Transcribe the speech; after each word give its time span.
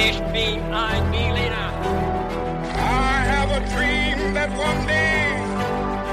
Ich 0.00 0.18
bin 0.32 0.62
ein 0.72 1.10
Berliner. 1.10 1.72
I 2.72 3.24
have 3.32 3.50
a 3.50 3.58
dream 3.74 4.32
that 4.32 4.48
one 4.50 4.86
day. 4.86 5.34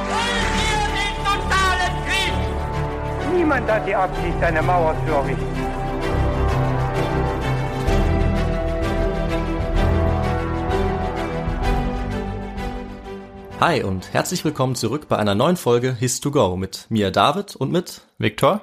Wollen 0.10 0.50
wir 0.58 0.82
den 0.98 1.16
totalen 1.24 1.94
Krieg? 2.08 2.34
Niemand 3.36 3.70
hat 3.70 3.88
die 3.88 3.94
Absicht, 3.94 4.42
eine 4.42 4.64
Mauer 4.64 4.96
zu 5.06 5.14
errichten. 5.14 5.56
Hi 13.60 13.84
und 13.84 14.12
herzlich 14.14 14.44
willkommen 14.44 14.74
zurück 14.74 15.08
bei 15.08 15.18
einer 15.18 15.36
neuen 15.36 15.58
Folge 15.58 15.94
His 15.94 16.22
to 16.22 16.32
Go 16.32 16.58
mit 16.58 16.88
mir 16.90 17.12
David 17.12 17.56
und 17.56 17.72
mit 17.72 18.02
Viktor? 18.18 18.62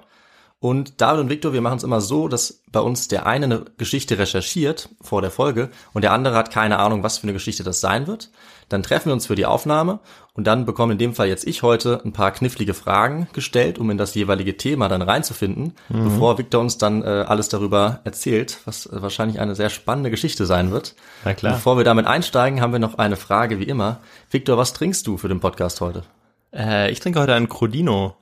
Und 0.63 1.01
David 1.01 1.23
und 1.23 1.29
Victor, 1.29 1.53
wir 1.53 1.61
machen 1.61 1.79
es 1.79 1.83
immer 1.83 2.01
so, 2.01 2.29
dass 2.29 2.63
bei 2.71 2.79
uns 2.79 3.09
der 3.09 3.27
eine 3.27 3.47
eine 3.47 3.65
Geschichte 3.79 4.17
recherchiert 4.17 4.91
vor 5.01 5.21
der 5.21 5.33
Folge 5.33 5.71
und 5.93 6.03
der 6.03 6.13
andere 6.13 6.37
hat 6.37 6.53
keine 6.53 6.79
Ahnung, 6.79 7.03
was 7.03 7.19
für 7.19 7.25
eine 7.25 7.33
Geschichte 7.33 7.65
das 7.65 7.81
sein 7.81 8.07
wird. 8.07 8.31
Dann 8.69 8.85
treffen 8.85 9.07
wir 9.07 9.13
uns 9.13 9.27
für 9.27 9.35
die 9.35 9.45
Aufnahme 9.45 9.99
und 10.35 10.47
dann 10.47 10.65
bekommen 10.65 10.93
in 10.93 10.99
dem 10.99 11.15
Fall 11.17 11.27
jetzt 11.27 11.49
ich 11.49 11.65
heute 11.65 12.01
ein 12.05 12.13
paar 12.13 12.31
knifflige 12.31 12.75
Fragen 12.75 13.27
gestellt, 13.33 13.81
um 13.81 13.91
in 13.91 13.99
das 13.99 14.15
jeweilige 14.15 14.57
Thema 14.57 14.87
dann 14.87 15.03
reinzufinden, 15.03 15.73
bevor 15.89 16.39
Victor 16.39 16.61
uns 16.61 16.79
dann 16.79 17.03
äh, 17.03 17.25
alles 17.27 17.49
darüber 17.49 17.99
erzählt, 18.05 18.59
was 18.65 18.87
äh, 18.87 19.03
wahrscheinlich 19.03 19.41
eine 19.41 19.57
sehr 19.57 19.69
spannende 19.69 20.13
Geschichte 20.13 20.47
sein 20.47 20.71
wird. 20.71 20.95
Na 21.25 21.35
klar. 21.35 21.55
Bevor 21.55 21.77
wir 21.77 21.83
damit 21.83 22.07
einsteigen, 22.07 22.61
haben 22.61 22.73
wir 22.73 22.79
noch 22.79 22.99
eine 22.99 23.17
Frage 23.17 23.59
wie 23.59 23.65
immer. 23.65 23.99
Victor, 24.31 24.59
was 24.59 24.75
trinkst 24.75 25.09
du 25.09 25.17
für 25.19 25.29
den 25.29 25.41
Podcast 25.41 25.81
heute? 25.81 26.05
Äh, 26.55 26.93
ich 26.93 27.01
trinke 27.01 27.19
heute 27.19 27.35
einen 27.35 27.49
Crodino. 27.49 28.15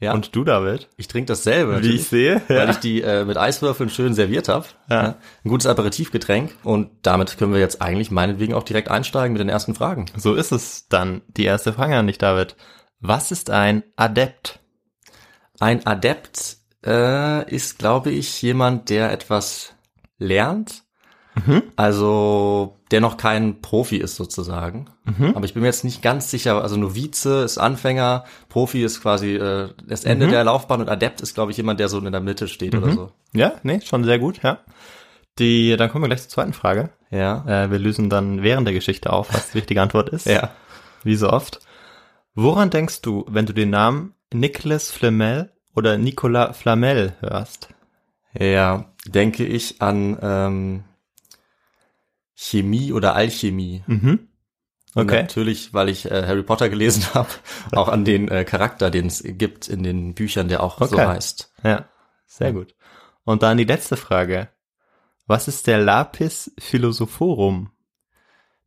Ja. 0.00 0.14
Und 0.14 0.34
du, 0.34 0.44
David? 0.44 0.88
Ich 0.96 1.08
trinke 1.08 1.26
dasselbe. 1.26 1.82
Wie 1.82 1.96
ich 1.96 2.08
sehe, 2.08 2.40
Weil 2.48 2.56
ja. 2.56 2.70
ich 2.70 2.78
die 2.78 3.02
äh, 3.02 3.26
mit 3.26 3.36
Eiswürfeln 3.36 3.90
schön 3.90 4.14
serviert 4.14 4.48
habe. 4.48 4.66
Ja. 4.88 5.16
Ein 5.44 5.48
gutes 5.48 5.66
Aperitivgetränk. 5.66 6.56
Und 6.62 6.90
damit 7.02 7.36
können 7.36 7.52
wir 7.52 7.60
jetzt 7.60 7.82
eigentlich 7.82 8.10
meinetwegen 8.10 8.54
auch 8.54 8.62
direkt 8.62 8.90
einsteigen 8.90 9.34
mit 9.34 9.40
den 9.40 9.50
ersten 9.50 9.74
Fragen. 9.74 10.06
So 10.16 10.34
ist 10.34 10.52
es 10.52 10.88
dann. 10.88 11.20
Die 11.28 11.44
erste 11.44 11.74
Frage 11.74 11.96
an 11.96 12.06
dich, 12.06 12.16
David. 12.16 12.56
Was 13.00 13.30
ist 13.30 13.50
ein 13.50 13.82
Adept? 13.96 14.60
Ein 15.58 15.86
Adept 15.86 16.56
äh, 16.84 17.54
ist, 17.54 17.78
glaube 17.78 18.10
ich, 18.10 18.40
jemand, 18.40 18.88
der 18.88 19.12
etwas 19.12 19.74
lernt. 20.18 20.84
Mhm. 21.34 21.62
Also 21.76 22.76
der 22.90 23.00
noch 23.00 23.16
kein 23.16 23.60
Profi 23.60 23.96
ist 23.96 24.16
sozusagen. 24.16 24.86
Mhm. 25.04 25.36
Aber 25.36 25.44
ich 25.44 25.54
bin 25.54 25.62
mir 25.62 25.68
jetzt 25.68 25.84
nicht 25.84 26.02
ganz 26.02 26.30
sicher. 26.30 26.60
Also 26.62 26.76
Novize 26.76 27.42
ist 27.44 27.58
Anfänger, 27.58 28.24
Profi 28.48 28.82
ist 28.82 29.00
quasi 29.00 29.36
äh, 29.36 29.70
das 29.86 30.04
Ende 30.04 30.26
Mhm. 30.26 30.30
der 30.32 30.44
Laufbahn 30.44 30.80
und 30.80 30.88
Adept 30.88 31.20
ist, 31.20 31.34
glaube 31.34 31.52
ich, 31.52 31.56
jemand, 31.56 31.78
der 31.80 31.88
so 31.88 31.98
in 31.98 32.10
der 32.10 32.20
Mitte 32.20 32.48
steht 32.48 32.74
oder 32.74 32.92
so. 32.92 33.12
Ja, 33.32 33.52
nee, 33.62 33.80
schon 33.80 34.02
sehr 34.04 34.18
gut, 34.18 34.42
ja. 34.42 34.58
Die, 35.38 35.76
dann 35.76 35.88
kommen 35.90 36.02
wir 36.04 36.08
gleich 36.08 36.22
zur 36.22 36.30
zweiten 36.30 36.52
Frage. 36.52 36.90
Ja. 37.10 37.44
Äh, 37.46 37.70
wir 37.70 37.78
lösen 37.78 38.10
dann 38.10 38.42
während 38.42 38.66
der 38.66 38.74
Geschichte 38.74 39.12
auf, 39.12 39.32
was 39.32 39.52
die 39.52 39.58
richtige 39.58 39.80
Antwort 39.80 40.08
ist. 40.10 40.26
Ja. 40.26 40.50
Wie 41.04 41.14
so 41.16 41.30
oft. 41.30 41.60
Woran 42.34 42.70
denkst 42.70 43.02
du, 43.02 43.24
wenn 43.28 43.46
du 43.46 43.52
den 43.54 43.70
Namen 43.70 44.14
Nicolas 44.34 44.90
Flamel 44.90 45.50
oder 45.74 45.96
Nicolas 45.96 46.56
Flamel 46.58 47.14
hörst? 47.20 47.68
Ja, 48.38 48.86
denke 49.06 49.44
ich 49.44 49.80
an 49.80 50.18
ähm, 50.20 50.84
Chemie 52.42 52.92
oder 52.92 53.14
Alchemie. 53.14 53.84
Mhm. 53.86 54.28
Okay. 54.94 55.22
Natürlich, 55.22 55.74
weil 55.74 55.88
ich 55.90 56.10
äh, 56.10 56.26
Harry 56.26 56.42
Potter 56.42 56.68
gelesen 56.70 57.04
habe, 57.14 57.28
auch 57.72 57.88
an 57.88 58.04
den 58.04 58.28
äh, 58.28 58.44
Charakter, 58.44 58.90
den 58.90 59.06
es 59.06 59.22
gibt 59.24 59.68
in 59.68 59.82
den 59.82 60.14
Büchern, 60.14 60.48
der 60.48 60.62
auch 60.62 60.78
so 60.78 60.96
Okay. 60.96 61.06
heißt. 61.06 61.52
Ja, 61.62 61.88
sehr 62.26 62.52
gut. 62.52 62.74
Und 63.24 63.42
dann 63.42 63.58
die 63.58 63.64
letzte 63.64 63.96
Frage. 63.96 64.48
Was 65.26 65.46
ist 65.48 65.66
der 65.66 65.78
Lapis 65.78 66.50
Philosophorum? 66.58 67.70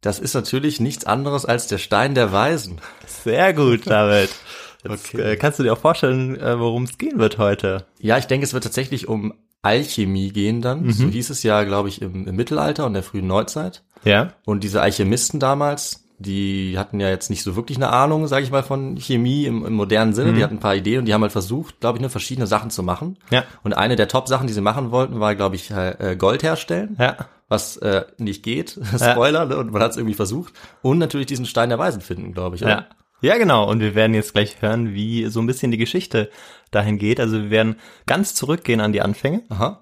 Das 0.02 0.20
ist 0.20 0.34
natürlich 0.34 0.80
nichts 0.80 1.06
anderes 1.06 1.46
als 1.46 1.68
der 1.68 1.78
Stein 1.78 2.14
der 2.14 2.32
Weisen. 2.32 2.80
Sehr 3.08 3.54
gut, 3.54 3.88
David. 3.88 4.30
Jetzt, 4.83 5.16
Okay. 5.16 5.22
äh, 5.32 5.36
kannst 5.38 5.60
du 5.60 5.64
dir 5.64 5.73
auch 5.73 5.78
vorstellen, 5.80 6.39
äh, 6.39 6.60
worum 6.60 6.83
es 6.83 6.98
gehen 6.98 7.17
wird 7.17 7.38
heute? 7.38 7.86
Ja, 8.00 8.17
ich 8.17 8.28
denke, 8.28 8.45
es 8.45 8.54
wird 8.54 8.66
tatsächlich 8.66 9.08
um 9.08 9.33
Alchemie 9.64 10.32
gehen 10.32 10.62
dann. 10.62 10.84
Mhm. 10.84 10.92
So 10.92 11.08
hieß 11.08 11.30
es 11.32 11.42
ja, 11.42 11.64
glaube 11.64 11.90
ich, 11.90 12.02
im, 12.02 12.28
im 12.28 12.36
Mittelalter 12.36 12.86
und 12.86 12.94
der 12.94 13.02
frühen 13.04 13.26
Neuzeit. 13.28 13.84
Ja. 14.04 14.34
Und 14.46 14.64
diese 14.64 14.82
Alchemisten 14.82 15.40
damals, 15.40 16.04
die 16.20 16.78
hatten 16.78 17.00
ja 17.00 17.10
jetzt 17.10 17.30
nicht 17.30 17.44
so 17.44 17.56
wirklich 17.56 17.78
eine 17.78 17.90
Ahnung, 17.90 18.28
sage 18.28 18.44
ich 18.44 18.52
mal, 18.52 18.64
von 18.64 18.98
Chemie 18.98 19.46
im, 19.46 19.66
im 19.66 19.74
modernen 19.74 20.14
Sinne. 20.14 20.32
Mhm. 20.32 20.36
Die 20.36 20.44
hatten 20.44 20.56
ein 20.58 20.60
paar 20.60 20.76
Ideen 20.76 21.00
und 21.00 21.06
die 21.06 21.14
haben 21.14 21.22
halt 21.22 21.32
versucht, 21.32 21.80
glaube 21.80 21.98
ich, 21.98 22.02
nur 22.02 22.10
verschiedene 22.10 22.46
Sachen 22.46 22.70
zu 22.70 22.84
machen. 22.84 23.18
Ja. 23.32 23.44
Und 23.64 23.74
eine 23.74 23.96
der 23.96 24.08
Top-Sachen, 24.08 24.48
die 24.48 24.54
sie 24.54 24.62
machen 24.62 24.92
wollten, 24.92 25.20
war, 25.20 25.34
glaube 25.36 25.56
ich, 25.56 25.72
äh, 25.72 26.16
Gold 26.20 26.44
herstellen, 26.44 26.95
Ja. 27.00 27.18
was 27.48 27.78
äh, 27.78 28.04
nicht 28.18 28.44
geht. 28.44 28.78
Spoiler, 28.95 29.45
ne? 29.45 29.58
und 29.58 29.72
man 29.72 29.82
hat 29.82 29.92
es 29.92 29.98
irgendwie 29.98 30.14
versucht. 30.16 30.54
Und 30.82 30.98
natürlich 31.00 31.28
diesen 31.28 31.45
Stein 31.45 31.70
der 31.70 31.80
Weisen 31.80 32.02
finden, 32.02 32.34
glaube 32.34 32.56
ich. 32.58 32.64
Oder? 32.64 32.72
Ja. 32.72 32.86
Ja, 33.23 33.38
genau. 33.38 33.70
Und 33.70 33.80
wir 33.80 33.95
werden 33.95 34.14
jetzt 34.14 34.34
gleich 34.34 34.61
hören, 34.61 34.94
wie 34.94 35.28
so 35.28 35.39
ein 35.39 35.48
bisschen 35.48 35.72
die 35.72 35.78
Geschichte 35.78 36.30
dahin 36.72 36.98
geht. 36.98 37.22
Also 37.22 37.42
wir 37.42 37.50
werden 37.50 37.78
ganz 38.06 38.36
zurückgehen 38.36 38.82
an 38.82 38.92
die 38.92 39.02
Anfänge 39.02 39.44
Aha. 39.48 39.80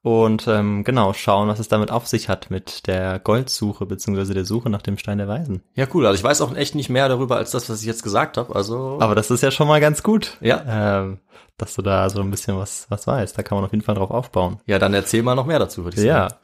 und 0.00 0.48
ähm, 0.48 0.82
genau 0.82 1.12
schauen, 1.12 1.48
was 1.48 1.58
es 1.58 1.68
damit 1.68 1.90
auf 1.90 2.06
sich 2.06 2.30
hat 2.30 2.50
mit 2.50 2.86
der 2.86 3.18
Goldsuche 3.18 3.84
beziehungsweise 3.84 4.32
der 4.32 4.46
Suche 4.46 4.70
nach 4.70 4.80
dem 4.80 4.96
Stein 4.96 5.18
der 5.18 5.28
Weisen. 5.28 5.62
Ja, 5.74 5.86
cool. 5.92 6.06
Also 6.06 6.16
ich 6.18 6.24
weiß 6.24 6.40
auch 6.40 6.56
echt 6.56 6.74
nicht 6.74 6.88
mehr 6.88 7.06
darüber 7.10 7.36
als 7.36 7.50
das, 7.50 7.68
was 7.68 7.80
ich 7.82 7.86
jetzt 7.86 8.02
gesagt 8.02 8.38
habe. 8.38 8.54
Also 8.54 8.96
Aber 8.98 9.14
das 9.14 9.30
ist 9.30 9.42
ja 9.42 9.50
schon 9.50 9.68
mal 9.68 9.80
ganz 9.80 10.02
gut. 10.02 10.38
Ja. 10.40 11.02
Ähm, 11.02 11.18
dass 11.58 11.74
du 11.74 11.82
da 11.82 12.08
so 12.08 12.22
ein 12.22 12.30
bisschen 12.30 12.56
was, 12.56 12.86
was 12.88 13.06
weißt. 13.06 13.36
Da 13.36 13.42
kann 13.42 13.58
man 13.58 13.66
auf 13.66 13.72
jeden 13.72 13.84
Fall 13.84 13.94
drauf 13.94 14.10
aufbauen. 14.10 14.58
ja, 14.64 14.78
dann 14.78 14.94
erzähl 14.94 15.22
mal 15.22 15.34
noch 15.34 15.44
mehr 15.44 15.58
dazu, 15.58 15.84
würde 15.84 15.98
ich 15.98 16.02
sagen. 16.06 16.34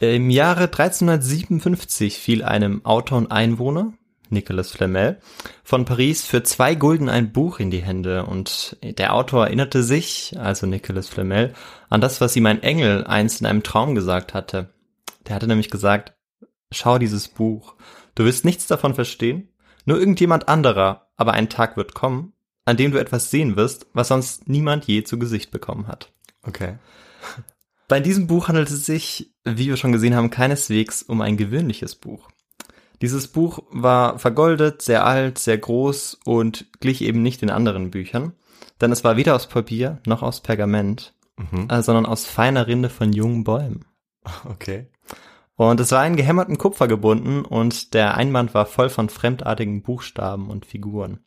Ja. 0.00 0.08
Im 0.08 0.30
Jahre 0.30 0.64
1357 0.64 2.18
fiel 2.18 2.42
einem 2.42 2.84
Autor 2.84 3.18
und 3.18 3.30
Einwohner, 3.30 3.92
Nicolas 4.30 4.70
Flamel, 4.70 5.18
von 5.62 5.84
Paris 5.84 6.24
für 6.24 6.42
zwei 6.42 6.74
Gulden 6.74 7.08
ein 7.08 7.32
Buch 7.32 7.60
in 7.60 7.70
die 7.70 7.82
Hände 7.82 8.26
und 8.26 8.76
der 8.82 9.14
Autor 9.14 9.46
erinnerte 9.46 9.82
sich, 9.82 10.34
also 10.38 10.66
Nicolas 10.66 11.08
Flamel, 11.08 11.54
an 11.88 12.00
das, 12.00 12.20
was 12.20 12.36
ihm 12.36 12.46
ein 12.46 12.62
Engel 12.62 13.04
einst 13.04 13.40
in 13.40 13.46
einem 13.46 13.62
Traum 13.62 13.94
gesagt 13.94 14.34
hatte. 14.34 14.70
Der 15.26 15.34
hatte 15.34 15.46
nämlich 15.46 15.70
gesagt, 15.70 16.14
schau 16.72 16.98
dieses 16.98 17.28
Buch, 17.28 17.74
du 18.14 18.24
wirst 18.24 18.44
nichts 18.44 18.66
davon 18.66 18.94
verstehen, 18.94 19.48
nur 19.84 19.98
irgendjemand 19.98 20.48
anderer, 20.48 21.08
aber 21.16 21.32
ein 21.32 21.48
Tag 21.48 21.76
wird 21.76 21.94
kommen, 21.94 22.32
an 22.64 22.76
dem 22.76 22.92
du 22.92 22.98
etwas 22.98 23.30
sehen 23.30 23.56
wirst, 23.56 23.86
was 23.92 24.08
sonst 24.08 24.48
niemand 24.48 24.86
je 24.86 25.02
zu 25.02 25.18
Gesicht 25.18 25.50
bekommen 25.50 25.88
hat. 25.88 26.12
Okay. 26.42 26.78
Bei 27.88 27.98
diesem 27.98 28.28
Buch 28.28 28.46
handelt 28.46 28.70
es 28.70 28.86
sich, 28.86 29.32
wie 29.44 29.66
wir 29.66 29.76
schon 29.76 29.90
gesehen 29.90 30.14
haben, 30.14 30.30
keineswegs 30.30 31.02
um 31.02 31.20
ein 31.20 31.36
gewöhnliches 31.36 31.96
Buch. 31.96 32.28
Dieses 33.00 33.28
Buch 33.28 33.60
war 33.70 34.18
vergoldet, 34.18 34.82
sehr 34.82 35.06
alt, 35.06 35.38
sehr 35.38 35.58
groß 35.58 36.20
und 36.24 36.66
glich 36.80 37.02
eben 37.02 37.22
nicht 37.22 37.40
den 37.40 37.50
anderen 37.50 37.90
Büchern, 37.90 38.32
denn 38.80 38.92
es 38.92 39.04
war 39.04 39.16
weder 39.16 39.34
aus 39.34 39.46
Papier 39.46 40.00
noch 40.06 40.22
aus 40.22 40.40
Pergament, 40.40 41.14
Mhm. 41.50 41.68
äh, 41.70 41.82
sondern 41.82 42.06
aus 42.06 42.26
feiner 42.26 42.66
Rinde 42.66 42.90
von 42.90 43.12
jungen 43.12 43.44
Bäumen. 43.44 43.84
Okay. 44.48 44.86
Und 45.56 45.78
es 45.78 45.92
war 45.92 46.06
in 46.06 46.16
gehämmerten 46.16 46.56
Kupfer 46.56 46.88
gebunden 46.88 47.44
und 47.44 47.92
der 47.92 48.16
Einband 48.16 48.54
war 48.54 48.64
voll 48.64 48.88
von 48.88 49.10
fremdartigen 49.10 49.82
Buchstaben 49.82 50.48
und 50.48 50.64
Figuren. 50.64 51.20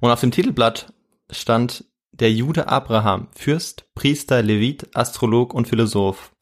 Und 0.00 0.10
auf 0.10 0.20
dem 0.20 0.32
Titelblatt 0.32 0.92
stand 1.30 1.84
der 2.10 2.32
Jude 2.32 2.66
Abraham, 2.66 3.28
Fürst, 3.30 3.86
Priester, 3.94 4.42
Levit, 4.42 4.96
Astrolog 4.96 5.54
und 5.54 5.68
Philosoph. 5.68 6.32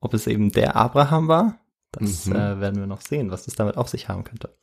Ob 0.00 0.12
es 0.12 0.26
eben 0.26 0.52
der 0.52 0.76
Abraham 0.76 1.28
war, 1.28 1.58
das 1.98 2.26
Mhm. 2.26 2.36
äh, 2.36 2.60
werden 2.60 2.80
wir 2.80 2.86
noch 2.86 3.00
sehen, 3.00 3.30
was 3.30 3.46
es 3.46 3.54
damit 3.54 3.76
auf 3.76 3.88
sich 3.88 4.08
haben 4.08 4.24
könnte. 4.24 4.54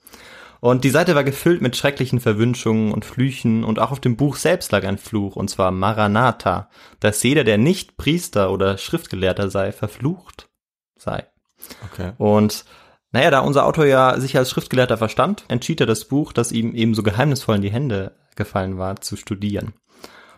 Und 0.59 0.83
die 0.83 0.91
Seite 0.91 1.15
war 1.15 1.23
gefüllt 1.23 1.61
mit 1.61 1.75
schrecklichen 1.75 2.19
Verwünschungen 2.19 2.91
und 2.91 3.03
Flüchen 3.03 3.63
und 3.63 3.79
auch 3.79 3.91
auf 3.91 3.99
dem 3.99 4.15
Buch 4.15 4.35
selbst 4.35 4.71
lag 4.71 4.83
ein 4.83 4.99
Fluch, 4.99 5.35
und 5.35 5.49
zwar 5.49 5.71
Maranatha, 5.71 6.69
dass 6.99 7.23
jeder, 7.23 7.43
der 7.43 7.57
nicht 7.57 7.97
Priester 7.97 8.51
oder 8.51 8.77
Schriftgelehrter 8.77 9.49
sei, 9.49 9.71
verflucht 9.71 10.49
sei. 10.95 11.25
Okay. 11.91 12.11
Und 12.19 12.65
naja, 13.11 13.31
da 13.31 13.39
unser 13.39 13.65
Autor 13.65 13.85
ja 13.85 14.19
sich 14.19 14.37
als 14.37 14.51
Schriftgelehrter 14.51 14.97
verstand, 14.97 15.45
entschied 15.47 15.81
er 15.81 15.87
das 15.87 16.05
Buch, 16.05 16.31
das 16.31 16.51
ihm 16.51 16.75
eben 16.75 16.93
so 16.93 17.03
geheimnisvoll 17.03 17.55
in 17.55 17.61
die 17.61 17.71
Hände 17.71 18.15
gefallen 18.35 18.77
war, 18.77 19.01
zu 19.01 19.17
studieren. 19.17 19.73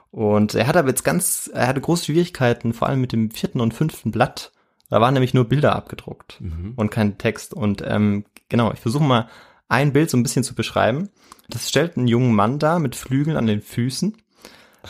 Und 0.09 0.55
er 0.55 0.67
hatte 0.67 0.79
aber 0.79 0.89
jetzt 0.89 1.03
ganz, 1.03 1.49
er 1.53 1.67
hatte 1.67 1.81
große 1.81 2.05
Schwierigkeiten, 2.05 2.73
vor 2.73 2.87
allem 2.87 3.01
mit 3.01 3.11
dem 3.11 3.29
vierten 3.31 3.59
und 3.59 3.73
fünften 3.73 4.11
Blatt. 4.11 4.51
Da 4.89 5.01
waren 5.01 5.13
nämlich 5.13 5.33
nur 5.33 5.45
Bilder 5.45 5.75
abgedruckt 5.75 6.39
Mhm. 6.39 6.73
und 6.75 6.89
kein 6.91 7.17
Text. 7.17 7.53
Und 7.53 7.83
ähm, 7.85 8.25
genau, 8.49 8.71
ich 8.73 8.79
versuche 8.79 9.03
mal 9.03 9.27
ein 9.69 9.93
Bild 9.93 10.09
so 10.09 10.17
ein 10.17 10.23
bisschen 10.23 10.43
zu 10.43 10.53
beschreiben. 10.55 11.09
Das 11.49 11.67
stellt 11.69 11.97
einen 11.97 12.07
jungen 12.07 12.33
Mann 12.35 12.59
dar 12.59 12.79
mit 12.79 12.95
Flügeln 12.95 13.37
an 13.37 13.47
den 13.47 13.61
Füßen, 13.61 14.15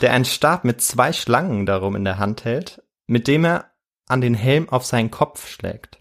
der 0.01 0.11
einen 0.11 0.25
Stab 0.25 0.65
mit 0.65 0.81
zwei 0.81 1.13
Schlangen 1.13 1.65
darum 1.65 1.95
in 1.95 2.03
der 2.03 2.17
Hand 2.19 2.43
hält, 2.45 2.81
mit 3.07 3.27
dem 3.27 3.45
er 3.45 3.71
an 4.07 4.21
den 4.21 4.33
Helm 4.33 4.69
auf 4.69 4.85
seinen 4.85 5.11
Kopf 5.11 5.47
schlägt. 5.47 5.99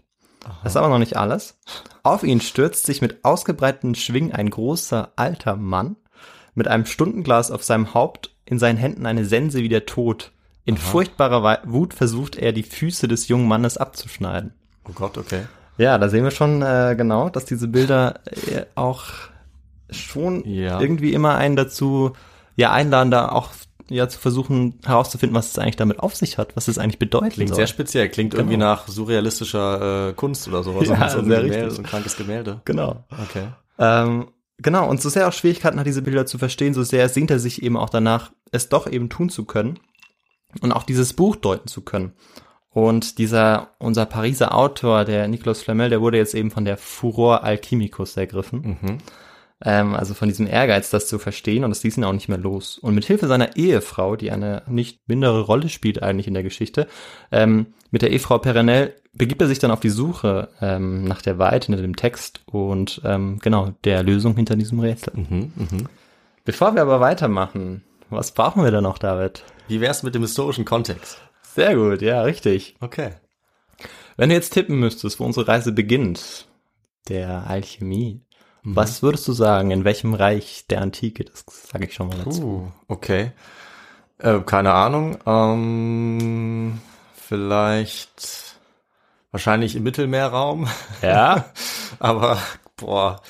Das 0.63 0.73
ist 0.73 0.77
aber 0.77 0.89
noch 0.89 0.99
nicht 0.99 1.15
alles. 1.15 1.59
Auf 2.03 2.23
ihn 2.23 2.41
stürzt 2.41 2.85
sich 2.85 3.01
mit 3.01 3.23
ausgebreiteten 3.23 3.95
Schwingen 3.95 4.33
ein 4.33 4.49
großer 4.49 5.13
alter 5.15 5.55
Mann 5.55 5.95
mit 6.53 6.67
einem 6.67 6.85
Stundenglas 6.85 7.49
auf 7.49 7.63
seinem 7.63 7.93
Haupt, 7.93 8.35
in 8.45 8.59
seinen 8.59 8.77
Händen 8.77 9.05
eine 9.05 9.23
Sense 9.25 9.59
wie 9.59 9.69
der 9.69 9.85
Tod. 9.85 10.32
In 10.65 10.77
furchtbarer 10.77 11.43
Wei- 11.43 11.59
Wut 11.65 11.93
versucht 11.93 12.35
er, 12.37 12.53
die 12.53 12.63
Füße 12.63 13.07
des 13.07 13.27
jungen 13.27 13.47
Mannes 13.47 13.77
abzuschneiden. 13.77 14.53
Oh 14.87 14.93
Gott, 14.93 15.17
okay. 15.17 15.41
Ja, 15.77 15.97
da 15.97 16.07
sehen 16.09 16.23
wir 16.23 16.31
schon 16.31 16.61
äh, 16.61 16.93
genau, 16.97 17.29
dass 17.29 17.45
diese 17.45 17.67
Bilder 17.67 18.19
äh, 18.25 18.63
auch 18.75 19.03
schon 19.89 20.43
Ja. 20.47 20.79
irgendwie 20.79 21.13
immer 21.13 21.35
einen 21.35 21.55
dazu 21.55 22.13
ja 22.55 22.71
einladen, 22.71 23.11
da 23.11 23.29
auch 23.29 23.49
ja 23.89 24.07
zu 24.07 24.17
versuchen 24.19 24.79
herauszufinden, 24.85 25.35
was 25.35 25.49
es 25.51 25.59
eigentlich 25.59 25.75
damit 25.75 25.99
auf 25.99 26.15
sich 26.15 26.37
hat, 26.37 26.55
was 26.55 26.67
es 26.67 26.77
eigentlich 26.77 26.99
bedeuten 26.99 27.29
Klingt 27.29 27.49
soll. 27.49 27.57
sehr 27.57 27.67
speziell, 27.67 28.07
klingt 28.09 28.33
irgendwie 28.33 28.57
nach 28.57 28.87
surrealistischer 28.87 30.09
äh, 30.09 30.13
Kunst 30.13 30.47
oder 30.47 30.63
sowas. 30.63 30.87
Ja, 30.89 31.09
so 31.09 31.19
ein 31.19 31.25
sehr 31.25 31.41
Gemälde, 31.41 31.55
richtig. 31.65 31.73
so 31.75 31.81
ein 31.81 31.85
krankes 31.85 32.15
Gemälde. 32.15 32.61
Genau. 32.65 33.03
Okay. 33.11 33.47
Ähm, 33.79 34.27
genau, 34.59 34.89
und 34.89 35.01
so 35.01 35.09
sehr 35.09 35.27
auch 35.27 35.33
Schwierigkeiten 35.33 35.79
hat, 35.79 35.85
diese 35.87 36.01
Bilder 36.01 36.25
zu 36.25 36.37
verstehen, 36.37 36.73
so 36.73 36.83
sehr 36.83 37.09
sehnt 37.09 37.29
er 37.31 37.39
sich 37.39 37.61
eben 37.61 37.75
auch 37.77 37.89
danach, 37.89 38.31
es 38.51 38.69
doch 38.69 38.87
eben 38.89 39.09
tun 39.09 39.29
zu 39.29 39.45
können 39.45 39.79
und 40.61 40.71
auch 40.71 40.83
dieses 40.83 41.13
Buch 41.13 41.35
deuten 41.35 41.67
zu 41.67 41.81
können. 41.81 42.13
Und 42.71 43.19
dieser, 43.19 43.69
unser 43.77 44.05
Pariser 44.05 44.55
Autor, 44.55 45.05
der 45.05 45.27
Nicolas 45.27 45.61
Flamel, 45.61 45.89
der 45.89 46.01
wurde 46.01 46.17
jetzt 46.17 46.33
eben 46.33 46.49
von 46.49 46.65
der 46.65 46.77
Furor 46.77 47.43
Alchimicus 47.43 48.17
ergriffen. 48.17 48.77
Mhm. 48.81 48.97
Ähm, 49.63 49.93
also 49.93 50.13
von 50.15 50.27
diesem 50.27 50.47
Ehrgeiz, 50.47 50.89
das 50.89 51.07
zu 51.07 51.19
verstehen 51.19 51.63
und 51.63 51.69
das 51.69 51.83
ließ 51.83 51.97
ihn 51.97 52.03
auch 52.03 52.13
nicht 52.13 52.29
mehr 52.29 52.39
los. 52.39 52.79
Und 52.79 52.95
mit 52.95 53.05
Hilfe 53.05 53.27
seiner 53.27 53.55
Ehefrau, 53.55 54.15
die 54.15 54.31
eine 54.31 54.63
nicht 54.67 55.07
mindere 55.07 55.41
Rolle 55.41 55.69
spielt 55.69 56.01
eigentlich 56.01 56.27
in 56.27 56.33
der 56.33 56.43
Geschichte, 56.43 56.87
ähm, 57.31 57.67
mit 57.91 58.01
der 58.01 58.09
Ehefrau 58.09 58.39
Perenelle 58.39 58.95
begibt 59.13 59.41
er 59.41 59.47
sich 59.47 59.59
dann 59.59 59.71
auf 59.71 59.79
die 59.79 59.89
Suche 59.89 60.49
ähm, 60.59 61.03
nach 61.03 61.21
der 61.21 61.37
Wahrheit 61.37 61.65
hinter 61.65 61.81
dem 61.81 61.95
Text 61.95 62.41
und 62.47 63.01
ähm, 63.05 63.37
genau 63.39 63.73
der 63.83 64.01
Lösung 64.01 64.35
hinter 64.35 64.55
diesem 64.55 64.79
Rätsel. 64.79 65.13
Mhm, 65.15 65.53
mhm. 65.55 65.89
Bevor 66.43 66.73
wir 66.73 66.81
aber 66.81 66.99
weitermachen, 66.99 67.83
was 68.09 68.31
brauchen 68.31 68.63
wir 68.63 68.71
denn 68.71 68.83
noch, 68.83 68.97
David? 68.97 69.43
Wie 69.67 69.81
wär's 69.81 70.03
mit 70.03 70.15
dem 70.15 70.21
historischen 70.23 70.65
Kontext? 70.65 71.19
Sehr 71.55 71.75
gut, 71.75 72.01
ja, 72.01 72.21
richtig. 72.21 72.75
Okay. 72.79 73.11
Wenn 74.17 74.29
du 74.29 74.35
jetzt 74.35 74.53
tippen 74.53 74.79
müsstest, 74.79 75.19
wo 75.19 75.25
unsere 75.25 75.47
Reise 75.47 75.71
beginnt, 75.71 76.45
der 77.09 77.47
Alchemie, 77.47 78.21
was 78.63 79.03
würdest 79.03 79.27
du 79.27 79.33
sagen, 79.33 79.71
in 79.71 79.83
welchem 79.83 80.13
Reich 80.13 80.65
der 80.69 80.81
Antike? 80.81 81.25
Das 81.25 81.43
sage 81.71 81.85
ich 81.85 81.93
schon 81.93 82.07
mal 82.07 82.17
dazu. 82.23 82.71
Uh, 82.87 82.93
okay. 82.93 83.31
Äh, 84.19 84.39
keine 84.41 84.73
Ahnung. 84.73 85.17
Ähm, 85.25 86.79
vielleicht 87.13 88.57
wahrscheinlich 89.31 89.75
im 89.75 89.83
Mittelmeerraum. 89.83 90.67
Ja, 91.01 91.45
Aber 91.99 92.37
boah. 92.77 93.21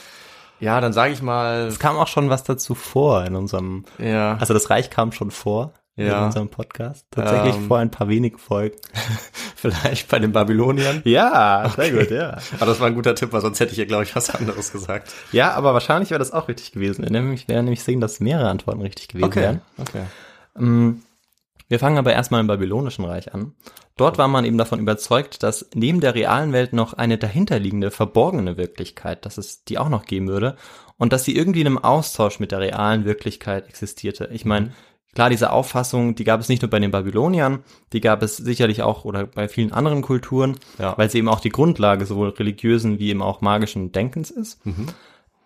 Ja, 0.60 0.80
dann 0.80 0.94
sage 0.94 1.14
ich 1.14 1.22
mal. 1.22 1.68
es 1.68 1.80
kam 1.80 1.98
auch 1.98 2.08
schon 2.08 2.30
was 2.30 2.44
dazu 2.44 2.76
vor 2.76 3.26
in 3.26 3.36
unserem, 3.36 3.86
Ja. 3.98 4.38
also 4.38 4.54
das 4.54 4.70
Reich 4.70 4.90
kam 4.90 5.12
schon 5.12 5.32
vor 5.32 5.74
in 5.96 6.08
Ja. 6.08 6.26
unserem 6.26 6.50
Podcast. 6.50 7.06
Tatsächlich 7.12 7.56
Ähm. 7.56 7.68
vor 7.68 7.78
ein 7.80 7.92
paar 7.92 8.08
wenigen 8.10 8.38
Folgen. 8.38 8.76
vielleicht 9.56 10.10
bei 10.10 10.20
den 10.20 10.32
Babyloniern. 10.32 11.02
Ja, 11.06 11.72
sehr 11.76 11.92
gut, 11.92 12.12
ja. 12.12 12.38
Aber 12.58 12.66
das 12.66 12.80
war 12.80 12.88
ein 12.88 12.96
guter 12.96 13.16
Tipp, 13.16 13.32
weil 13.32 13.42
sonst 13.42 13.60
hätte 13.60 13.72
ich 13.72 13.78
ja, 13.78 13.86
glaube 13.86 14.04
ich, 14.04 14.16
was 14.16 14.30
anderes 14.30 14.72
gesagt. 14.72 15.12
Ja, 15.32 15.54
aber 15.54 15.74
wahrscheinlich 15.74 16.10
wäre 16.10 16.20
das 16.20 16.32
auch 16.32 16.48
richtig 16.48 16.72
gewesen. 16.72 17.04
Wir 17.04 17.12
nämlich, 17.12 17.48
werden 17.48 17.66
nämlich 17.66 17.84
sehen, 17.84 18.02
dass 18.02 18.20
mehrere 18.20 18.50
Antworten 18.50 18.82
richtig 18.82 19.08
gewesen 19.10 19.36
wären. 19.36 19.62
Okay. 19.78 20.04
Mm, 20.56 21.02
Wir 21.70 21.80
fangen 21.80 21.98
aber 21.98 22.14
erstmal 22.14 22.42
im 22.42 22.48
Babylonischen 22.48 23.06
Reich 23.06 23.34
an. 23.34 23.54
Dort 23.96 24.18
war 24.18 24.28
man 24.28 24.44
eben 24.46 24.58
davon 24.58 24.80
überzeugt, 24.80 25.44
dass 25.44 25.70
neben 25.74 26.02
der 26.02 26.14
realen 26.14 26.52
Welt 26.52 26.74
noch 26.74 26.94
eine 26.94 27.18
dahinterliegende, 27.18 27.90
verborgene 27.92 28.58
Wirklichkeit, 28.58 29.26
dass 29.26 29.38
es 29.38 29.64
die 29.64 29.78
auch 29.78 29.90
noch 29.90 30.06
geben 30.06 30.28
würde 30.28 30.56
und 30.98 31.14
dass 31.14 31.24
sie 31.24 31.36
irgendwie 31.36 31.62
in 31.62 31.68
einem 31.68 31.78
Austausch 31.78 32.40
mit 32.40 32.52
der 32.52 32.60
realen 32.60 33.06
Wirklichkeit 33.06 33.68
existierte. 33.70 34.30
Ich 34.34 34.46
meine, 34.46 34.72
klar, 35.16 35.30
diese 35.30 35.52
Auffassung, 35.52 36.16
die 36.16 36.24
gab 36.24 36.40
es 36.40 36.50
nicht 36.50 36.62
nur 36.62 36.70
bei 36.72 36.80
den 36.80 36.92
Babyloniern, 36.92 37.60
die 37.94 38.02
gab 38.02 38.24
es 38.24 38.38
sicherlich 38.38 38.82
auch 38.82 39.06
oder 39.06 39.26
bei 39.26 39.48
vielen 39.48 39.72
anderen 39.72 40.02
Kulturen, 40.02 40.58
Ja. 40.80 40.98
weil 40.98 41.10
sie 41.10 41.20
eben 41.20 41.30
auch 41.30 41.40
die 41.40 41.50
Grundlage 41.50 42.06
sowohl 42.06 42.30
religiösen 42.30 43.00
wie 43.00 43.10
eben 43.10 43.22
auch 43.22 43.42
magischen 43.42 43.92
Denkens 43.92 44.32
ist. 44.32 44.60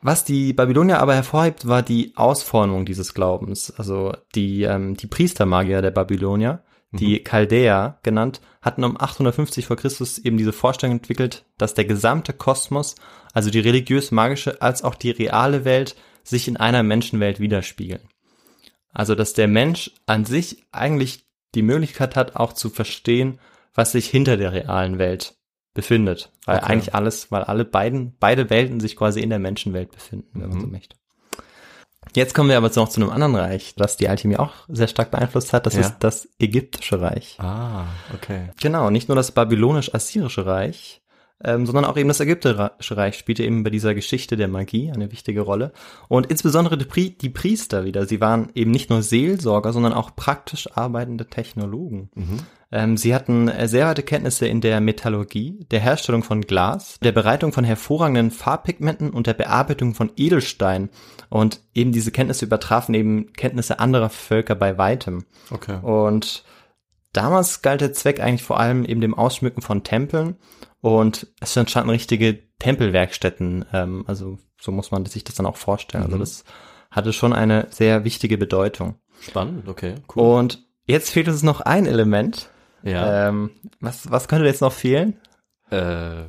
Was 0.02 0.24
die 0.24 0.54
Babylonier 0.54 1.00
aber 1.00 1.16
hervorhebt, 1.16 1.68
war 1.68 1.82
die 1.82 2.14
Ausformung 2.16 2.86
dieses 2.86 3.14
Glaubens. 3.14 3.72
Also 3.78 4.14
die, 4.36 4.64
ähm, 4.64 4.96
die 4.96 5.08
Priestermagier 5.08 5.82
der 5.82 5.92
Babylonier, 5.92 6.64
die 6.94 7.20
Chaldäer 7.24 8.00
genannt, 8.04 8.40
hatten 8.62 8.84
um 8.84 8.96
850 9.00 9.66
vor 9.66 9.76
Christus 9.76 10.18
eben 10.20 10.38
diese 10.38 10.54
Vorstellung 10.54 10.98
entwickelt, 10.98 11.46
dass 11.58 11.74
der 11.74 11.86
gesamte 11.86 12.32
Kosmos, 12.32 12.96
also 13.34 13.50
die 13.50 13.60
religiös-magische 13.60 14.62
als 14.62 14.84
auch 14.84 14.96
die 14.96 15.12
reale 15.12 15.66
Welt, 15.66 15.96
sich 16.24 16.48
in 16.48 16.58
einer 16.58 16.84
Menschenwelt 16.84 17.40
widerspiegeln. 17.40 18.02
Also 18.94 19.16
dass 19.16 19.34
der 19.34 19.48
Mensch 19.48 19.92
an 20.06 20.26
sich 20.26 20.64
eigentlich 20.72 21.26
die 21.56 21.62
Möglichkeit 21.62 22.16
hat, 22.16 22.36
auch 22.36 22.54
zu 22.54 22.70
verstehen, 22.70 23.40
was 23.74 23.92
sich 23.92 24.10
hinter 24.10 24.38
der 24.38 24.52
realen 24.54 24.98
Welt 24.98 25.36
befindet. 25.74 26.32
Weil 26.46 26.58
Okay. 26.58 26.66
eigentlich 26.72 26.96
alles, 26.96 27.32
weil 27.32 27.44
alle 27.44 27.64
beiden, 27.66 28.16
beide 28.20 28.50
Welten 28.50 28.80
sich 28.80 28.96
quasi 28.96 29.20
in 29.22 29.30
der 29.30 29.40
Menschenwelt 29.40 29.92
befinden, 29.92 30.42
wenn 30.42 30.50
man 30.50 30.62
so 30.62 30.68
möchte. 30.68 30.96
Jetzt 32.16 32.34
kommen 32.34 32.50
wir 32.50 32.58
aber 32.58 32.72
noch 32.76 32.90
zu 32.90 33.02
einem 33.02 33.10
anderen 33.12 33.36
Reich, 33.36 33.76
das 33.76 33.98
die 33.98 34.10
Alchemie 34.10 34.38
auch 34.38 34.54
sehr 34.70 34.88
stark 34.88 35.12
beeinflusst 35.12 35.54
hat. 35.54 35.66
Das 35.66 35.76
Ja. 35.76 35.82
ist 35.82 35.96
das 36.00 36.28
ägyptische 36.40 37.00
Reich. 37.02 37.36
Ah, 37.40 37.86
okay. 38.14 38.50
Genau, 38.60 38.90
nicht 38.90 39.08
nur 39.10 39.16
das 39.16 39.32
babylonisch-assyrische 39.32 40.46
Reich, 40.46 41.02
ähm, 41.44 41.66
sondern 41.66 41.86
auch 41.86 41.98
eben 41.98 42.08
das 42.08 42.20
ägyptische 42.20 42.98
Reich 42.98 43.18
spielte 43.18 43.44
eben 43.44 43.64
bei 43.64 43.70
dieser 43.70 43.94
Geschichte 43.94 44.38
der 44.38 44.48
Magie 44.48 44.92
eine 44.92 45.12
wichtige 45.12 45.42
Rolle. 45.42 45.72
Und 46.08 46.28
insbesondere 46.28 46.78
die, 46.78 46.86
Pri 46.86 47.12
die 47.12 47.30
Priester 47.30 47.86
wieder, 47.86 48.06
sie 48.06 48.22
waren 48.22 48.50
eben 48.56 48.72
nicht 48.72 48.90
nur 48.90 49.04
Seelsorger, 49.04 49.72
sondern 49.72 49.94
auch 49.94 50.16
praktisch 50.16 50.68
arbeitende 50.76 51.28
Technologen. 51.28 52.10
Ähm, 52.72 52.98
sie 52.98 53.16
hatten 53.16 53.48
äh, 53.48 53.68
sehr 53.68 53.88
weite 53.88 54.04
Kenntnisse 54.04 54.48
in 54.48 54.62
der 54.62 54.82
Metallurgie, 54.82 55.66
der 55.72 55.80
Herstellung 55.80 56.24
von 56.24 56.42
Glas, 56.42 57.00
der 57.02 57.12
Bereitung 57.14 57.54
von 57.54 57.64
hervorragenden 57.64 58.32
Farbpigmenten 58.32 59.12
und 59.12 59.28
der 59.28 59.36
Bearbeitung 59.36 59.94
von 59.94 60.12
Edelstein. 60.18 60.90
Und 61.30 61.62
eben 61.74 61.92
diese 61.92 62.12
Kenntnisse 62.12 62.46
übertrafen 62.46 62.94
eben 62.94 63.32
Kenntnisse 63.34 63.80
anderer 63.80 64.10
Völker 64.10 64.56
bei 64.56 64.78
weitem. 64.78 65.26
Okay. 65.52 65.80
Und 65.82 66.44
damals 67.14 67.62
galt 67.62 67.82
der 67.82 67.94
Zweck 67.94 68.20
eigentlich 68.20 68.44
vor 68.44 68.60
allem 68.60 68.84
eben 68.84 69.02
dem 69.02 69.14
Ausschmücken 69.14 69.62
von 69.62 69.84
Tempeln 69.84 70.36
und 70.82 71.28
es 71.40 71.56
entstanden 71.56 71.90
richtige 71.90 72.40
Tempelwerkstätten. 72.60 73.66
Ähm, 73.74 74.04
also 74.08 74.38
so 74.60 74.72
muss 74.72 74.92
man 74.92 75.06
sich 75.06 75.24
das 75.24 75.36
dann 75.36 75.46
auch 75.46 75.58
vorstellen. 75.58 76.04
Also 76.04 76.18
das 76.18 76.44
hatte 76.92 77.14
schon 77.14 77.34
eine 77.34 77.68
sehr 77.70 78.04
wichtige 78.04 78.38
Bedeutung. 78.38 78.96
Spannend, 79.22 79.68
okay, 79.68 79.96
cool. 80.16 80.24
Und 80.38 80.64
jetzt 80.86 81.10
fehlt 81.10 81.28
uns 81.28 81.44
noch 81.44 81.62
ein 81.62 81.86
Element. 81.86 82.50
ja. 82.84 83.28
Ähm, 83.30 83.52
was, 83.80 84.10
was 84.12 84.28
könnte 84.28 84.46
jetzt 84.46 84.62
noch 84.62 84.74
fehlen? 84.74 85.20
äh, 85.70 86.26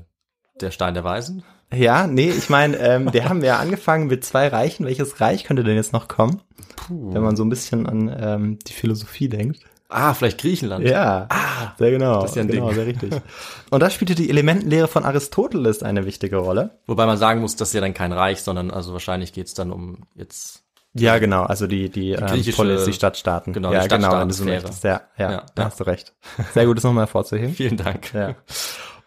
der 0.61 0.71
Stein 0.71 0.95
der 0.95 1.05
Weisen? 1.05 1.45
Ja, 1.73 2.07
nee, 2.07 2.31
ich 2.31 2.49
meine, 2.49 2.77
ähm, 2.79 3.13
wir 3.13 3.29
haben 3.29 3.45
ja 3.45 3.59
angefangen 3.59 4.07
mit 4.07 4.25
zwei 4.25 4.49
Reichen. 4.49 4.87
Welches 4.87 5.21
Reich 5.21 5.45
könnte 5.45 5.65
denn 5.65 5.77
jetzt 5.77 5.93
noch 5.93 6.09
kommen? 6.09 6.41
Wenn 6.89 7.23
man 7.23 7.37
so 7.37 7.45
ein 7.45 7.51
bisschen 7.51 7.87
an 7.87 8.15
ähm, 8.19 8.59
die 8.67 8.73
Philosophie 8.73 9.29
denkt. 9.29 9.61
Ah, 9.91 10.13
vielleicht 10.13 10.39
Griechenland. 10.39 10.87
Ja, 10.87 11.27
ah, 11.31 11.73
sehr 11.79 11.91
genau. 11.91 12.21
das 12.21 12.31
ist 12.31 12.37
ja 12.37 12.43
ein 12.43 12.49
genau, 12.49 12.67
Ding. 12.67 12.75
sehr 12.77 12.87
richtig. 12.87 13.11
Und 13.71 13.81
da 13.81 13.89
spielte 13.89 14.15
die 14.15 14.29
Elementenlehre 14.29 14.87
von 14.87 15.05
Aristoteles 15.05 15.83
eine 15.83 16.05
wichtige 16.05 16.37
Rolle. 16.37 16.79
Wobei 16.87 17.07
man 17.07 17.17
sagen 17.17 17.41
muss, 17.41 17.57
das 17.57 17.69
ist 17.69 17.75
ja 17.75 17.81
dann 17.81 17.95
kein 17.95 18.13
Reich, 18.13 18.43
sondern 18.43 18.71
also 18.71 18.93
wahrscheinlich 18.93 19.33
geht's 19.33 19.55
dann 19.55 19.73
um 19.73 20.07
jetzt. 20.15 20.65
Ja, 20.93 21.19
genau, 21.19 21.43
also 21.45 21.67
die, 21.67 21.89
die, 21.91 22.13
ähm, 22.13 22.27
griechische- 22.27 22.57
Polis, 22.57 22.85
die 22.85 22.93
Stadtstaaten. 22.93 23.53
genau, 23.53 23.73
ja, 23.73 23.83
die 23.83 23.89
genau, 23.89 24.19
wenn 24.21 24.29
du 24.29 24.35
so 24.35 24.45
möchtest. 24.45 24.85
Ja, 24.85 25.03
ja, 25.17 25.31
Ja, 25.33 25.47
da 25.55 25.65
hast 25.65 25.81
du 25.81 25.85
recht. 25.85 26.13
Sehr 26.55 26.67
gut, 26.67 26.77
das 26.77 26.85
nochmal 26.85 27.03
hervorzuheben. 27.05 27.51
Vielen 27.55 27.77
Dank. 27.77 28.13
Ja. 28.13 28.35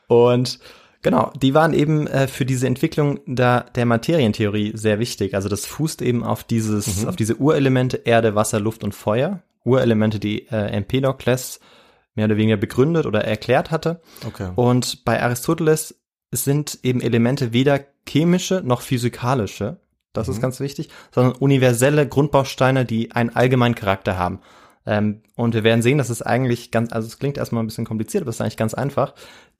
Und 0.08 0.60
genau, 1.02 1.32
die 1.42 1.54
waren 1.54 1.74
eben 1.74 2.08
äh, 2.08 2.28
für 2.28 2.46
diese 2.46 2.66
Entwicklung 2.68 3.20
da, 3.28 3.62
der 3.76 3.86
Materientheorie 3.86 4.72
sehr 4.76 5.00
wichtig. 5.00 5.36
Also 5.36 5.50
das 5.50 5.66
fußt 5.66 6.02
eben 6.02 6.24
auf 6.24 6.44
dieses, 6.44 7.06
auf 7.06 7.16
diese 7.16 7.36
Urelemente 7.36 7.98
Erde, 7.98 8.36
Wasser, 8.36 8.60
Luft 8.60 8.84
und 8.84 8.96
Feuer. 8.96 9.42
Urelemente, 9.64 10.20
die 10.20 10.48
äh, 10.48 10.68
Empedokles 10.72 11.60
mehr 12.16 12.26
oder 12.26 12.38
weniger 12.38 12.58
begründet 12.58 13.06
oder 13.06 13.24
erklärt 13.24 13.72
hatte. 13.72 14.02
Okay. 14.26 14.52
Und 14.56 15.06
bei 15.06 15.22
Aristoteles 15.22 16.02
sind 16.32 16.80
eben 16.84 17.02
Elemente 17.02 17.54
weder 17.54 17.80
chemische 18.08 18.62
noch 18.64 18.82
physikalische, 18.82 19.80
das 20.14 20.28
ist 20.28 20.42
ganz 20.42 20.60
wichtig, 20.60 20.90
sondern 21.12 21.34
universelle 21.34 22.08
Grundbausteine, 22.08 22.86
die 22.86 23.12
einen 23.12 23.30
allgemeinen 23.30 23.76
Charakter 23.76 24.18
haben. 24.18 24.40
Ähm, 24.86 25.22
und 25.36 25.54
wir 25.54 25.64
werden 25.64 25.82
sehen, 25.82 25.98
dass 25.98 26.10
es 26.10 26.22
eigentlich 26.22 26.72
ganz, 26.72 26.92
also 26.92 27.08
es 27.08 27.20
klingt 27.20 27.38
erstmal 27.38 27.64
ein 27.64 27.68
bisschen 27.68 27.86
kompliziert, 27.86 28.24
aber 28.24 28.30
es 28.30 28.38
ist 28.38 28.42
eigentlich 28.42 28.58
ganz 28.58 28.74
einfach. 28.74 29.14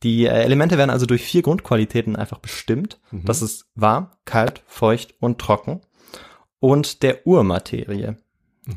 Die 0.04 0.26
äh, 0.26 0.44
Elemente 0.44 0.78
werden 0.78 0.90
also 0.90 1.06
durch 1.06 1.24
vier 1.24 1.42
Grundqualitäten 1.42 2.16
einfach 2.16 2.40
bestimmt. 2.40 3.00
Das 3.12 3.42
ist 3.42 3.68
warm, 3.76 4.10
kalt, 4.26 4.64
feucht 4.66 5.14
und 5.20 5.40
trocken. 5.40 5.82
Und 6.60 7.04
der 7.04 7.26
Urmaterie, 7.26 8.16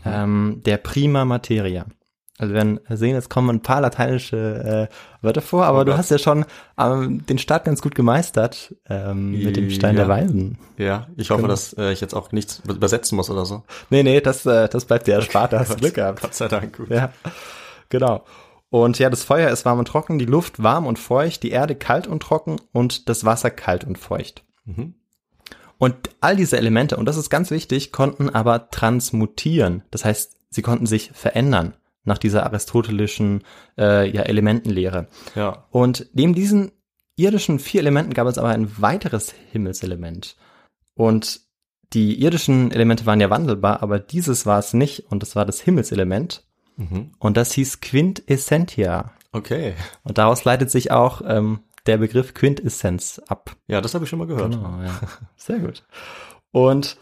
ähm, 0.04 0.62
der 0.64 0.76
Prima 0.78 1.24
Materia. 1.24 1.86
Also 2.36 2.52
wir 2.52 2.56
werden 2.56 2.80
sehen, 2.90 3.14
es 3.14 3.28
kommen 3.28 3.48
ein 3.50 3.62
paar 3.62 3.80
lateinische 3.80 4.88
äh, 4.90 4.94
Wörter 5.24 5.40
vor, 5.40 5.66
aber 5.66 5.84
du 5.84 5.92
Gott. 5.92 5.98
hast 5.98 6.10
ja 6.10 6.18
schon 6.18 6.44
ähm, 6.76 7.24
den 7.26 7.38
Start 7.38 7.64
ganz 7.64 7.80
gut 7.80 7.94
gemeistert 7.94 8.74
ähm, 8.88 9.30
mit 9.44 9.56
dem 9.56 9.70
Stein 9.70 9.94
Ja. 9.96 10.00
der 10.04 10.08
Weisen. 10.08 10.58
Ja, 10.76 11.06
ich 11.16 11.30
hoffe, 11.30 11.42
Genau. 11.42 11.52
dass 11.52 11.74
äh, 11.74 11.92
ich 11.92 12.00
jetzt 12.00 12.12
auch 12.12 12.32
nichts 12.32 12.60
übersetzen 12.68 13.14
muss 13.14 13.30
oder 13.30 13.44
so. 13.44 13.62
Nee, 13.88 14.02
nee, 14.02 14.20
das, 14.20 14.44
äh, 14.46 14.68
das 14.68 14.84
bleibt 14.84 15.06
dir 15.06 15.14
erspart, 15.14 15.52
da 15.52 15.58
hast 15.60 15.74
du 15.74 15.76
Glück 15.76 15.94
gehabt. 15.94 16.22
Gott 16.22 16.34
sei 16.34 16.48
Dank, 16.48 16.76
gut. 16.76 16.90
Ja, 16.90 17.12
genau. 17.88 18.24
Und 18.68 18.98
ja, 18.98 19.10
das 19.10 19.22
Feuer 19.22 19.50
ist 19.50 19.64
warm 19.64 19.78
und 19.78 19.86
trocken, 19.86 20.18
die 20.18 20.24
Luft 20.24 20.60
warm 20.60 20.86
und 20.88 20.98
feucht, 20.98 21.44
die 21.44 21.50
Erde 21.50 21.76
kalt 21.76 22.08
und 22.08 22.20
trocken 22.20 22.56
und 22.72 23.08
das 23.08 23.24
Wasser 23.24 23.50
kalt 23.50 23.84
und 23.84 23.96
feucht. 23.96 24.42
Mhm. 24.64 24.94
Und 25.84 26.08
all 26.22 26.34
diese 26.34 26.56
Elemente, 26.56 26.96
und 26.96 27.04
das 27.04 27.18
ist 27.18 27.28
ganz 27.28 27.50
wichtig, 27.50 27.92
konnten 27.92 28.30
aber 28.30 28.70
transmutieren. 28.70 29.82
Das 29.90 30.02
heißt, 30.02 30.34
sie 30.48 30.62
konnten 30.62 30.86
sich 30.86 31.10
verändern 31.12 31.74
nach 32.04 32.16
dieser 32.16 32.46
aristotelischen 32.46 33.42
äh, 33.76 34.08
ja, 34.08 34.22
Elementenlehre. 34.22 35.08
Ja. 35.34 35.66
Und 35.70 36.06
neben 36.14 36.34
diesen 36.34 36.72
irdischen 37.16 37.58
vier 37.58 37.82
Elementen 37.82 38.14
gab 38.14 38.26
es 38.26 38.38
aber 38.38 38.48
ein 38.48 38.80
weiteres 38.80 39.34
Himmelselement. 39.52 40.36
Und 40.94 41.42
die 41.92 42.18
irdischen 42.18 42.70
Elemente 42.70 43.04
waren 43.04 43.20
ja 43.20 43.28
wandelbar, 43.28 43.82
aber 43.82 43.98
dieses 43.98 44.46
war 44.46 44.60
es 44.60 44.72
nicht 44.72 45.12
und 45.12 45.20
das 45.20 45.36
war 45.36 45.44
das 45.44 45.60
Himmelselement. 45.60 46.46
Mhm. 46.78 47.10
Und 47.18 47.36
das 47.36 47.52
hieß 47.52 47.82
Quintessentia. 47.82 49.12
Okay. 49.32 49.74
Und 50.02 50.16
daraus 50.16 50.44
leitet 50.44 50.70
sich 50.70 50.92
auch 50.92 51.20
ähm, 51.26 51.58
der 51.86 51.98
Begriff 51.98 52.34
Quintessenz 52.34 53.20
ab. 53.28 53.56
Ja, 53.66 53.80
das 53.80 53.94
habe 53.94 54.04
ich 54.04 54.10
schon 54.10 54.18
mal 54.18 54.26
gehört. 54.26 54.52
Genau, 54.52 54.82
ja. 54.82 55.00
Sehr 55.36 55.58
gut. 55.58 55.84
Und 56.50 56.96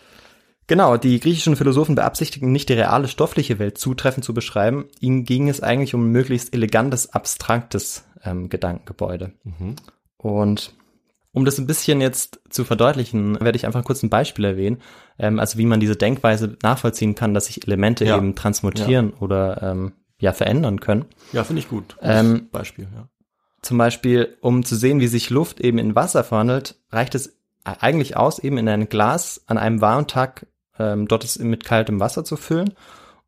genau, 0.67 0.97
die 0.97 1.21
griechischen 1.21 1.57
Philosophen 1.57 1.95
beabsichtigten 1.95 2.51
nicht 2.53 2.69
die 2.69 2.75
reale 2.75 3.09
stoffliche 3.09 3.59
Welt 3.59 3.79
zutreffend 3.79 4.25
zu 4.25 4.35
beschreiben. 4.35 4.87
Ihnen 5.01 5.25
ging 5.25 5.49
es 5.49 5.63
eigentlich 5.63 5.95
um 5.95 6.07
ein 6.07 6.13
möglichst 6.13 6.53
elegantes, 6.55 7.13
abstraktes 7.13 8.05
ähm, 8.25 8.49
Gedankengebäude. 8.49 9.33
Mhm. 9.45 9.77
Und 10.17 10.75
um 11.33 11.45
das 11.45 11.59
ein 11.59 11.67
bisschen 11.67 12.01
jetzt 12.01 12.41
zu 12.51 12.65
verdeutlichen, 12.65 13.41
werde 13.41 13.57
ich 13.57 13.65
einfach 13.67 13.85
kurz 13.85 14.03
ein 14.03 14.11
Beispiel 14.11 14.45
erwähnen, 14.45 14.83
ähm, 15.19 15.39
also 15.39 15.59
wie 15.59 15.65
man 15.67 15.81
diese 15.81 15.97
Denkweise 15.97 16.59
nachvollziehen 16.63 17.15
kann, 17.15 17.35
dass 17.35 17.47
sich 17.47 17.67
Elemente 17.67 18.05
Ja. 18.05 18.17
eben 18.19 18.35
transmutieren 18.35 19.13
oder 19.15 19.63
ähm, 19.63 19.93
ja 20.19 20.33
verändern 20.33 20.81
können. 20.81 21.07
Ja, 21.33 21.43
finde 21.45 21.61
ich 21.61 21.69
gut. 21.69 21.97
Ähm, 22.03 22.49
Beispiel, 22.53 22.87
ja. 22.95 23.09
Zum 23.63 23.79
Beispiel, 23.79 24.37
um 24.41 24.65
zu 24.65 24.75
sehen, 24.77 25.01
wie 25.01 25.07
sich 25.07 25.31
Luft 25.31 25.61
eben 25.61 25.79
in 25.79 25.95
Wasser 25.95 26.25
verwandelt, 26.25 26.77
reicht 26.91 27.15
es 27.15 27.37
eigentlich 27.65 28.17
aus, 28.17 28.39
eben 28.41 28.59
in 28.59 28.69
ein 28.69 28.89
Glas 28.89 29.43
an 29.47 29.57
einem 29.57 29.81
warmen 29.81 30.09
Tag 30.09 30.47
ähm, 30.79 31.07
dort 31.07 31.23
es 31.25 31.39
mit 31.39 31.65
kaltem 31.65 32.01
Wasser 32.01 32.25
zu 32.25 32.37
füllen. 32.37 32.75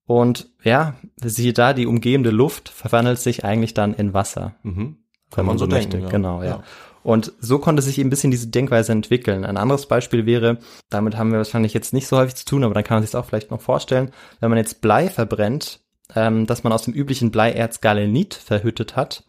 Und 0.06 0.50
ja, 0.62 0.96
siehe 1.22 1.52
da, 1.52 1.72
die 1.72 1.86
umgebende 1.86 2.30
Luft 2.30 2.68
verwandelt 2.68 3.18
sich 3.18 3.44
eigentlich 3.44 3.74
dann 3.74 3.94
in 3.94 4.12
Wasser, 4.12 4.54
Mhm. 4.62 4.96
wenn 5.34 5.46
man 5.46 5.56
so 5.58 5.66
möchte. 5.66 5.90
denken, 5.90 6.06
ja. 6.06 6.10
Genau, 6.10 6.42
ja. 6.42 6.48
Ja. 6.48 6.62
Und 7.02 7.32
so 7.38 7.58
konnte 7.58 7.82
sich 7.82 7.98
eben 7.98 8.08
ein 8.08 8.10
bisschen 8.10 8.30
diese 8.30 8.48
Denkweise 8.48 8.92
entwickeln. 8.92 9.44
Ein 9.44 9.58
anderes 9.58 9.86
Beispiel 9.86 10.24
wäre, 10.26 10.58
damit 10.88 11.16
haben 11.16 11.30
wir 11.30 11.38
wahrscheinlich 11.38 11.74
jetzt 11.74 11.92
nicht 11.92 12.06
so 12.06 12.16
häufig 12.16 12.34
zu 12.34 12.46
tun, 12.46 12.64
aber 12.64 12.74
dann 12.74 12.84
kann 12.84 12.96
man 12.96 13.04
sich 13.04 13.14
auch 13.14 13.26
vielleicht 13.26 13.50
noch 13.50 13.60
vorstellen, 13.60 14.10
wenn 14.40 14.48
man 14.50 14.58
jetzt 14.58 14.80
Blei 14.80 15.08
verbrennt, 15.10 15.80
ähm, 16.14 16.46
dass 16.46 16.64
man 16.64 16.72
aus 16.72 16.82
dem 16.82 16.94
üblichen 16.94 17.30
Bleierz 17.30 17.80
Galenit 17.80 18.34
verhüttet 18.34 18.96
hat, 18.96 19.24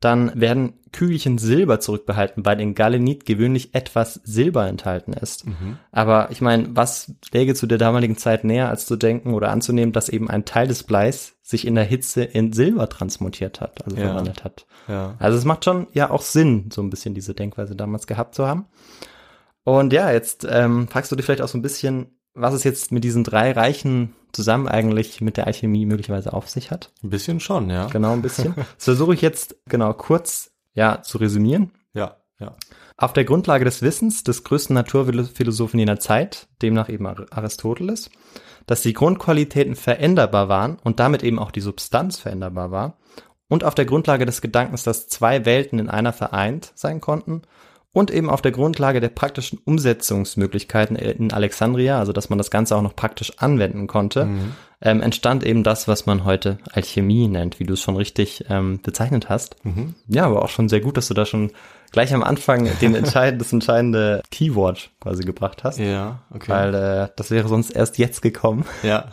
dann 0.00 0.32
werden 0.40 0.74
Kügelchen 0.92 1.38
Silber 1.38 1.80
zurückbehalten, 1.80 2.46
weil 2.46 2.60
in 2.60 2.74
Galenit 2.74 3.26
gewöhnlich 3.26 3.74
etwas 3.74 4.20
Silber 4.24 4.66
enthalten 4.68 5.12
ist. 5.12 5.44
Aber 5.92 6.28
ich 6.30 6.40
meine, 6.40 6.68
was 6.70 7.12
läge 7.32 7.54
zu 7.54 7.66
der 7.66 7.78
damaligen 7.78 8.16
Zeit 8.16 8.44
näher, 8.44 8.68
als 8.68 8.86
zu 8.86 8.96
denken 8.96 9.34
oder 9.34 9.50
anzunehmen, 9.50 9.92
dass 9.92 10.08
eben 10.08 10.30
ein 10.30 10.44
Teil 10.44 10.68
des 10.68 10.84
Bleis 10.84 11.34
sich 11.42 11.66
in 11.66 11.74
der 11.74 11.84
Hitze 11.84 12.22
in 12.24 12.52
Silber 12.52 12.88
transmutiert 12.88 13.60
hat, 13.60 13.84
also 13.84 13.96
Ja. 13.96 14.06
verwandelt 14.06 14.44
hat. 14.44 14.66
Ja. 14.86 15.14
Also 15.18 15.36
es 15.36 15.44
macht 15.44 15.64
schon 15.64 15.88
ja 15.92 16.10
auch 16.10 16.22
Sinn, 16.22 16.70
so 16.72 16.80
ein 16.82 16.90
bisschen 16.90 17.14
diese 17.14 17.34
Denkweise 17.34 17.74
damals 17.76 18.06
gehabt 18.06 18.34
zu 18.34 18.46
haben. 18.46 18.66
Und 19.64 19.92
ja, 19.92 20.10
jetzt 20.12 20.46
ähm, 20.48 20.88
fragst 20.88 21.12
du 21.12 21.16
dich 21.16 21.26
vielleicht 21.26 21.42
auch 21.42 21.48
so 21.48 21.58
ein 21.58 21.62
bisschen, 21.62 22.17
was 22.40 22.54
es 22.54 22.64
jetzt 22.64 22.92
mit 22.92 23.04
diesen 23.04 23.24
drei 23.24 23.52
Reichen 23.52 24.14
zusammen 24.32 24.68
eigentlich 24.68 25.20
mit 25.20 25.36
der 25.36 25.46
Alchemie 25.46 25.86
möglicherweise 25.86 26.32
auf 26.32 26.48
sich 26.48 26.70
hat. 26.70 26.92
Ein 27.02 27.10
bisschen 27.10 27.40
schon, 27.40 27.70
ja. 27.70 27.86
Genau 27.86 28.12
ein 28.12 28.22
bisschen. 28.22 28.54
Das 28.76 28.84
versuche 28.84 29.14
ich 29.14 29.22
jetzt 29.22 29.56
genau 29.68 29.92
kurz 29.94 30.52
ja 30.74 31.02
zu 31.02 31.18
resümieren. 31.18 31.72
Ja, 31.94 32.16
ja. 32.38 32.54
Auf 32.96 33.12
der 33.12 33.24
Grundlage 33.24 33.64
des 33.64 33.82
Wissens 33.82 34.24
des 34.24 34.44
größten 34.44 34.74
Naturphilosophen 34.74 35.78
jener 35.78 36.00
Zeit, 36.00 36.48
demnach 36.62 36.88
eben 36.88 37.06
Ar- 37.06 37.26
Aristoteles, 37.30 38.10
dass 38.66 38.82
die 38.82 38.92
Grundqualitäten 38.92 39.76
veränderbar 39.76 40.48
waren 40.48 40.78
und 40.82 41.00
damit 41.00 41.22
eben 41.22 41.38
auch 41.38 41.50
die 41.50 41.60
Substanz 41.60 42.18
veränderbar 42.18 42.70
war, 42.70 42.98
und 43.50 43.64
auf 43.64 43.74
der 43.74 43.86
Grundlage 43.86 44.26
des 44.26 44.42
Gedankens, 44.42 44.82
dass 44.82 45.08
zwei 45.08 45.46
Welten 45.46 45.78
in 45.78 45.88
einer 45.88 46.12
vereint 46.12 46.70
sein 46.74 47.00
konnten, 47.00 47.42
und 47.92 48.10
eben 48.10 48.28
auf 48.30 48.42
der 48.42 48.52
Grundlage 48.52 49.00
der 49.00 49.08
praktischen 49.08 49.58
Umsetzungsmöglichkeiten 49.64 50.96
in 50.96 51.32
Alexandria, 51.32 51.98
also 51.98 52.12
dass 52.12 52.28
man 52.28 52.38
das 52.38 52.50
Ganze 52.50 52.76
auch 52.76 52.82
noch 52.82 52.94
praktisch 52.94 53.32
anwenden 53.38 53.86
konnte, 53.86 54.28
ähm, 54.80 55.00
entstand 55.02 55.42
eben 55.44 55.64
das, 55.64 55.88
was 55.88 56.06
man 56.06 56.24
heute 56.24 56.58
Alchemie 56.72 57.26
nennt, 57.28 57.58
wie 57.58 57.64
du 57.64 57.74
es 57.74 57.80
schon 57.80 57.96
richtig 57.96 58.44
ähm, 58.48 58.80
bezeichnet 58.82 59.28
hast. 59.28 59.56
Ja, 60.06 60.26
aber 60.26 60.42
auch 60.42 60.48
schon 60.50 60.68
sehr 60.68 60.80
gut, 60.80 60.96
dass 60.96 61.08
du 61.08 61.14
da 61.14 61.26
schon 61.26 61.50
gleich 61.90 62.12
am 62.14 62.22
Anfang 62.22 62.68
den 62.80 62.94
entscheid 62.94 63.40
das 63.40 63.52
entscheidende 63.52 64.22
Keyword 64.30 64.90
quasi 65.00 65.24
gebracht 65.24 65.64
hast, 65.64 65.78
Ja, 65.78 66.22
okay. 66.32 66.48
weil 66.52 66.74
äh, 66.74 67.08
das 67.16 67.30
wäre 67.30 67.48
sonst 67.48 67.70
erst 67.70 67.98
jetzt 67.98 68.22
gekommen. 68.22 68.64
ja. 68.82 69.06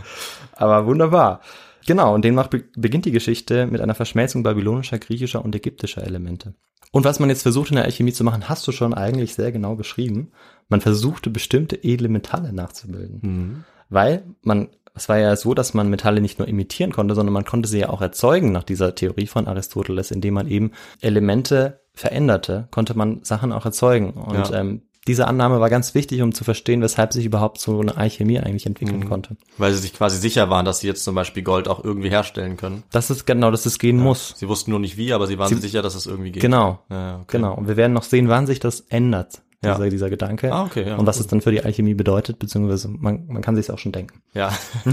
Aber 0.52 0.86
wunderbar. 0.86 1.40
Genau, 1.86 2.14
und 2.14 2.22
demnach 2.24 2.48
be 2.48 2.64
beginnt 2.76 3.06
die 3.06 3.12
Geschichte 3.12 3.66
mit 3.66 3.80
einer 3.80 3.94
Verschmelzung 3.94 4.42
babylonischer, 4.42 4.98
griechischer 4.98 5.42
und 5.42 5.54
ägyptischer 5.54 6.02
Elemente. 6.04 6.54
Und 6.92 7.04
was 7.04 7.20
man 7.20 7.28
jetzt 7.28 7.42
versucht 7.42 7.70
in 7.70 7.76
der 7.76 7.84
Alchemie 7.84 8.12
zu 8.12 8.24
machen, 8.24 8.48
hast 8.48 8.66
du 8.66 8.72
schon 8.72 8.94
eigentlich 8.94 9.34
sehr 9.34 9.52
genau 9.52 9.74
beschrieben. 9.76 10.32
Man 10.68 10.80
versuchte 10.80 11.30
bestimmte 11.30 11.82
edle 11.84 12.08
Metalle 12.08 12.52
nachzubilden. 12.52 13.64
Weil 13.90 14.22
man, 14.42 14.68
es 14.94 15.08
war 15.08 15.18
ja 15.18 15.34
so, 15.36 15.54
dass 15.54 15.74
man 15.74 15.90
Metalle 15.90 16.20
nicht 16.20 16.38
nur 16.38 16.48
imitieren 16.48 16.92
konnte, 16.92 17.14
sondern 17.14 17.32
man 17.32 17.44
konnte 17.44 17.68
sie 17.68 17.80
ja 17.80 17.88
auch 17.90 18.00
erzeugen 18.02 18.52
nach 18.52 18.64
dieser 18.64 18.94
Theorie 18.94 19.26
von 19.26 19.46
Aristoteles, 19.46 20.10
indem 20.10 20.34
man 20.34 20.48
eben 20.48 20.72
Elemente 21.00 21.80
veränderte, 21.94 22.68
konnte 22.70 22.96
man 22.96 23.22
Sachen 23.24 23.52
auch 23.52 23.64
erzeugen. 23.64 24.12
Und 24.12 24.50
Ja. 24.50 24.60
ähm, 24.60 24.82
diese 25.08 25.26
Annahme 25.26 25.58
war 25.58 25.68
ganz 25.70 25.94
wichtig, 25.94 26.22
um 26.22 26.32
zu 26.32 26.44
verstehen, 26.44 26.80
weshalb 26.82 27.12
sich 27.12 27.24
überhaupt 27.24 27.60
so 27.60 27.80
eine 27.80 27.96
Alchemie 27.96 28.38
eigentlich 28.38 28.66
entwickeln 28.66 29.08
konnte. 29.08 29.36
Weil 29.56 29.72
sie 29.72 29.80
sich 29.80 29.92
quasi 29.94 30.18
sicher 30.18 30.50
waren, 30.50 30.64
dass 30.64 30.78
sie 30.80 30.86
jetzt 30.86 31.02
zum 31.02 31.14
Beispiel 31.16 31.42
Gold 31.42 31.66
auch 31.66 31.82
irgendwie 31.82 32.10
herstellen 32.10 32.56
können. 32.56 32.84
Das 32.92 33.10
ist 33.10 33.26
genau, 33.26 33.50
dass 33.50 33.66
es 33.66 33.78
gehen 33.80 33.98
muss. 33.98 34.34
Sie 34.36 34.46
wussten 34.48 34.70
nur 34.70 34.78
nicht 34.80 34.96
wie, 34.96 35.12
aber 35.12 35.26
sie 35.26 35.38
waren 35.38 35.48
sich 35.48 35.60
sicher, 35.60 35.82
dass 35.82 35.94
es 35.96 36.06
irgendwie 36.06 36.30
geht. 36.30 36.42
Genau. 36.42 36.78
Ja, 36.90 37.16
okay. 37.16 37.24
Genau. 37.38 37.54
Und 37.54 37.66
wir 37.66 37.76
werden 37.76 37.92
noch 37.92 38.04
sehen, 38.04 38.28
wann 38.28 38.46
sich 38.46 38.60
das 38.60 38.80
ändert, 38.88 39.42
Ja. 39.64 39.74
dieser, 39.74 39.90
dieser 39.90 40.10
Gedanke. 40.10 40.52
Ah, 40.52 40.64
okay, 40.64 40.86
ja, 40.86 40.96
und 40.96 41.06
was 41.06 41.16
cool. 41.16 41.22
es 41.22 41.26
dann 41.26 41.40
für 41.40 41.50
die 41.50 41.64
Alchemie 41.64 41.94
bedeutet, 41.94 42.38
beziehungsweise 42.38 42.88
man, 42.88 43.26
man 43.26 43.42
kann 43.42 43.56
sich 43.56 43.70
auch 43.70 43.78
schon 43.78 43.92
denken. 43.92 44.20
Ja. 44.34 44.52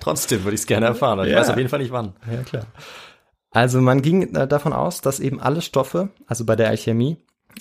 Trotzdem 0.00 0.44
würde 0.44 0.54
ich 0.54 0.60
es 0.62 0.66
gerne 0.66 0.86
erfahren. 0.86 1.24
Ich 1.24 1.32
Ja. 1.32 1.38
weiß 1.40 1.50
auf 1.50 1.56
jeden 1.56 1.68
Fall 1.68 1.78
nicht 1.80 1.92
wann. 1.92 2.14
Ja, 2.30 2.42
klar. 2.42 2.66
Also 3.50 3.80
man 3.80 4.02
ging 4.02 4.34
äh, 4.34 4.48
davon 4.48 4.72
aus, 4.72 5.00
dass 5.00 5.20
eben 5.20 5.40
alle 5.40 5.62
Stoffe, 5.62 6.08
also 6.26 6.44
bei 6.44 6.56
der 6.56 6.68
Alchemie, 6.68 7.18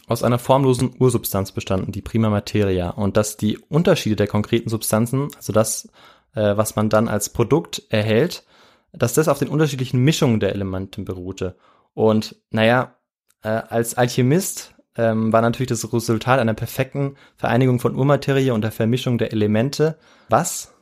aus 0.07 0.23
einer 0.23 0.39
formlosen 0.39 0.95
Ursubstanz 0.99 1.51
bestanden, 1.51 1.91
die 1.91 2.01
Prima 2.01 2.29
Materia, 2.29 2.89
und 2.89 3.17
dass 3.17 3.37
die 3.37 3.57
Unterschiede 3.57 4.15
der 4.15 4.27
konkreten 4.27 4.69
Substanzen, 4.69 5.29
also 5.35 5.53
das, 5.53 5.89
äh, 6.35 6.57
was 6.57 6.75
man 6.75 6.89
dann 6.89 7.07
als 7.07 7.29
Produkt 7.29 7.83
erhält, 7.89 8.43
dass 8.91 9.13
das 9.13 9.27
auf 9.27 9.39
den 9.39 9.47
unterschiedlichen 9.47 9.99
Mischungen 9.99 10.39
der 10.39 10.53
Elemente 10.53 11.01
beruhte. 11.01 11.55
Und 11.93 12.35
naja, 12.51 12.95
äh, 13.41 13.49
als 13.49 13.95
Alchemist 13.95 14.73
ähm, 14.95 15.33
war 15.33 15.41
natürlich 15.41 15.69
das 15.69 15.91
Resultat 15.91 16.39
einer 16.39 16.53
perfekten 16.53 17.15
Vereinigung 17.35 17.79
von 17.79 17.95
Urmaterie 17.95 18.51
und 18.51 18.61
der 18.61 18.71
Vermischung 18.71 19.17
der 19.17 19.31
Elemente. 19.31 19.97
Was, 20.29 20.73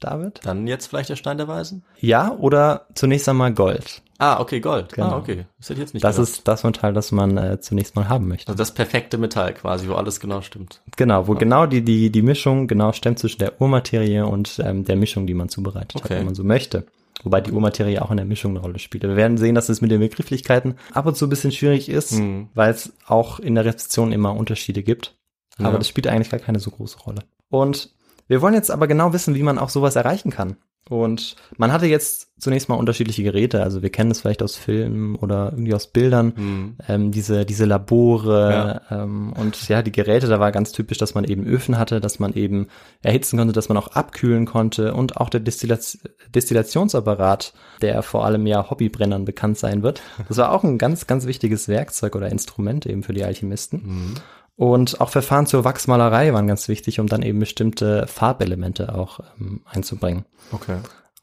David? 0.00 0.40
Dann 0.44 0.66
jetzt 0.66 0.86
vielleicht 0.86 1.08
der 1.08 1.16
Stein 1.16 1.38
der 1.38 1.48
Weisen? 1.48 1.84
Ja, 1.98 2.32
oder 2.32 2.86
zunächst 2.94 3.28
einmal 3.28 3.52
Gold. 3.52 4.02
Ah, 4.18 4.40
okay, 4.40 4.60
Gold. 4.60 4.92
Genau. 4.94 5.08
Ah, 5.10 5.16
okay. 5.18 5.44
Das 5.58 5.68
hätte 5.68 5.74
ich 5.74 5.78
jetzt 5.80 5.94
nicht 5.94 6.04
Das 6.04 6.16
gedacht. 6.16 6.30
ist 6.32 6.48
das 6.48 6.64
Metall, 6.64 6.92
das 6.94 7.12
man 7.12 7.36
äh, 7.36 7.60
zunächst 7.60 7.96
mal 7.96 8.08
haben 8.08 8.28
möchte. 8.28 8.48
also 8.48 8.56
das 8.58 8.72
perfekte 8.72 9.18
Metall 9.18 9.52
quasi, 9.54 9.88
wo 9.88 9.94
alles 9.94 10.20
genau 10.20 10.40
stimmt. 10.40 10.80
Genau, 10.96 11.26
wo 11.28 11.34
genau 11.34 11.66
die, 11.66 11.82
die, 11.82 12.10
die 12.10 12.22
Mischung 12.22 12.66
genau 12.66 12.92
stimmt 12.92 13.18
zwischen 13.18 13.38
der 13.40 13.60
Urmaterie 13.60 14.20
und 14.20 14.58
ähm, 14.64 14.84
der 14.84 14.96
Mischung, 14.96 15.26
die 15.26 15.34
man 15.34 15.48
zubereitet 15.48 15.94
hat, 15.96 16.04
Okay. 16.04 16.18
wenn 16.18 16.24
man 16.26 16.34
so 16.34 16.44
möchte. 16.44 16.86
Wobei 17.24 17.40
die 17.40 17.50
Urmaterie 17.50 17.98
auch 18.00 18.10
in 18.10 18.18
der 18.18 18.26
Mischung 18.26 18.52
eine 18.52 18.60
Rolle 18.60 18.78
spielt. 18.78 19.02
Wir 19.02 19.16
werden 19.16 19.36
sehen, 19.38 19.54
dass 19.54 19.68
es 19.68 19.80
mit 19.80 19.90
den 19.90 20.00
Begrifflichkeiten 20.00 20.76
ab 20.92 21.06
und 21.06 21.16
zu 21.16 21.26
ein 21.26 21.30
bisschen 21.30 21.52
schwierig 21.52 21.88
ist, 21.88 22.12
Mhm. 22.12 22.48
weil 22.54 22.70
es 22.70 22.92
auch 23.06 23.38
in 23.40 23.54
der 23.54 23.64
Rezeption 23.64 24.12
immer 24.12 24.34
Unterschiede 24.36 24.82
gibt. 24.82 25.14
Aber 25.58 25.72
Ja. 25.72 25.78
das 25.78 25.88
spielt 25.88 26.06
eigentlich 26.06 26.30
gar 26.30 26.40
keine 26.40 26.60
so 26.60 26.70
große 26.70 26.98
Rolle. 27.00 27.22
Und 27.48 27.90
wir 28.28 28.42
wollen 28.42 28.54
jetzt 28.54 28.70
aber 28.70 28.86
genau 28.86 29.12
wissen, 29.12 29.34
wie 29.34 29.42
man 29.42 29.58
auch 29.58 29.70
sowas 29.70 29.96
erreichen 29.96 30.30
kann. 30.30 30.56
Und 30.88 31.34
man 31.56 31.72
hatte 31.72 31.86
jetzt 31.86 32.28
zunächst 32.38 32.68
mal 32.68 32.76
unterschiedliche 32.76 33.24
Geräte. 33.24 33.62
Also 33.62 33.82
wir 33.82 33.90
kennen 33.90 34.10
das 34.10 34.20
vielleicht 34.20 34.42
aus 34.42 34.56
Filmen 34.56 35.16
oder 35.16 35.50
irgendwie 35.52 35.74
aus 35.74 35.88
Bildern. 35.88 36.32
Mhm. 36.36 36.76
Ähm, 36.86 37.10
diese, 37.10 37.44
diese 37.44 37.64
Labore 37.64 38.82
ähm, 38.90 39.32
und 39.32 39.68
ja, 39.68 39.82
die 39.82 39.90
Geräte, 39.90 40.28
da 40.28 40.38
war 40.38 40.52
ganz 40.52 40.70
typisch, 40.70 40.98
dass 40.98 41.14
man 41.14 41.24
eben 41.24 41.44
Öfen 41.44 41.76
hatte, 41.76 42.00
dass 42.00 42.18
man 42.20 42.34
eben 42.34 42.68
erhitzen 43.02 43.38
konnte, 43.38 43.52
dass 43.52 43.68
man 43.68 43.78
auch 43.78 43.88
abkühlen 43.88 44.46
konnte 44.46 44.94
und 44.94 45.16
auch 45.16 45.28
der 45.28 45.40
Destillat 45.40 45.98
Destillationsapparat, 46.34 47.52
der 47.82 48.02
vor 48.02 48.24
allem 48.24 48.46
ja 48.46 48.70
Hobbybrennern 48.70 49.24
bekannt 49.24 49.58
sein 49.58 49.82
wird. 49.82 50.02
Das 50.28 50.36
war 50.36 50.52
auch 50.52 50.62
ein 50.62 50.78
ganz, 50.78 51.06
ganz 51.06 51.26
wichtiges 51.26 51.68
Werkzeug 51.68 52.14
oder 52.14 52.28
Instrument 52.30 52.86
eben 52.86 53.02
für 53.02 53.12
die 53.12 53.24
Alchemisten. 53.24 54.14
Und 54.56 55.00
auch 55.02 55.10
Verfahren 55.10 55.46
zur 55.46 55.64
Wachsmalerei 55.64 56.32
waren 56.32 56.46
ganz 56.46 56.68
wichtig, 56.68 56.98
um 56.98 57.06
dann 57.06 57.22
eben 57.22 57.38
bestimmte 57.38 58.06
Farbelemente 58.06 58.94
auch 58.94 59.20
ähm, 59.38 59.60
einzubringen. 59.66 60.24
Okay. 60.50 60.78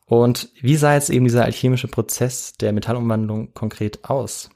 Und 0.06 0.50
wie 0.62 0.76
sah 0.76 0.94
jetzt 0.94 1.10
eben 1.10 1.26
dieser 1.26 1.44
alchemische 1.44 1.88
Prozess 1.88 2.54
der 2.54 2.74
Metallumwandlung 2.74 3.54
konkret 3.56 4.08
aus? 4.08 4.50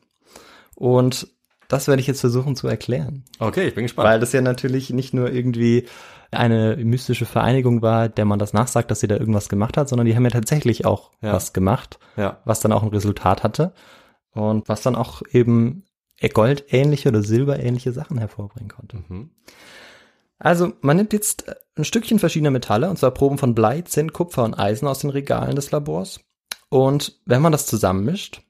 Und 0.76 1.28
das 1.68 1.88
werde 1.88 2.02
ich 2.02 2.08
jetzt 2.08 2.22
versuchen 2.22 2.56
zu 2.56 2.68
erklären. 2.68 3.26
Okay, 3.40 3.68
ich 3.68 3.76
bin 3.76 3.86
gespannt. 3.86 4.08
Weil 4.08 4.20
das 4.20 4.32
ja 4.32 4.42
natürlich 4.42 4.92
nicht 4.92 5.14
nur 5.14 5.32
irgendwie 5.32 5.88
eine 6.30 6.78
mystische 6.78 7.26
Vereinigung 7.26 7.82
war, 7.82 8.10
der 8.10 8.26
man 8.26 8.38
das 8.38 8.54
nachsagt, 8.54 8.92
dass 8.92 9.00
sie 9.00 9.08
da 9.08 9.16
irgendwas 9.18 9.50
gemacht 9.50 9.76
hat, 9.78 9.90
sondern 9.90 10.06
die 10.06 10.16
haben 10.16 10.24
ja 10.26 10.30
tatsächlich 10.30 10.86
auch 10.86 11.12
Ja. 11.22 11.34
was 11.34 11.54
gemacht, 11.54 12.00
ja. 12.16 12.42
was 12.46 12.60
dann 12.60 12.74
auch 12.74 12.84
ein 12.84 12.90
Resultat 12.90 13.44
hatte 13.44 13.74
und 14.34 14.70
was 14.70 14.82
dann 14.82 14.96
auch 14.96 15.22
eben 15.32 15.84
goldähnliche 16.22 17.10
oder 17.10 17.22
silberähnliche 17.22 17.92
Sachen 17.92 18.18
hervorbringen 18.18 18.70
konnte. 18.70 18.98
Mhm. 19.08 19.30
Also 20.40 20.74
man 20.82 20.98
nimmt 20.98 21.14
jetzt 21.14 21.46
ein 21.76 21.84
Stückchen 21.84 22.20
verschiedener 22.20 22.52
Metalle, 22.52 22.90
und 22.90 22.98
zwar 22.98 23.12
Proben 23.12 23.38
von 23.38 23.56
Blei, 23.56 23.82
Zinn, 23.82 24.14
Kupfer 24.14 24.44
und 24.44 24.54
Eisen 24.54 24.88
aus 24.88 25.00
den 25.00 25.10
Regalen 25.10 25.56
des 25.56 25.72
Labors. 25.72 26.20
Und 26.70 27.20
wenn 27.26 27.42
man 27.42 27.52
das 27.52 27.66
zusammenmischt, 27.66 28.42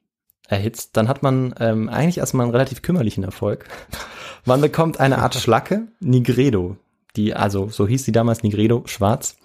erhitzt, 0.47 0.97
dann 0.97 1.07
hat 1.07 1.23
man 1.23 1.53
ähm, 1.59 1.89
eigentlich 1.89 2.17
erstmal 2.17 2.45
einen 2.45 2.55
relativ 2.55 2.81
kümmerlichen 2.81 3.23
Erfolg. 3.23 3.65
Man 4.45 4.61
bekommt 4.61 4.99
eine 4.99 5.17
Art 5.17 5.35
Schlacke, 5.35 5.87
Nigredo, 5.99 6.77
die, 7.17 7.33
also 7.33 7.67
so 7.67 7.85
hieß 7.85 8.05
sie 8.05 8.13
damals 8.13 8.43
Nigredo, 8.43 8.83
schwarz. 8.85 9.35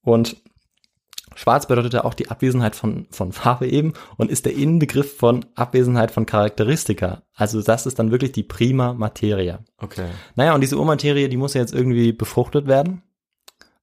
Und 0.00 0.38
schwarz 1.38 1.68
bedeutete 1.68 2.04
auch 2.04 2.14
die 2.14 2.30
Abwesenheit 2.30 2.74
von, 2.74 3.06
von 3.12 3.30
Farbe 3.30 3.68
eben 3.68 3.92
und 4.16 4.28
ist 4.28 4.44
der 4.44 4.56
Inbegriff 4.56 5.16
von 5.16 5.46
Abwesenheit 5.54 6.10
von 6.10 6.26
Charakteristika. 6.26 7.22
Also 7.32 7.62
das 7.62 7.86
ist 7.86 8.00
dann 8.00 8.10
wirklich 8.10 8.32
die 8.32 8.42
prima 8.42 8.92
Materia. 8.92 9.60
Okay. 9.78 10.08
Naja, 10.34 10.56
und 10.56 10.62
diese 10.62 10.76
Urmaterie, 10.76 11.28
die 11.28 11.36
muss 11.36 11.54
ja 11.54 11.60
jetzt 11.60 11.72
irgendwie 11.72 12.12
befruchtet 12.12 12.66
werden. 12.66 13.02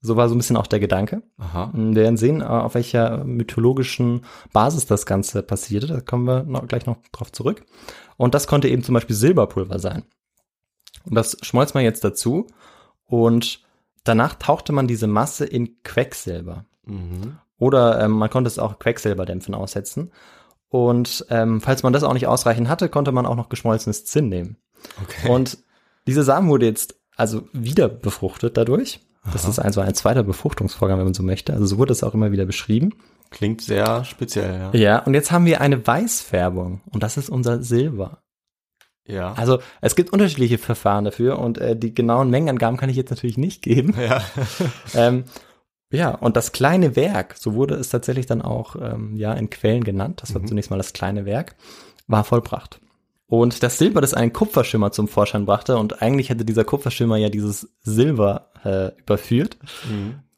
So 0.01 0.17
war 0.17 0.27
so 0.27 0.35
ein 0.35 0.37
bisschen 0.37 0.57
auch 0.57 0.67
der 0.67 0.81
Gedanke. 0.81 1.23
Aha. 1.37 1.71
Wir 1.73 1.95
werden 1.95 2.17
sehen, 2.17 2.41
äh, 2.41 2.43
auf 2.43 2.75
welcher 2.75 3.23
mythologischen 3.23 4.25
Basis 4.51 4.85
das 4.85 5.05
Ganze 5.05 5.41
passierte. 5.41 5.87
Da 5.87 6.01
kommen 6.01 6.25
wir 6.25 6.43
noch, 6.43 6.67
gleich 6.67 6.85
noch 6.85 6.97
drauf 7.13 7.31
zurück. 7.31 7.65
Und 8.17 8.35
das 8.35 8.47
konnte 8.47 8.67
eben 8.67 8.83
zum 8.83 8.93
Beispiel 8.93 9.15
Silberpulver 9.15 9.79
sein. 9.79 10.03
Und 11.05 11.15
das 11.15 11.37
schmolz 11.41 11.73
man 11.73 11.85
jetzt 11.85 12.03
dazu. 12.03 12.47
Und 13.05 13.61
danach 14.03 14.35
tauchte 14.35 14.73
man 14.73 14.87
diese 14.87 15.07
Masse 15.07 15.45
in 15.45 15.81
Quecksilber. 15.83 16.65
Mhm. 16.85 17.37
Oder 17.65 17.99
ähm, 17.99 18.11
man 18.11 18.29
konnte 18.29 18.47
es 18.47 18.59
auch 18.59 18.77
Quecksilberdämpfen 18.77 19.55
aussetzen. 19.55 20.11
Und 20.69 21.25
ähm, 21.31 21.61
falls 21.61 21.81
man 21.81 21.93
das 21.93 22.03
auch 22.03 22.13
nicht 22.13 22.27
ausreichend 22.27 22.69
hatte, 22.69 22.89
konnte 22.89 23.11
man 23.11 23.25
auch 23.25 23.35
noch 23.35 23.49
geschmolzenes 23.49 24.05
Zinn 24.05 24.29
nehmen. 24.29 24.57
Okay. 25.01 25.29
Und 25.31 25.57
diese 26.05 26.21
Samen 26.21 26.47
wurde 26.47 26.67
jetzt 26.67 26.99
also 27.17 27.47
wieder 27.53 27.89
befruchtet 27.89 28.55
dadurch. 28.55 28.99
Das 29.33 29.45
ist 29.45 29.57
also 29.57 29.81
ein 29.81 29.95
zweiter 29.95 30.21
Befruchtungsvorgang, 30.21 30.99
wenn 30.99 31.05
man 31.05 31.15
so 31.15 31.23
möchte. 31.23 31.53
Also 31.53 31.65
so 31.65 31.79
wurde 31.79 31.91
es 31.91 32.03
auch 32.03 32.13
immer 32.13 32.31
wieder 32.31 32.45
beschrieben. 32.45 32.93
Klingt 33.31 33.61
sehr 33.61 34.05
speziell, 34.05 34.59
ja. 34.59 34.79
Ja, 34.79 34.99
und 34.99 35.15
jetzt 35.15 35.31
haben 35.31 35.47
wir 35.47 35.59
eine 35.59 35.87
Weißfärbung 35.87 36.81
und 36.91 37.01
das 37.01 37.17
ist 37.17 37.31
unser 37.31 37.63
Silber. 37.63 38.19
Ja. 39.07 39.33
Also 39.33 39.57
es 39.81 39.95
gibt 39.95 40.13
unterschiedliche 40.13 40.59
Verfahren 40.59 41.05
dafür 41.05 41.39
und 41.39 41.57
äh, 41.57 41.75
die 41.75 41.95
genauen 41.95 42.29
Mengenangaben 42.29 42.77
kann 42.77 42.89
ich 42.89 42.97
jetzt 42.97 43.09
natürlich 43.09 43.39
nicht 43.39 43.63
geben. 43.63 43.95
ja. 43.99 44.21
ähm, 44.93 45.23
ja, 45.91 46.09
und 46.15 46.35
das 46.35 46.51
kleine 46.51 46.95
Werk, 46.95 47.35
so 47.37 47.53
wurde 47.53 47.75
es 47.75 47.89
tatsächlich 47.89 48.25
dann 48.25 48.41
auch 48.41 48.75
ähm, 48.75 49.15
ja 49.15 49.33
in 49.33 49.49
Quellen 49.49 49.83
genannt, 49.83 50.21
das 50.21 50.33
war 50.33 50.43
zunächst 50.45 50.71
mal 50.71 50.77
das 50.77 50.93
kleine 50.93 51.25
Werk, 51.25 51.55
war 52.07 52.23
vollbracht. 52.23 52.79
Und 53.27 53.63
das 53.63 53.77
Silber, 53.79 54.01
das 54.01 54.13
einen 54.13 54.33
Kupferschimmer 54.33 54.91
zum 54.91 55.07
Vorschein 55.07 55.45
brachte, 55.45 55.77
und 55.77 56.01
eigentlich 56.01 56.29
hätte 56.29 56.45
dieser 56.45 56.63
Kupferschimmer 56.63 57.17
ja 57.17 57.29
dieses 57.29 57.69
Silber 57.81 58.51
äh, 58.63 58.91
überführt, 59.01 59.57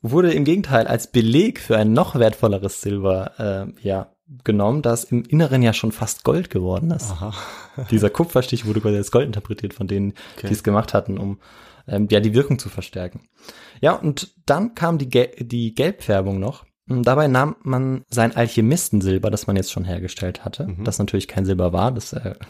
wurde 0.02 0.32
im 0.32 0.46
Gegenteil 0.46 0.88
als 0.88 1.12
Beleg 1.12 1.60
für 1.60 1.78
ein 1.78 1.92
noch 1.92 2.16
wertvolleres 2.16 2.82
Silber 2.82 3.32
äh, 3.78 3.86
ja 3.86 4.12
genommen, 4.44 4.82
das 4.82 5.06
im 5.06 5.24
Inneren 5.24 5.62
ja 5.64 5.74
schon 5.74 5.92
fast 5.92 6.24
Gold 6.24 6.50
geworden 6.50 6.92
ist. 6.92 7.12
Aha. 7.12 7.34
Dieser 7.92 8.10
Kupferstich 8.10 8.66
wurde 8.66 8.82
quasi 8.82 8.98
als 8.98 9.12
Gold 9.12 9.26
interpretiert 9.26 9.74
von 9.74 9.88
denen, 9.88 10.14
Okay. 10.38 10.48
die 10.48 10.54
es 10.54 10.64
gemacht 10.64 10.94
hatten, 10.94 11.18
um 11.18 11.40
ähm, 11.88 12.08
ja 12.12 12.20
die 12.20 12.34
Wirkung 12.34 12.60
zu 12.60 12.70
verstärken. 12.70 13.22
Ja, 13.82 13.94
und 13.94 14.34
dann 14.46 14.76
kam 14.76 14.98
die, 14.98 15.10
Gel 15.10 15.30
die 15.40 15.74
Gelbfärbung 15.76 16.40
noch. 16.40 16.66
Und 16.90 17.04
dabei 17.04 17.28
nahm 17.28 17.56
man 17.64 18.06
sein 18.10 18.36
Alchemistensilber, 18.36 19.30
das 19.30 19.46
man 19.48 19.56
jetzt 19.58 19.72
schon 19.72 19.84
hergestellt 19.84 20.46
hatte, 20.46 20.74
das 20.84 21.00
natürlich 21.00 21.28
kein 21.28 21.46
Silber 21.46 21.74
war, 21.74 21.92
das 21.92 22.14
äh, 22.14 22.36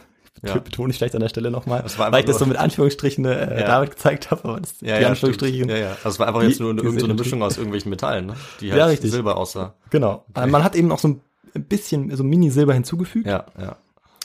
Ja. 0.46 0.56
betone 0.56 0.92
ich 0.92 0.96
vielleicht 0.98 1.16
an 1.16 1.20
der 1.20 1.28
Stelle 1.30 1.50
nochmal, 1.50 1.82
weil 1.96 2.20
ich 2.20 2.26
das 2.26 2.38
so 2.38 2.46
mit 2.46 2.56
Anführungsstrichen 2.58 3.24
äh, 3.24 3.60
Ja. 3.60 3.66
damit 3.66 3.90
gezeigt 3.90 4.30
habe, 4.30 4.44
aber 4.48 4.60
das, 4.60 4.80
Ja, 4.80 4.96
die 4.98 5.02
ja, 5.02 5.08
Anführungsstrichen. 5.08 5.56
stimmt. 5.64 5.70
Ja, 5.72 5.76
ja. 5.78 5.88
Also 5.90 6.10
es 6.10 6.18
war 6.20 6.28
einfach 6.28 6.42
jetzt 6.44 6.60
nur 6.60 6.70
eine, 6.70 6.80
die 6.80 6.86
irgend 6.86 7.00
so 7.00 7.06
eine 7.06 7.14
Mischung 7.14 7.42
aus 7.42 7.56
irgendwelchen 7.56 7.90
Metallen, 7.90 8.26
ne? 8.26 8.34
die 8.60 8.68
Ja, 8.68 8.82
halt 8.84 8.92
richtig. 8.92 9.10
Silber 9.10 9.36
aussah. 9.36 9.74
Genau. 9.90 10.24
Äh, 10.36 10.46
Man 10.46 10.62
hat 10.62 10.76
eben 10.76 10.86
noch 10.86 11.00
so 11.00 11.08
ein 11.08 11.20
bisschen 11.64 12.14
so 12.14 12.22
Mini-Silber 12.22 12.72
hinzugefügt. 12.72 13.26
Ja, 13.26 13.46
ja. 13.60 13.78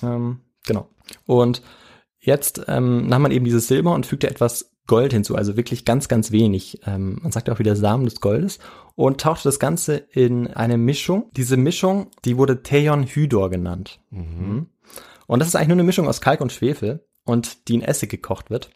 Ähm, 0.04 0.42
genau. 0.68 0.88
Und 1.26 1.64
jetzt 2.20 2.62
ähm, 2.68 3.08
nahm 3.08 3.24
man 3.24 3.32
eben 3.32 3.46
dieses 3.46 3.68
Silber 3.68 3.96
und 3.96 4.06
fügte 4.06 4.30
etwas 4.30 4.70
Gold 4.88 5.14
hinzu, 5.14 5.36
also 5.36 5.56
wirklich 5.56 5.86
ganz, 5.86 6.08
ganz 6.08 6.32
wenig. 6.32 6.82
Ähm, 6.86 7.20
man 7.22 7.32
sagt 7.32 7.50
auch 7.50 7.60
wieder 7.60 7.76
Samen 7.76 8.06
des 8.06 8.20
Goldes 8.20 8.60
und 8.96 9.22
tauchte 9.22 9.48
das 9.48 9.60
Ganze 9.60 9.96
in 9.96 10.48
eine 10.48 10.78
Mischung. 10.78 11.30
Diese 11.36 11.58
Mischung, 11.58 12.08
die 12.26 12.38
wurde 12.38 12.64
Theon 12.64 13.04
Hydor 13.04 13.50
genannt. 13.50 14.02
Mhm. 14.10 14.68
Und 15.26 15.40
das 15.40 15.48
ist 15.48 15.56
eigentlich 15.56 15.70
nur 15.70 15.76
eine 15.76 15.84
Mischung 15.84 16.08
aus 16.08 16.22
Kalk 16.22 16.42
und 16.42 16.52
Schwefel 16.52 17.06
und 17.24 17.70
die 17.70 17.76
in 17.76 17.82
Essig 17.82 18.10
gekocht 18.10 18.50
wird. 18.50 18.72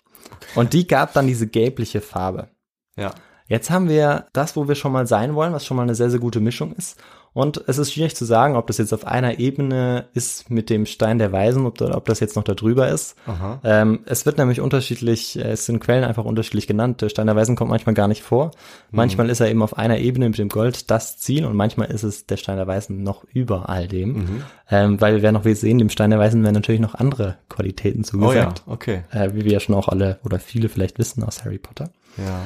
Und 0.56 0.74
die 0.74 0.88
gab 0.88 1.14
dann 1.14 1.28
diese 1.28 1.48
gelbliche 1.48 2.02
Farbe. 2.02 2.50
Ja. 2.96 3.14
Jetzt 3.48 3.70
haben 3.70 3.88
wir 3.88 4.28
das, 4.34 4.56
wo 4.56 4.68
wir 4.68 4.76
schon 4.76 4.92
mal 4.92 5.08
sein 5.08 5.36
wollen, 5.36 5.54
was 5.54 5.66
schon 5.66 5.78
mal 5.78 5.84
eine 5.84 5.96
sehr, 5.96 6.10
sehr 6.10 6.20
gute 6.20 6.40
Mischung 6.40 6.74
ist. 6.74 7.00
Und 7.34 7.64
es 7.68 7.78
ist 7.78 7.94
schwierig 7.94 8.16
zu 8.16 8.26
sagen, 8.26 8.56
ob 8.56 8.66
das 8.66 8.80
jetzt 8.80 8.94
auf 8.94 9.06
einer 9.06 9.38
Ebene 9.38 10.06
ist 10.16 10.50
mit 10.50 10.72
dem 10.72 10.88
Stein 10.88 11.20
der 11.20 11.32
Weisen, 11.32 11.68
ob, 11.68 11.80
ob 11.82 12.06
das 12.06 12.20
jetzt 12.20 12.36
noch 12.36 12.44
da 12.44 12.56
drüber 12.56 12.88
ist. 12.90 13.16
Ähm, 13.64 14.00
es 14.06 14.26
wird 14.26 14.40
nämlich 14.40 14.60
unterschiedlich, 14.60 15.38
äh, 15.38 15.44
es 15.52 15.66
sind 15.68 15.80
Quellen 15.80 16.04
einfach 16.04 16.26
unterschiedlich 16.26 16.66
genannt. 16.66 17.02
Der 17.02 17.10
Stein 17.10 17.28
der 17.28 17.36
Weisen 17.36 17.56
kommt 17.56 17.70
manchmal 17.70 17.94
gar 17.94 18.08
nicht 18.08 18.24
vor. 18.24 18.52
Manchmal 18.90 19.30
ist 19.30 19.40
er 19.40 19.50
eben 19.52 19.62
auf 19.62 19.78
einer 19.78 20.00
Ebene 20.00 20.30
mit 20.30 20.38
dem 20.40 20.50
Gold 20.50 20.90
das 20.90 21.18
Ziel 21.20 21.46
und 21.46 21.56
manchmal 21.56 21.92
ist 21.92 22.04
es 22.04 22.26
der 22.26 22.38
Stein 22.38 22.58
der 22.58 22.66
Weisen 22.68 23.04
noch 23.04 23.24
über 23.34 23.70
all 23.70 23.88
dem. 23.88 24.42
Ähm, 24.72 25.00
weil 25.00 25.14
wir 25.16 25.22
werden 25.22 25.36
noch 25.36 25.44
sehen, 25.46 25.78
dem 25.78 25.90
Stein 25.90 26.10
der 26.10 26.20
Weisen 26.20 26.42
werden 26.44 26.56
natürlich 26.56 26.82
noch 26.82 26.96
andere 26.96 27.38
Qualitäten 27.50 28.00
Oh 28.14 28.32
ja, 28.34 28.52
zugesagt. 28.52 28.64
okay. 28.66 29.04
äh, 29.12 29.30
wie 29.34 29.46
wir 29.46 29.52
ja 29.52 29.60
schon 29.60 29.76
auch 29.76 29.90
alle 29.90 30.20
oder 30.26 30.40
viele 30.40 30.70
vielleicht 30.70 30.98
wissen 30.98 31.24
aus 31.24 31.46
Harry 31.46 31.60
Potter. 31.60 31.92
Ja. 32.18 32.42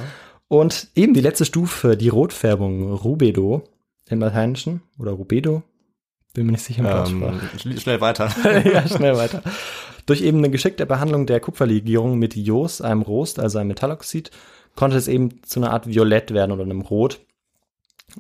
Und 0.50 0.90
eben 0.96 1.14
die 1.14 1.22
letzte 1.22 1.46
Stufe, 1.46 1.96
die 1.96 2.10
Rotfärbung, 2.10 2.92
Rubedo 2.92 3.64
im 4.12 4.20
Lateinischen 4.20 4.82
oder 5.00 5.12
Rubedo, 5.12 5.64
bin 6.34 6.46
mir 6.46 6.54
nicht 6.54 6.64
sicher 6.64 7.08
im 7.08 7.24
Ähm, 7.24 7.78
schnell 7.78 8.02
weiter. 8.02 8.30
ja, 8.66 8.88
schnell 8.88 9.18
weiter. 9.18 9.42
Durch 10.06 10.22
eben 10.22 10.40
eine 10.40 10.50
geschickte 10.50 10.86
Behandlung 10.86 11.26
der 11.26 11.40
Kupferlegierung 11.40 12.18
mit 12.18 12.36
Jos, 12.36 12.82
einem 12.82 13.02
Rost, 13.02 13.40
also 13.40 13.60
einem 13.60 13.70
Metalloxid, 13.70 14.32
konnte 14.76 14.98
es 14.98 15.08
eben 15.08 15.44
zu 15.44 15.60
einer 15.60 15.72
Art 15.72 15.88
Violett 15.88 16.34
werden 16.34 16.52
oder 16.52 16.64
einem 16.64 16.82
Rot. 16.82 17.20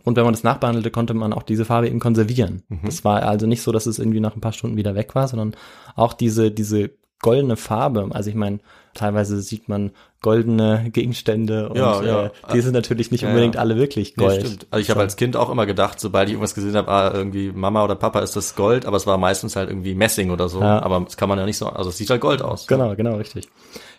Und 0.03 0.15
wenn 0.15 0.23
man 0.23 0.33
das 0.33 0.43
nachbehandelte, 0.43 0.91
konnte 0.91 1.13
man 1.13 1.33
auch 1.33 1.43
diese 1.43 1.65
Farbe 1.65 1.87
eben 1.87 1.99
konservieren. 1.99 2.63
Das 2.83 3.03
war 3.03 3.23
also 3.23 3.45
nicht 3.45 3.61
so, 3.61 3.73
dass 3.73 3.87
es 3.87 3.99
irgendwie 3.99 4.21
nach 4.21 4.35
ein 4.35 4.41
paar 4.41 4.53
Stunden 4.53 4.77
wieder 4.77 4.95
weg 4.95 5.15
war, 5.15 5.27
sondern 5.27 5.55
auch 5.95 6.13
diese, 6.13 6.49
diese 6.49 6.91
goldene 7.21 7.55
Farbe. 7.55 8.09
Also 8.11 8.29
ich 8.29 8.35
meine, 8.35 8.59
teilweise 8.93 9.41
sieht 9.41 9.69
man 9.69 9.91
goldene 10.21 10.89
Gegenstände 10.91 11.69
und 11.69 11.77
Ja, 11.77 12.03
ja. 12.03 12.25
Äh, 12.25 12.29
die 12.53 12.61
sind 12.61 12.73
natürlich 12.73 13.11
nicht 13.11 13.21
Ja, 13.23 13.29
unbedingt 13.29 13.57
alle 13.57 13.75
wirklich 13.75 14.15
Nee, 14.17 14.25
Gold. 14.25 14.41
stimmt. 14.41 14.67
Also 14.69 14.81
ich 14.81 14.89
habe 14.89 14.99
als 14.99 15.15
Kind 15.15 15.35
auch 15.35 15.49
immer 15.49 15.65
gedacht, 15.65 15.99
sobald 15.99 16.27
ich 16.27 16.33
irgendwas 16.33 16.53
gesehen 16.53 16.75
habe, 16.75 16.91
ah, 16.91 17.11
irgendwie 17.13 17.51
Mama 17.51 17.83
oder 17.83 17.95
Papa 17.95 18.19
ist 18.19 18.35
das 18.35 18.55
Gold, 18.55 18.85
aber 18.85 18.97
es 18.97 19.07
war 19.07 19.17
meistens 19.17 19.55
halt 19.55 19.69
irgendwie 19.69 19.95
Messing 19.95 20.29
oder 20.29 20.47
so. 20.49 20.61
Aber 20.61 20.99
das 21.01 21.17
kann 21.17 21.29
man 21.29 21.39
ja 21.39 21.45
nicht 21.45 21.57
so, 21.57 21.67
also 21.67 21.89
es 21.89 21.97
sieht 21.97 22.09
halt 22.09 22.21
Gold 22.21 22.41
aus. 22.41 22.67
Genau, 22.67 22.95
genau, 22.95 23.15
richtig. 23.15 23.49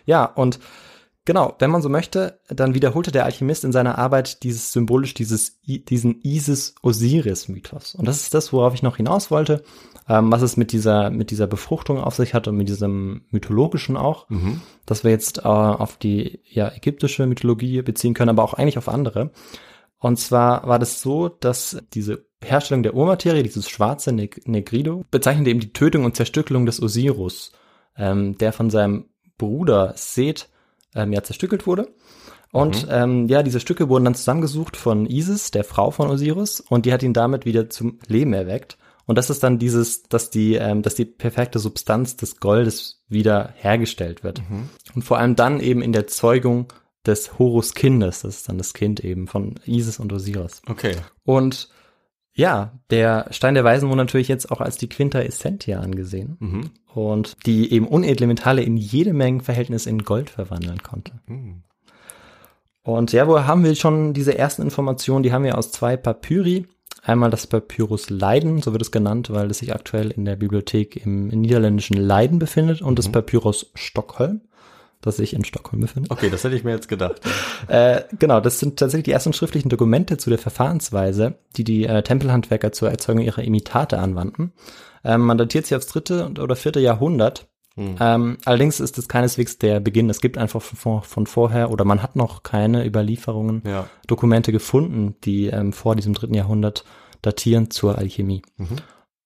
Ja, 0.05 0.25
und 0.25 0.59
genau, 1.25 1.55
wenn 1.59 1.71
man 1.71 1.81
so 1.81 1.89
möchte, 1.89 2.39
dann 2.49 2.73
wiederholte 2.73 3.11
der 3.11 3.25
Alchemist 3.25 3.63
in 3.63 3.71
seiner 3.71 3.97
Arbeit 3.97 4.43
dieses 4.43 4.71
symbolisch 4.71 5.13
dieses 5.13 5.59
diesen 5.61 6.21
Isis-Osiris-Mythos. 6.21 7.95
Und 7.95 8.07
das 8.07 8.21
ist 8.21 8.33
das, 8.33 8.53
worauf 8.53 8.73
ich 8.73 8.83
noch 8.83 8.97
hinaus 8.97 9.31
wollte, 9.31 9.63
ähm, 10.07 10.31
was 10.31 10.41
es 10.41 10.57
mit 10.57 10.71
dieser 10.71 11.09
mit 11.09 11.31
dieser 11.31 11.47
Befruchtung 11.47 11.99
auf 11.99 12.15
sich 12.15 12.33
hat 12.33 12.47
und 12.47 12.57
mit 12.57 12.69
diesem 12.69 13.25
mythologischen 13.29 13.97
auch, 13.97 14.27
dass 14.85 15.03
wir 15.03 15.11
jetzt 15.11 15.39
äh, 15.39 15.41
auf 15.43 15.97
die 15.97 16.41
ja 16.45 16.71
ägyptische 16.71 17.25
Mythologie 17.25 17.81
beziehen 17.81 18.13
können, 18.13 18.29
aber 18.29 18.43
auch 18.43 18.53
eigentlich 18.53 18.77
auf 18.77 18.89
andere. 18.89 19.31
Und 19.99 20.19
zwar 20.19 20.67
war 20.67 20.79
das 20.79 21.01
so, 21.01 21.29
dass 21.29 21.81
diese 21.93 22.25
Herstellung 22.43 22.83
der 22.83 22.93
Urmaterie, 22.93 23.41
dieses 23.41 23.69
schwarze 23.69 24.11
Neg 24.11 24.45
Negrido, 24.45 25.05
bezeichnete 25.09 25.49
eben 25.49 25.61
die 25.61 25.71
Tötung 25.71 26.03
und 26.03 26.17
Zerstückelung 26.17 26.65
des 26.65 26.81
Osiris, 26.81 27.53
ähm, 27.95 28.37
der 28.37 28.51
von 28.51 28.69
seinem 28.69 29.05
Bruder 29.37 29.93
Seth 29.95 30.49
ähm, 30.95 31.13
ja 31.13 31.23
zerstückelt 31.23 31.67
wurde. 31.67 31.93
Und 32.51 32.87
ähm, 32.91 33.27
ja, 33.29 33.41
diese 33.41 33.59
Stücke 33.59 33.89
wurden 33.89 34.05
dann 34.05 34.15
zusammengesucht 34.15 34.77
von 34.77 35.07
Isis, 35.07 35.49
der 35.49 35.63
Frau 35.63 35.89
von 35.89 36.09
Osiris, 36.09 36.59
und 36.59 36.85
die 36.85 36.93
hat 36.93 37.01
ihn 37.01 37.13
damit 37.13 37.45
wieder 37.45 37.69
zum 37.69 37.97
Leben 38.07 38.33
erweckt. 38.33 38.77
Und 39.05 39.17
das 39.17 39.29
ist 39.29 39.43
dann 39.43 39.57
dieses, 39.59 40.03
dass 40.03 40.29
die, 40.29 40.53
ähm, 40.55 40.81
dass 40.83 40.95
die 40.95 41.05
perfekte 41.05 41.59
Substanz 41.59 42.15
des 42.15 42.39
Goldes 42.39 43.03
wieder 43.09 43.53
hergestellt 43.57 44.23
wird. 44.23 44.41
Und 44.95 45.01
vor 45.01 45.17
allem 45.17 45.35
dann 45.35 45.59
eben 45.59 45.81
in 45.81 45.93
der 45.93 46.07
Zeugung 46.07 46.71
des 47.05 47.37
Horus 47.37 47.73
Kindes, 47.73 48.21
das 48.21 48.37
ist 48.37 48.49
dann 48.49 48.57
das 48.57 48.73
Kind 48.73 49.03
eben 49.03 49.27
von 49.27 49.59
Isis 49.65 49.99
und 49.99 50.13
Osiris. 50.13 50.61
Okay. 50.69 50.95
Und 51.25 51.69
Ja, 52.35 52.71
der 52.89 53.27
Stein 53.31 53.53
der 53.53 53.63
Weisen 53.63 53.89
wurde 53.89 53.97
natürlich 53.97 54.27
jetzt 54.27 54.51
auch 54.51 54.59
als 54.59 54.77
die 54.77 54.89
Quinta 54.89 55.19
Essentia 55.19 55.79
angesehen 55.79 56.37
Mhm. 56.39 56.71
und 56.93 57.37
die 57.45 57.71
eben 57.71 57.87
unedle 57.87 58.25
Metalle 58.27 58.63
in 58.63 58.75
jede 58.75 59.13
Menge 59.13 59.43
Verhältnis 59.43 59.85
in 59.85 60.03
Gold 60.03 60.29
verwandeln 60.31 60.81
konnte. 60.81 61.13
Mhm. 61.27 61.63
Und 62.81 63.13
ja, 63.13 63.27
wo 63.27 63.39
haben 63.39 63.63
wir 63.63 63.75
schon 63.75 64.13
diese 64.13 64.37
ersten 64.37 64.61
Informationen? 64.63 65.23
Die 65.23 65.31
haben 65.31 65.43
wir 65.45 65.57
aus 65.57 65.71
zwei 65.71 65.95
Papyri. 65.95 66.65
Einmal 67.01 67.29
das 67.29 67.47
Papyrus 67.47 68.09
Leiden, 68.09 68.61
so 68.61 68.71
wird 68.71 68.81
es 68.81 68.91
genannt, 68.91 69.29
weil 69.29 69.51
es 69.51 69.59
sich 69.59 69.73
aktuell 69.73 70.09
in 70.11 70.25
der 70.25 70.37
Bibliothek 70.37 70.95
im 71.05 71.27
niederländischen 71.27 71.97
Leiden 71.97 72.39
befindet 72.39 72.81
und 72.81 72.97
das 72.97 73.09
Papyrus 73.09 73.71
Stockholm, 73.75 74.41
das 75.03 75.17
sich 75.17 75.33
in 75.33 75.45
Stockholm 75.45 75.81
befindet. 75.81 76.11
Okay, 76.11 76.29
das 76.29 76.43
hätte 76.43 76.55
ich 76.55 76.63
mir 76.63 76.71
jetzt 76.71 76.87
gedacht. 76.87 77.21
Äh, 77.67 78.01
genau, 78.19 78.41
das 78.41 78.59
sind 78.59 78.77
tatsächlich 78.77 79.05
die 79.05 79.11
ersten 79.11 79.31
schriftlichen 79.31 79.69
Dokumente 79.69 80.17
zu 80.17 80.29
der 80.29 80.37
Verfahrensweise, 80.39 81.35
die 81.55 81.63
die 81.63 81.85
äh, 81.85 82.03
Tempelhandwerker 82.03 82.71
zur 82.73 82.89
Erzeugung 82.89 83.23
ihrer 83.23 83.41
Imitate 83.43 83.99
anwandten. 83.99 84.51
Ähm, 85.05 85.21
man 85.21 85.37
datiert 85.37 85.65
sie 85.65 85.75
aufs 85.75 85.87
dritte 85.87 86.31
oder 86.39 86.55
vierte 86.55 86.79
Jahrhundert. 86.81 87.47
Ähm, 87.75 88.37
allerdings 88.45 88.79
ist 88.79 88.97
es 88.99 89.07
keineswegs 89.07 89.57
der 89.57 89.79
Beginn. 89.79 90.09
Es 90.09 90.21
gibt 90.21 90.37
einfach 90.37 90.61
von, 90.61 91.01
von 91.01 91.25
vorher 91.25 91.71
oder 91.71 91.85
man 91.85 92.03
hat 92.03 92.15
noch 92.15 92.43
keine 92.43 92.85
Überlieferungen, 92.85 93.63
Ja. 93.65 93.87
Dokumente 94.05 94.51
gefunden, 94.51 95.15
die 95.23 95.47
ähm, 95.47 95.73
vor 95.73 95.95
diesem 95.95 96.13
dritten 96.13 96.35
Jahrhundert 96.35 96.83
datieren 97.23 97.71
zur 97.71 97.97
Alchemie. 97.97 98.43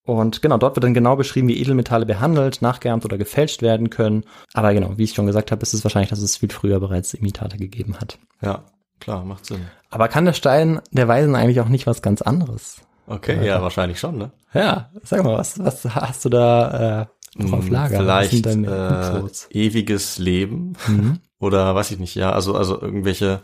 Und 0.07 0.41
genau, 0.41 0.57
dort 0.57 0.75
wird 0.77 0.85
dann 0.85 0.93
genau 0.93 1.15
beschrieben, 1.17 1.49
wie 1.49 1.59
Edelmetalle 1.61 2.05
behandelt, 2.05 2.61
nachgeahmt 2.61 3.03
oder 3.05 3.17
gefälscht 3.17 3.61
werden 3.61 3.89
können. 3.89 4.23
Aber 4.53 4.73
genau, 4.73 4.93
wie 4.97 5.03
ich 5.03 5.13
schon 5.13 5.25
gesagt 5.27 5.51
habe, 5.51 5.61
ist 5.61 5.73
es 5.73 5.83
wahrscheinlich, 5.83 6.09
dass 6.09 6.19
es 6.21 6.37
viel 6.37 6.49
früher 6.49 6.79
bereits 6.79 7.13
Imitate 7.13 7.57
gegeben 7.57 7.99
hat. 7.99 8.17
Ja, 8.41 8.63
klar, 9.01 9.25
macht 9.25 9.45
Sinn. 9.45 9.65
Aber 9.89 10.07
kann 10.07 10.23
der 10.25 10.31
Stein 10.33 10.79
der 10.91 11.09
Weisen 11.09 11.35
eigentlich 11.35 11.59
auch 11.59 11.67
nicht 11.67 11.87
was 11.87 12.01
ganz 12.01 12.21
anderes? 12.21 12.81
Okay, 13.05 13.45
ja, 13.45 13.61
wahrscheinlich 13.61 13.99
schon, 13.99 14.17
ne? 14.17 14.31
Ja, 14.53 14.89
sag 15.03 15.23
mal, 15.25 15.37
was, 15.37 15.59
was 15.59 15.83
hast 15.85 16.23
du 16.25 16.29
da 16.29 17.01
äh, 17.01 17.05
noch 17.41 17.53
auf 17.53 17.69
Lager? 17.69 18.07
was 18.07 18.29
sind 18.29 18.47
Vielleicht 18.47 19.51
äh, 19.51 19.57
ewiges 19.59 20.17
Leben 20.17 20.73
Mhm. 20.87 21.19
oder 21.39 21.75
weiß 21.75 21.91
ich 21.91 21.99
nicht, 21.99 22.15
ja, 22.15 22.31
also 22.31 22.55
also 22.55 22.81
irgendwelche 22.81 23.41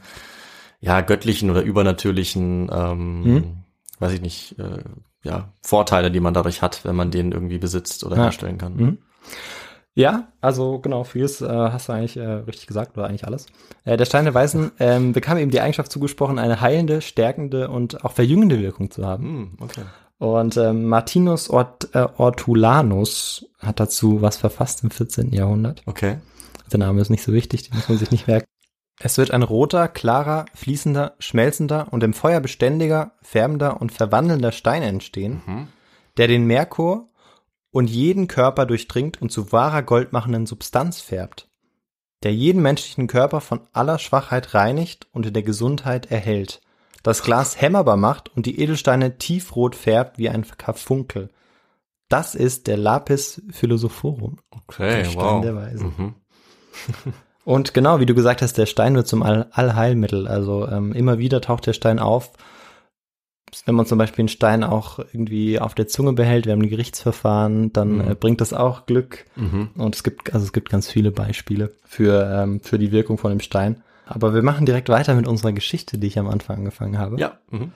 ja 0.79 1.01
göttlichen 1.01 1.49
oder 1.49 1.61
übernatürlichen, 1.61 2.69
ähm, 2.73 3.21
Mhm. 3.23 3.43
weiß 3.99 4.13
ich 4.13 4.21
nicht, 4.21 4.59
äh, 4.59 4.79
ja 5.23 5.49
Vorteile, 5.61 6.11
die 6.11 6.19
man 6.19 6.33
dadurch 6.33 6.61
hat, 6.61 6.85
wenn 6.85 6.95
man 6.95 7.11
den 7.11 7.31
irgendwie 7.31 7.57
besitzt 7.57 8.03
oder 8.03 8.15
Ja. 8.17 8.23
herstellen 8.23 8.57
kann. 8.57 8.75
Mhm. 8.75 8.97
Ja, 9.95 10.27
also 10.41 10.79
genau, 10.79 11.03
vieles 11.03 11.39
äh, 11.41 11.47
hast 11.47 11.87
du 11.87 11.93
eigentlich 11.93 12.17
äh, 12.17 12.25
richtig 12.25 12.65
gesagt, 12.65 12.97
oder 12.97 13.07
eigentlich 13.07 13.25
alles. 13.27 13.45
Äh, 13.85 13.95
der 13.95 14.05
Stein 14.05 14.25
der 14.25 14.33
Weisen 14.33 14.71
ähm, 14.79 15.13
bekam 15.13 15.37
eben 15.37 15.51
die 15.51 15.61
Eigenschaft 15.61 15.91
zugesprochen, 15.91 16.39
eine 16.39 16.61
heilende, 16.61 17.01
stärkende 17.01 17.69
und 17.69 18.03
auch 18.03 18.11
verjüngende 18.13 18.59
Wirkung 18.59 18.89
zu 18.89 19.05
haben. 19.05 19.23
Hm, 19.23 19.57
okay. 19.59 19.81
Und 20.17 20.57
ähm, 20.57 20.85
Martinus 20.85 21.49
Ort, 21.49 21.89
äh, 21.93 22.07
Ortulanus 22.17 23.45
hat 23.59 23.79
dazu 23.79 24.21
was 24.21 24.37
verfasst 24.37 24.83
im 24.83 24.89
14. 24.89 25.31
Jahrhundert. 25.31 25.83
Okay. 25.85 26.17
Der 26.71 26.79
Name 26.79 27.01
ist 27.01 27.09
nicht 27.09 27.23
so 27.23 27.33
wichtig, 27.33 27.69
den 27.69 27.75
muss 27.75 27.87
man 27.89 27.97
sich 27.99 28.09
nicht 28.09 28.27
merken. 28.27 28.47
Es 29.05 29.17
wird 29.17 29.31
ein 29.31 29.43
roter, 29.43 29.89
klarer, 29.89 30.45
fließender, 30.55 31.15
schmelzender 31.19 31.91
und 31.91 32.03
im 32.03 32.13
Feuer 32.13 32.39
beständiger, 32.39 33.11
färbender 33.21 33.81
und 33.81 33.91
verwandelnder 33.91 34.53
Stein 34.53 34.81
entstehen, 34.81 35.41
Mhm. 35.45 35.67
der 36.15 36.27
den 36.29 36.45
Merkur 36.45 37.09
und 37.71 37.89
jeden 37.89 38.29
Körper 38.29 38.65
durchdringt 38.65 39.21
und 39.21 39.29
zu 39.29 39.51
wahrer 39.51 39.83
goldmachenden 39.83 40.45
Substanz 40.45 41.01
färbt, 41.01 41.49
der 42.23 42.33
jeden 42.33 42.61
menschlichen 42.61 43.07
Körper 43.07 43.41
von 43.41 43.59
aller 43.73 43.99
Schwachheit 43.99 44.53
reinigt 44.53 45.07
und 45.11 45.25
in 45.25 45.33
der 45.33 45.43
Gesundheit 45.43 46.09
erhält, 46.09 46.61
das 47.03 47.23
Glas 47.23 47.59
hämmerbar 47.59 47.97
macht 47.97 48.33
und 48.33 48.45
die 48.45 48.57
Edelsteine 48.61 49.17
tiefrot 49.17 49.75
färbt 49.75 50.17
wie 50.17 50.29
ein 50.29 50.45
Karfunkel. 50.57 51.29
Das 52.07 52.35
ist 52.35 52.67
der 52.67 52.77
Lapis 52.77 53.41
Philosophorum. 53.51 54.37
Okay, 54.49 54.97
Der 55.03 55.05
Stein 55.05 55.21
wow. 55.21 55.41
der 55.41 55.55
Weisen. 55.57 55.93
Mhm. 55.97 56.15
Und 57.45 57.73
genau, 57.73 57.99
wie 57.99 58.05
du 58.05 58.15
gesagt 58.15 58.41
hast, 58.41 58.57
der 58.57 58.65
Stein 58.65 58.95
wird 58.95 59.07
zum 59.07 59.21
All 59.23 59.47
Allheilmittel. 59.51 60.27
Also 60.27 60.67
ähm, 60.67 60.93
immer 60.93 61.17
wieder 61.17 61.41
taucht 61.41 61.65
der 61.65 61.73
Stein 61.73 61.99
auf. 61.99 62.31
Wenn 63.65 63.75
man 63.75 63.85
zum 63.85 63.97
Beispiel 63.99 64.23
einen 64.23 64.29
Stein 64.29 64.63
auch 64.63 64.97
irgendwie 64.99 65.59
auf 65.59 65.75
der 65.75 65.87
Zunge 65.87 66.13
behält, 66.13 66.45
wir 66.45 66.53
haben 66.53 66.61
ein 66.61 66.69
Gerichtsverfahren, 66.69 67.71
dann 67.73 67.95
Mhm. 67.97 68.11
äh, 68.11 68.15
bringt 68.15 68.41
das 68.41 68.53
auch 68.53 68.85
Glück. 68.85 69.25
Mhm. 69.35 69.69
Und 69.75 69.95
es 69.95 70.03
gibt, 70.03 70.33
also 70.33 70.43
es 70.45 70.53
gibt 70.53 70.69
ganz 70.69 70.87
viele 70.89 71.11
Beispiele 71.11 71.75
für, 71.85 72.23
ähm, 72.33 72.61
für 72.61 72.79
die 72.79 72.91
Wirkung 72.91 73.17
von 73.17 73.29
dem 73.29 73.41
Stein. 73.41 73.83
Aber 74.05 74.33
wir 74.33 74.41
machen 74.41 74.65
direkt 74.65 74.89
weiter 74.89 75.13
mit 75.13 75.27
unserer 75.27 75.53
Geschichte, 75.53 75.97
die 75.97 76.07
ich 76.07 76.17
am 76.19 76.27
Anfang 76.29 76.57
angefangen 76.57 76.97
habe. 76.97 77.19
Ja. 77.19 77.37
Mhm. 77.51 77.71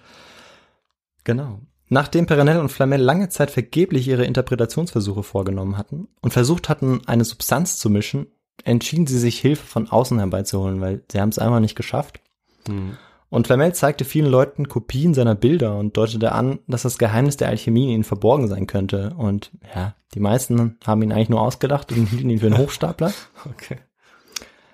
Genau. 1.23 1.59
Nachdem 1.89 2.25
Perenelle 2.25 2.59
und 2.59 2.69
Flamel 2.69 2.99
lange 3.01 3.29
Zeit 3.29 3.51
vergeblich 3.51 4.07
ihre 4.07 4.25
Interpretationsversuche 4.25 5.23
vorgenommen 5.23 5.77
hatten 5.77 6.07
und 6.21 6.33
versucht 6.33 6.69
hatten, 6.69 7.01
eine 7.05 7.23
Substanz 7.23 7.77
zu 7.77 7.89
mischen, 7.89 8.27
entschieden 8.63 9.07
sie 9.07 9.19
sich, 9.19 9.39
Hilfe 9.39 9.65
von 9.65 9.89
außen 9.89 10.19
herbeizuholen, 10.19 10.81
weil 10.81 11.03
sie 11.11 11.19
haben 11.19 11.29
es 11.29 11.39
einfach 11.39 11.59
nicht 11.59 11.75
geschafft. 11.75 12.19
Mhm. 12.67 12.97
Und 13.29 13.47
Flamel 13.47 13.73
zeigte 13.73 14.05
vielen 14.05 14.31
Leuten 14.31 14.69
Kopien 14.69 15.13
seiner 15.13 15.35
Bilder 15.35 15.77
und 15.77 15.97
deutete 15.97 16.31
an, 16.31 16.59
dass 16.67 16.83
das 16.83 16.97
Geheimnis 16.97 17.35
der 17.35 17.49
Alchemie 17.49 17.85
in 17.85 17.89
ihnen 17.89 18.03
verborgen 18.03 18.47
sein 18.47 18.67
könnte. 18.67 19.13
Und 19.17 19.51
ja, 19.75 19.95
die 20.13 20.21
meisten 20.21 20.77
haben 20.85 21.01
ihn 21.01 21.11
eigentlich 21.11 21.29
nur 21.29 21.41
ausgedacht 21.41 21.91
und 21.91 22.05
hielten 22.09 22.29
ihn 22.29 22.39
für 22.39 22.47
einen 22.47 22.57
Hochstapler. 22.57 23.13
Okay. 23.45 23.77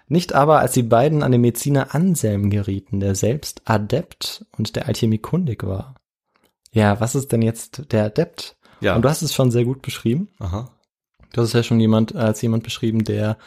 Nicht 0.07 0.33
aber, 0.33 0.59
als 0.59 0.73
die 0.73 0.83
beiden 0.83 1.23
an 1.23 1.31
den 1.31 1.41
Mediziner 1.41 1.95
Anselm 1.95 2.49
gerieten, 2.49 2.99
der 2.99 3.15
selbst 3.15 3.61
Adept 3.65 4.45
und 4.57 4.75
der 4.75 4.87
Alchemie 4.87 5.17
kundig 5.17 5.63
war. 5.63 5.95
Ja, 6.71 6.99
was 6.99 7.15
ist 7.15 7.31
denn 7.31 7.41
jetzt 7.41 7.91
der 7.91 8.05
Adept? 8.05 8.57
Ja. 8.81 8.95
Und 8.95 9.03
du 9.03 9.09
hast 9.09 9.21
es 9.21 9.33
schon 9.33 9.49
sehr 9.49 9.63
gut 9.63 9.81
beschrieben. 9.81 10.27
Aha. 10.39 10.69
Du 11.31 11.41
hast 11.41 11.49
es 11.49 11.53
ja 11.53 11.63
schon 11.63 11.79
jemand, 11.79 12.15
als 12.15 12.41
jemand 12.41 12.63
beschrieben, 12.63 13.03
der 13.03 13.37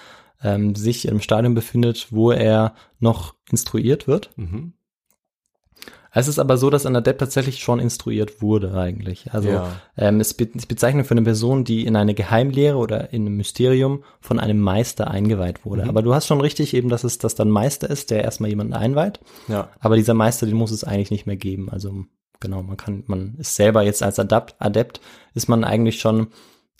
ähm, 0.46 0.74
sich 0.74 1.06
im 1.08 1.20
Stadium 1.20 1.54
befindet, 1.54 2.08
wo 2.10 2.30
er 2.30 2.74
noch 3.00 3.34
instruiert 3.50 4.06
wird. 4.06 4.30
Mhm. 4.36 4.72
Es 6.18 6.28
ist 6.28 6.38
aber 6.38 6.56
so, 6.56 6.70
dass 6.70 6.86
ein 6.86 6.96
Adept 6.96 7.20
tatsächlich 7.20 7.58
schon 7.58 7.78
instruiert 7.78 8.40
wurde 8.40 8.72
eigentlich. 8.72 9.34
Also 9.34 9.50
Ja. 9.50 9.68
ähm, 9.98 10.18
es 10.18 10.32
be- 10.32 10.46
bezeichnet 10.46 11.06
für 11.06 11.12
eine 11.12 11.22
Person, 11.24 11.64
die 11.64 11.84
in 11.84 11.94
eine 11.94 12.14
Geheimlehre 12.14 12.78
oder 12.78 13.12
in 13.12 13.26
einem 13.26 13.36
Mysterium 13.36 14.02
von 14.22 14.40
einem 14.40 14.58
Meister 14.58 15.10
eingeweiht 15.10 15.66
wurde. 15.66 15.82
Mhm. 15.82 15.90
Aber 15.90 16.00
du 16.00 16.14
hast 16.14 16.26
schon 16.26 16.40
richtig 16.40 16.72
eben, 16.72 16.88
dass 16.88 17.04
es 17.04 17.18
das 17.18 17.34
dann 17.34 17.50
Meister 17.50 17.90
ist, 17.90 18.10
der 18.10 18.24
erstmal 18.24 18.48
jemanden 18.48 18.72
einweiht. 18.72 19.20
Ja. 19.46 19.68
Aber 19.78 19.96
dieser 19.96 20.14
Meister, 20.14 20.46
den 20.46 20.56
muss 20.56 20.70
es 20.70 20.84
eigentlich 20.84 21.10
nicht 21.10 21.26
mehr 21.26 21.36
geben. 21.36 21.68
Also 21.68 22.06
genau, 22.40 22.62
man 22.62 22.78
kann, 22.78 23.04
man 23.08 23.34
ist 23.38 23.54
selber 23.54 23.82
jetzt 23.82 24.02
als 24.02 24.18
Adept, 24.18 24.54
Adept 24.58 25.02
ist 25.34 25.48
man 25.50 25.64
eigentlich 25.64 26.00
schon 26.00 26.28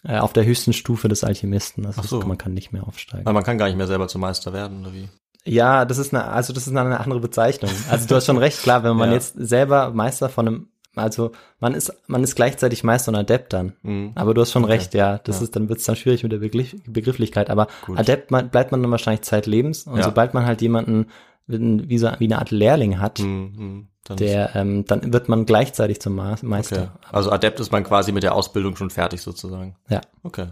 äh, 0.04 0.18
auf 0.18 0.32
der 0.32 0.44
höchsten 0.44 0.72
Stufe 0.72 1.09
des 1.09 1.24
Alchemisten. 1.24 1.87
Also 1.87 2.02
so. 2.02 2.20
man 2.26 2.38
kann 2.38 2.54
nicht 2.54 2.72
mehr 2.72 2.87
aufsteigen. 2.87 3.24
Weil 3.26 3.32
man 3.35 3.44
kann 3.44 3.59
gar 3.59 3.66
nicht 3.66 3.76
mehr 3.76 3.87
selber 3.87 4.09
zum 4.09 4.20
Meister 4.20 4.52
werden, 4.52 4.80
oder 4.82 4.92
wie? 4.94 5.09
Ja, 5.44 5.85
das 5.85 5.98
ist 5.98 6.12
eine, 6.12 6.24
also 6.24 6.52
das 6.52 6.66
ist 6.66 6.76
eine 6.76 6.98
andere 7.00 7.20
Bezeichnung. 7.20 7.70
Also 7.88 8.09
du 8.09 8.16
hast 8.16 8.26
schon 8.26 8.38
recht, 8.38 8.61
klar, 8.62 8.82
wenn 8.82 8.96
man 8.96 9.11
Ja. 9.11 9.14
jetzt 9.14 9.35
selber 9.38 9.90
Meister 9.90 10.28
von 10.28 10.48
einem, 10.48 10.68
also 10.96 11.30
man 11.61 11.74
ist, 11.74 11.92
man 12.09 12.24
ist 12.24 12.35
gleichzeitig 12.35 12.82
Meister 12.82 13.11
und 13.12 13.16
Adept 13.16 13.52
dann. 13.52 13.74
Mhm. 13.82 14.12
Aber 14.16 14.35
du 14.35 14.40
hast 14.40 14.50
schon 14.50 14.64
Okay. 14.64 14.72
recht, 14.72 14.94
ja. 14.94 15.18
Das 15.18 15.37
Ja. 15.38 15.44
ist, 15.44 15.54
dann 15.54 15.68
wird 15.68 15.78
es 15.78 15.85
dann 15.85 15.94
schwierig 15.94 16.22
mit 16.24 16.32
der 16.32 16.38
Begriff, 16.38 16.74
Begrifflichkeit. 16.87 17.48
Aber 17.50 17.68
Gut. 17.85 17.96
Adept 17.98 18.30
man, 18.32 18.48
bleibt 18.50 18.72
man 18.72 18.82
dann 18.82 18.90
wahrscheinlich 18.90 19.22
zeitlebens. 19.22 19.85
Und 19.87 19.98
Ja. 19.98 20.04
sobald 20.04 20.35
man 20.35 20.46
halt 20.46 20.62
jemanden 20.62 21.06
wie, 21.46 21.98
so, 21.98 22.11
wie 22.18 22.24
eine 22.24 22.38
Art 22.38 22.50
Lehrling 22.50 22.98
hat, 22.98 23.20
Mhm. 23.20 23.87
Dann 24.07 24.16
der, 24.19 24.55
ähm, 24.55 24.85
dann 24.87 25.12
wird 25.12 25.29
man 25.29 25.47
gleichzeitig 25.47 26.01
zum 26.01 26.14
Ma 26.14 26.33
okay. 26.33 26.47
Meister. 26.47 26.99
Also 27.11 27.31
Adept 27.31 27.59
ist 27.61 27.73
man 27.73 27.83
quasi 27.83 28.12
mit 28.12 28.23
der 28.23 28.35
Ausbildung 28.35 28.77
schon 28.77 28.90
fertig 28.90 29.21
sozusagen. 29.21 29.77
Ja. 29.88 30.01
Okay. 30.23 30.47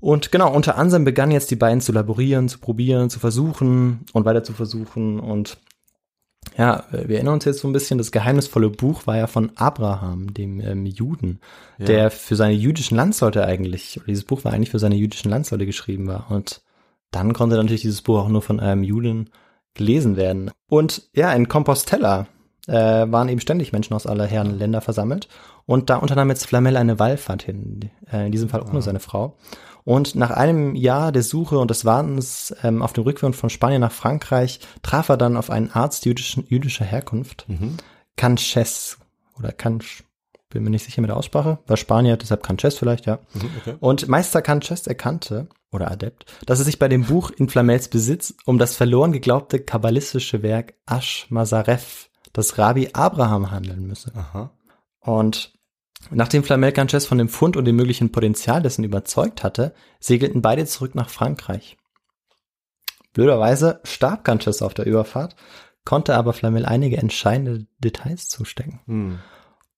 Und 0.00 0.30
genau, 0.30 0.52
unter 0.54 0.76
Ansem 0.76 1.04
begannen 1.04 1.32
jetzt 1.32 1.50
die 1.50 1.56
beiden 1.56 1.80
zu 1.80 1.92
laborieren, 1.92 2.48
zu 2.48 2.58
probieren, 2.58 3.10
zu 3.10 3.18
versuchen 3.18 4.04
und 4.12 4.24
weiter 4.24 4.44
zu 4.44 4.52
versuchen. 4.52 5.18
Und 5.18 5.58
ja, 6.56 6.84
wir 6.90 7.16
erinnern 7.16 7.34
uns 7.34 7.46
jetzt 7.46 7.60
so 7.60 7.68
ein 7.68 7.72
bisschen, 7.72 7.98
das 7.98 8.12
geheimnisvolle 8.12 8.70
Buch 8.70 9.06
war 9.06 9.16
ja 9.16 9.26
von 9.26 9.52
Abraham, 9.56 10.32
dem 10.34 10.60
ähm, 10.60 10.86
Juden, 10.86 11.40
Ja. 11.78 11.86
der 11.86 12.10
für 12.10 12.36
seine 12.36 12.54
jüdischen 12.54 12.96
Landsleute 12.96 13.44
eigentlich, 13.44 13.96
oder 13.96 14.06
dieses 14.06 14.24
Buch 14.24 14.44
war 14.44 14.52
eigentlich 14.52 14.70
für 14.70 14.78
seine 14.78 14.96
jüdischen 14.96 15.30
Landsleute 15.30 15.66
geschrieben 15.66 16.06
war. 16.06 16.30
Und 16.30 16.62
dann 17.10 17.32
konnte 17.32 17.56
natürlich 17.56 17.82
dieses 17.82 18.02
Buch 18.02 18.18
auch 18.18 18.28
nur 18.28 18.42
von 18.42 18.60
einem 18.60 18.82
Juden 18.84 19.30
gelesen 19.74 20.16
werden. 20.16 20.50
Und 20.68 21.08
ja, 21.14 21.32
in 21.32 21.48
Compostela 21.48 22.26
äh, 22.68 23.10
waren 23.10 23.28
eben 23.28 23.40
ständig 23.40 23.72
Menschen 23.72 23.94
aus 23.94 24.06
aller 24.06 24.26
Herren 24.26 24.58
Länder 24.58 24.80
versammelt. 24.80 25.28
Und 25.66 25.90
da 25.90 25.96
unternahm 25.96 26.30
jetzt 26.30 26.46
Flamel 26.46 26.76
eine 26.76 26.98
Wallfahrt 26.98 27.42
hin, 27.42 27.90
äh, 28.12 28.26
in 28.26 28.32
diesem 28.32 28.48
Fall 28.48 28.62
ohne 28.62 28.82
seine 28.82 29.00
Frau. 29.00 29.36
Und 29.84 30.14
nach 30.14 30.30
einem 30.30 30.74
Jahr 30.74 31.12
der 31.12 31.22
Suche 31.22 31.58
und 31.58 31.70
des 31.70 31.84
Wartens 31.84 32.54
ähm, 32.62 32.82
auf 32.82 32.92
dem 32.92 33.04
Rückweg 33.04 33.34
von 33.34 33.50
Spanien 33.50 33.80
nach 33.80 33.92
Frankreich 33.92 34.60
traf 34.82 35.08
er 35.08 35.16
dann 35.16 35.36
auf 35.36 35.50
einen 35.50 35.70
Arzt 35.70 36.04
jüdischen, 36.04 36.44
jüdischer 36.48 36.84
Herkunft, 36.84 37.46
Mhm. 37.48 37.78
Canches 38.16 38.98
oder 39.38 39.52
Canch, 39.52 40.04
bin 40.50 40.64
mir 40.64 40.70
nicht 40.70 40.84
sicher 40.84 41.00
mit 41.00 41.08
der 41.08 41.16
Aussprache, 41.16 41.58
war 41.66 41.76
Spanier, 41.76 42.16
deshalb 42.16 42.42
Canches 42.42 42.76
vielleicht, 42.76 43.06
ja. 43.06 43.20
Mhm. 43.32 43.50
Okay. 43.60 43.74
Und 43.80 44.08
Meister 44.08 44.42
Canches 44.42 44.86
erkannte, 44.86 45.46
oder 45.70 45.90
Adept, 45.90 46.26
dass 46.46 46.60
es 46.60 46.66
sich 46.66 46.78
bei 46.78 46.88
dem 46.88 47.04
Buch 47.04 47.30
in 47.30 47.48
Flamels 47.48 47.88
Besitz 47.88 48.34
um 48.46 48.58
das 48.58 48.76
verloren 48.76 49.12
geglaubte 49.12 49.60
kabbalistische 49.60 50.42
Werk 50.42 50.74
Ash 50.86 51.26
Mazaref, 51.28 52.08
das 52.32 52.58
Rabbi 52.58 52.90
Abraham 52.92 53.50
handeln 53.50 53.86
müsse. 53.86 54.12
Aha. 54.14 54.50
Und 55.00 55.58
Nachdem 56.10 56.44
Flamel 56.44 56.72
Ganches 56.72 57.06
von 57.06 57.18
dem 57.18 57.28
Fund 57.28 57.56
und 57.56 57.64
dem 57.64 57.76
möglichen 57.76 58.12
Potenzial 58.12 58.62
dessen 58.62 58.84
überzeugt 58.84 59.42
hatte, 59.42 59.74
segelten 60.00 60.42
beide 60.42 60.64
zurück 60.64 60.94
nach 60.94 61.10
Frankreich. 61.10 61.76
Blöderweise 63.12 63.80
starb 63.84 64.24
Ganches 64.24 64.62
auf 64.62 64.74
der 64.74 64.86
Überfahrt, 64.86 65.34
konnte 65.84 66.14
aber 66.14 66.32
Flamel 66.32 66.64
einige 66.64 66.98
entscheidende 66.98 67.66
Details 67.78 68.28
zustecken. 68.28 68.80
Hm. 68.86 69.18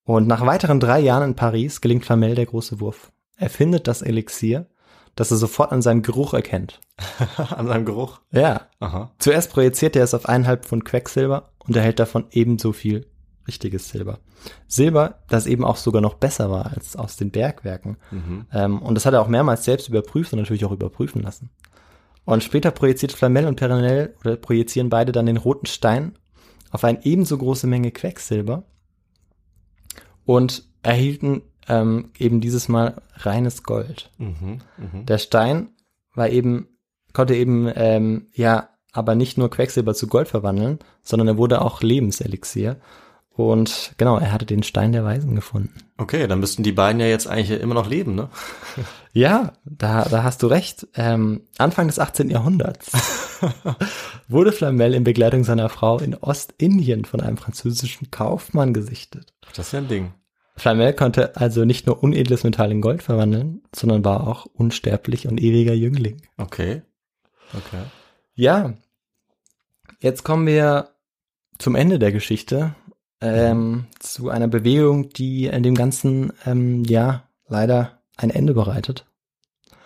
Und 0.04 0.26
nach 0.26 0.44
weiteren 0.44 0.80
drei 0.80 1.00
Jahren 1.00 1.30
in 1.30 1.36
Paris 1.36 1.80
gelingt 1.80 2.04
Flamel 2.04 2.34
der 2.34 2.46
große 2.46 2.80
Wurf. 2.80 3.12
Er 3.36 3.48
findet 3.48 3.86
das 3.86 4.02
Elixier, 4.02 4.66
das 5.14 5.30
er 5.30 5.36
sofort 5.36 5.72
an 5.72 5.82
seinem 5.82 6.02
Geruch 6.02 6.34
erkennt. 6.34 6.80
An 7.36 7.66
seinem 7.66 7.86
Geruch. 7.86 8.20
Ja. 8.30 8.68
Aha. 8.78 9.10
Zuerst 9.18 9.50
projiziert 9.50 9.96
er 9.96 10.04
es 10.04 10.12
auf 10.12 10.26
eineinhalb 10.26 10.66
Pfund 10.66 10.84
Quecksilber 10.84 11.49
und 11.66 11.76
erhält 11.76 11.98
davon 11.98 12.26
ebenso 12.30 12.72
viel 12.72 13.06
richtiges 13.46 13.88
Silber. 13.88 14.20
Silber, 14.66 15.22
das 15.28 15.46
eben 15.46 15.64
auch 15.64 15.76
sogar 15.76 16.02
noch 16.02 16.14
besser 16.14 16.50
war 16.50 16.72
als 16.72 16.96
aus 16.96 17.16
den 17.16 17.30
Bergwerken. 17.30 17.96
Mhm. 18.10 18.46
Ähm, 18.52 18.82
und 18.82 18.94
das 18.94 19.06
hat 19.06 19.14
er 19.14 19.22
auch 19.22 19.28
mehrmals 19.28 19.64
selbst 19.64 19.88
überprüft 19.88 20.32
und 20.32 20.38
natürlich 20.38 20.64
auch 20.64 20.72
überprüfen 20.72 21.22
lassen. 21.22 21.50
Und 22.24 22.44
später 22.44 22.70
projiziert 22.70 23.12
Flamel 23.12 23.46
und 23.46 23.56
Perenel 23.56 24.14
oder 24.20 24.36
projizieren 24.36 24.88
beide 24.88 25.12
dann 25.12 25.26
den 25.26 25.36
roten 25.36 25.66
Stein 25.66 26.16
auf 26.70 26.84
eine 26.84 27.04
ebenso 27.04 27.36
große 27.36 27.66
Menge 27.66 27.90
Quecksilber 27.90 28.64
und 30.24 30.68
erhielten 30.82 31.42
ähm, 31.68 32.10
eben 32.18 32.40
dieses 32.40 32.68
Mal 32.68 33.02
reines 33.14 33.62
Gold. 33.62 34.10
Mhm. 34.18 34.60
Mhm. 34.76 35.06
Der 35.06 35.18
Stein 35.18 35.70
war 36.14 36.28
eben, 36.28 36.68
konnte 37.12 37.34
eben, 37.34 37.70
ähm, 37.74 38.28
ja, 38.32 38.70
aber 38.92 39.14
nicht 39.14 39.38
nur 39.38 39.50
Quecksilber 39.50 39.94
zu 39.94 40.06
Gold 40.06 40.28
verwandeln, 40.28 40.78
sondern 41.02 41.28
er 41.28 41.36
wurde 41.36 41.62
auch 41.62 41.82
Lebenselixier. 41.82 42.76
Und 43.32 43.94
genau, 43.96 44.18
er 44.18 44.32
hatte 44.32 44.44
den 44.44 44.62
Stein 44.62 44.92
der 44.92 45.04
Weisen 45.04 45.34
gefunden. 45.34 45.74
Okay, 45.96 46.26
dann 46.26 46.40
müssten 46.40 46.62
die 46.62 46.72
beiden 46.72 47.00
ja 47.00 47.06
jetzt 47.06 47.26
eigentlich 47.26 47.58
immer 47.60 47.74
noch 47.74 47.88
leben, 47.88 48.14
ne? 48.14 48.28
Ja, 49.12 49.54
da, 49.64 50.04
da 50.04 50.22
hast 50.22 50.40
du 50.42 50.46
recht. 50.46 50.86
Ähm, 50.94 51.40
Anfang 51.58 51.88
des 51.88 51.98
18. 51.98 52.30
Jahrhunderts 52.30 52.92
wurde 54.28 54.52
Flamel 54.52 54.94
in 54.94 55.02
Begleitung 55.02 55.42
seiner 55.42 55.68
Frau 55.68 55.98
in 55.98 56.14
Ostindien 56.14 57.04
von 57.04 57.20
einem 57.20 57.36
französischen 57.36 58.12
Kaufmann 58.12 58.72
gesichtet. 58.72 59.32
Das 59.56 59.66
ist 59.66 59.72
ja 59.72 59.80
ein 59.80 59.88
Ding. 59.88 60.12
Flamel 60.54 60.92
konnte 60.92 61.36
also 61.36 61.64
nicht 61.64 61.86
nur 61.86 62.04
unedles 62.04 62.44
Metall 62.44 62.70
in 62.70 62.82
Gold 62.82 63.02
verwandeln, 63.02 63.62
sondern 63.74 64.04
war 64.04 64.28
auch 64.28 64.46
unsterblich 64.46 65.26
und 65.26 65.40
ewiger 65.40 65.74
Jüngling. 65.74 66.22
Okay. 66.36 66.82
Okay. 67.52 67.82
Ja, 68.40 68.72
jetzt 69.98 70.24
kommen 70.24 70.46
wir 70.46 70.94
zum 71.58 71.74
Ende 71.74 71.98
der 71.98 72.10
Geschichte, 72.10 72.74
ähm, 73.20 73.84
zu 73.98 74.30
einer 74.30 74.48
Bewegung, 74.48 75.10
die 75.10 75.44
in 75.44 75.62
dem 75.62 75.74
Ganzen, 75.74 76.32
ähm, 76.46 76.82
ja, 76.84 77.28
leider 77.48 78.00
ein 78.16 78.30
Ende 78.30 78.54
bereitet. 78.54 79.04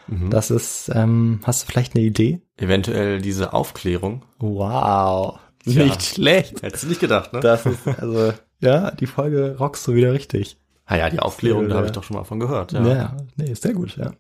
Mhm. 0.07 0.31
Das 0.31 0.53
ist, 0.53 0.89
ähm, 0.95 1.41
hast 1.43 1.65
du 1.65 1.67
vielleicht 1.67 1.97
eine 1.97 2.05
Idee? 2.05 2.43
Eventuell 2.57 3.21
diese 3.21 3.55
Aufklärung. 3.55 4.25
Wow, 4.39 5.41
Tja. 5.65 5.87
nicht 5.87 6.05
schlecht. 6.05 6.63
Hättest 6.63 6.85
du 6.85 6.89
nicht 6.91 7.01
gedacht, 7.01 7.33
ne? 7.33 7.41
Das 7.41 7.67
ist, 7.67 7.89
also, 7.89 8.35
ja, 8.61 8.93
die 8.93 9.09
Folge 9.09 9.57
rockst 9.59 9.85
du 9.89 9.95
wieder 9.95 10.13
richtig. 10.13 10.61
Ah 10.87 10.97
ja, 10.97 11.11
die 11.11 11.21
Aufklärung, 11.21 11.69
da 11.69 11.77
habe 11.77 11.87
ich 11.87 11.93
doch 11.93 12.03
schon 12.03 12.17
mal 12.17 12.25
von 12.25 12.41
gehört. 12.41 12.73
Ja, 12.73 12.87
Ja. 12.87 13.17
nee, 13.37 13.51
ist 13.51 13.63
sehr 13.63 13.73
gut, 13.75 13.97
ja. 13.97 14.13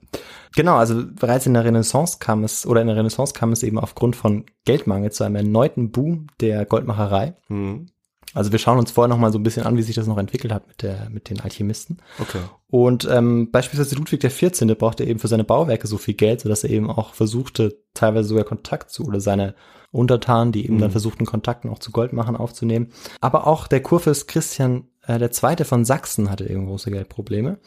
Genau, 0.54 0.76
also 0.76 1.04
bereits 1.06 1.46
in 1.46 1.54
der 1.54 1.64
Renaissance 1.64 2.18
kam 2.20 2.44
es, 2.44 2.66
oder 2.66 2.80
in 2.80 2.86
der 2.86 2.96
Renaissance 2.96 3.34
kam 3.34 3.52
es 3.52 3.62
eben 3.62 3.78
aufgrund 3.78 4.16
von 4.16 4.44
Geldmangel 4.64 5.12
zu 5.12 5.24
einem 5.24 5.36
erneuten 5.36 5.90
Boom 5.90 6.28
der 6.40 6.64
Goldmacherei. 6.64 7.34
Mhm. 7.48 7.86
Also 8.32 8.50
wir 8.50 8.58
schauen 8.58 8.78
uns 8.78 8.90
vorher 8.90 9.08
noch 9.08 9.18
mal 9.18 9.30
so 9.32 9.38
ein 9.38 9.44
bisschen 9.44 9.64
an, 9.64 9.76
wie 9.76 9.82
sich 9.82 9.94
das 9.94 10.08
noch 10.08 10.18
entwickelt 10.18 10.52
hat 10.52 10.66
mit 10.66 10.82
der 10.82 11.08
mit 11.08 11.30
den 11.30 11.40
Alchemisten. 11.40 11.98
Okay. 12.20 12.40
Und 12.68 13.08
ähm, 13.08 13.50
beispielsweise 13.52 13.94
Ludwig 13.94 14.20
der 14.20 14.32
14. 14.32 14.66
brauchte 14.76 15.04
eben 15.04 15.20
für 15.20 15.28
seine 15.28 15.44
Bauwerke 15.44 15.86
so 15.86 15.98
viel 15.98 16.14
Geld, 16.14 16.40
sodass 16.40 16.64
er 16.64 16.70
eben 16.70 16.90
auch 16.90 17.14
versuchte, 17.14 17.78
teilweise 17.94 18.28
sogar 18.28 18.44
Kontakt 18.44 18.90
zu 18.90 19.06
oder 19.06 19.20
seine 19.20 19.54
Untertanen, 19.94 20.52
die 20.52 20.64
eben 20.64 20.78
dann 20.78 20.90
versuchten, 20.90 21.24
Kontakten 21.24 21.70
auch 21.70 21.78
zu 21.78 21.92
Goldmachern 21.92 22.36
aufzunehmen. 22.36 22.88
Aber 23.20 23.46
auch 23.46 23.68
der 23.68 23.82
Kurfürst 23.82 24.28
Christian 24.28 24.88
äh, 25.06 25.18
der 25.18 25.30
Zweite 25.30 25.64
von 25.64 25.84
Sachsen 25.84 26.30
hatte 26.30 26.48
eben 26.48 26.66
große 26.66 26.90
Geldprobleme. 26.90 27.58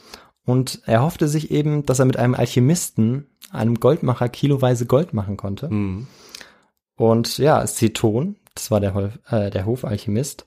Und 0.45 0.81
er 0.85 1.01
hoffte 1.01 1.27
sich 1.27 1.51
eben, 1.51 1.85
dass 1.85 1.99
er 1.99 2.05
mit 2.05 2.17
einem 2.17 2.35
Alchemisten, 2.35 3.27
einem 3.51 3.79
Goldmacher, 3.79 4.29
kiloweise 4.29 4.85
Gold 4.85 5.13
machen 5.13 5.37
konnte. 5.37 5.69
Mhm. 5.69 6.07
Und 6.95 7.37
ja, 7.37 7.65
Ceton, 7.65 8.37
das 8.55 8.71
war 8.71 8.79
der, 8.79 9.11
äh, 9.29 9.49
der 9.49 9.65
Hofalchemist, 9.65 10.45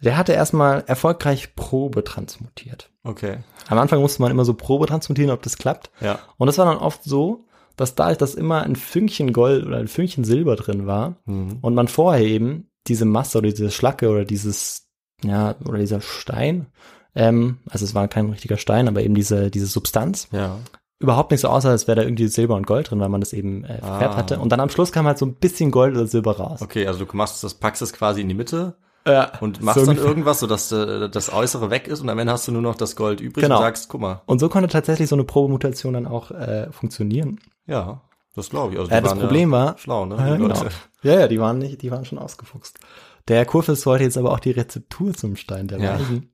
der 0.00 0.16
hatte 0.16 0.32
erstmal 0.32 0.84
erfolgreich 0.86 1.54
Probe 1.56 2.04
transmutiert. 2.04 2.90
Okay. 3.02 3.38
Am 3.68 3.78
Anfang 3.78 4.00
musste 4.00 4.20
man 4.20 4.30
immer 4.30 4.44
so 4.44 4.54
Probe 4.54 4.86
transmutieren, 4.86 5.30
ob 5.30 5.42
das 5.42 5.56
klappt. 5.56 5.90
Ja. 6.00 6.18
Und 6.36 6.48
das 6.48 6.58
war 6.58 6.66
dann 6.66 6.76
oft 6.76 7.02
so, 7.02 7.45
dass 7.76 7.94
dadurch, 7.94 8.18
dass 8.18 8.34
immer 8.34 8.62
ein 8.62 8.76
Fünkchen 8.76 9.32
Gold 9.32 9.66
oder 9.66 9.76
ein 9.78 9.88
Fünkchen 9.88 10.24
Silber 10.24 10.56
drin 10.56 10.86
war 10.86 11.16
Mhm. 11.26 11.58
und 11.60 11.74
man 11.74 11.88
vorher 11.88 12.24
eben 12.24 12.68
diese 12.86 13.04
Masse 13.04 13.38
oder 13.38 13.48
diese 13.50 13.70
Schlacke 13.70 14.08
oder 14.08 14.24
dieses, 14.24 14.88
ja, 15.24 15.54
oder 15.66 15.78
dieser 15.78 16.00
Stein, 16.00 16.66
ähm, 17.14 17.58
also 17.68 17.84
es 17.84 17.94
war 17.94 18.08
kein 18.08 18.30
richtiger 18.30 18.56
Stein, 18.58 18.88
aber 18.88 19.02
eben 19.02 19.14
diese, 19.14 19.50
diese 19.50 19.66
Substanz, 19.66 20.28
Ja. 20.32 20.58
überhaupt 20.98 21.30
nicht 21.30 21.40
so 21.40 21.48
aussah, 21.48 21.70
als 21.70 21.86
wäre 21.88 21.96
da 21.96 22.02
irgendwie 22.02 22.28
Silber 22.28 22.54
und 22.56 22.66
Gold 22.66 22.90
drin, 22.90 23.00
weil 23.00 23.08
man 23.08 23.20
das 23.20 23.32
eben 23.32 23.64
äh, 23.64 23.78
verfärbt 23.78 24.14
Ah. 24.14 24.18
hatte. 24.18 24.38
Und 24.38 24.50
dann 24.50 24.60
am 24.60 24.70
Schluss 24.70 24.92
kam 24.92 25.06
halt 25.06 25.18
so 25.18 25.26
ein 25.26 25.34
bisschen 25.34 25.70
Gold 25.70 25.94
oder 25.94 26.06
Silber 26.06 26.36
raus. 26.38 26.62
Okay, 26.62 26.86
also 26.86 27.04
du 27.04 27.16
machst 27.16 27.42
das, 27.44 27.54
packst 27.54 27.82
es 27.82 27.92
quasi 27.92 28.20
in 28.22 28.28
die 28.28 28.34
Mitte 28.34 28.76
Ja, 29.06 29.32
und 29.40 29.62
machst 29.62 29.78
so 29.80 29.86
dann 29.86 29.98
irgendwas, 29.98 30.40
sodass 30.40 30.72
äh, 30.72 31.08
das 31.08 31.32
Äußere 31.32 31.70
weg 31.70 31.86
ist 31.88 32.00
und 32.00 32.08
am 32.08 32.18
Ende 32.18 32.32
hast 32.32 32.48
du 32.48 32.52
nur 32.52 32.62
noch 32.62 32.74
das 32.76 32.96
Gold 32.96 33.20
übrig 33.20 33.42
Genau. 33.44 33.56
und 33.56 33.62
sagst, 33.62 33.88
guck 33.88 34.00
mal, 34.00 34.22
Und 34.26 34.38
so 34.40 34.48
konnte 34.48 34.68
tatsächlich 34.68 35.08
so 35.08 35.16
eine 35.16 35.24
Probemutation 35.24 35.94
dann 35.94 36.06
auch 36.06 36.30
äh, 36.32 36.70
funktionieren. 36.72 37.38
Ja, 37.66 38.00
das 38.34 38.50
glaube 38.50 38.74
ich. 38.74 38.78
Also 38.78 38.90
Ja, 38.90 38.98
die 38.98 39.02
das 39.04 39.12
waren 39.12 39.20
Problem 39.20 39.50
war, 39.50 39.78
schlau, 39.78 40.06
ne? 40.06 40.16
Ja, 40.16 40.36
die 40.36 40.42
genau. 40.42 40.64
Ja, 41.02 41.20
ja, 41.20 41.28
die 41.28 41.40
waren 41.40 41.58
nicht, 41.58 41.82
die 41.82 41.90
waren 41.90 42.04
schon 42.04 42.18
ausgefuchst. 42.18 42.78
Der 43.28 43.44
Kurfürst 43.46 43.86
wollte 43.86 44.04
jetzt 44.04 44.18
aber 44.18 44.32
auch 44.32 44.40
die 44.40 44.50
Rezeptur 44.52 45.14
zum 45.14 45.36
Stein 45.36 45.68
der 45.68 45.78
Ja. 45.80 45.94
Weisen. 45.98 46.32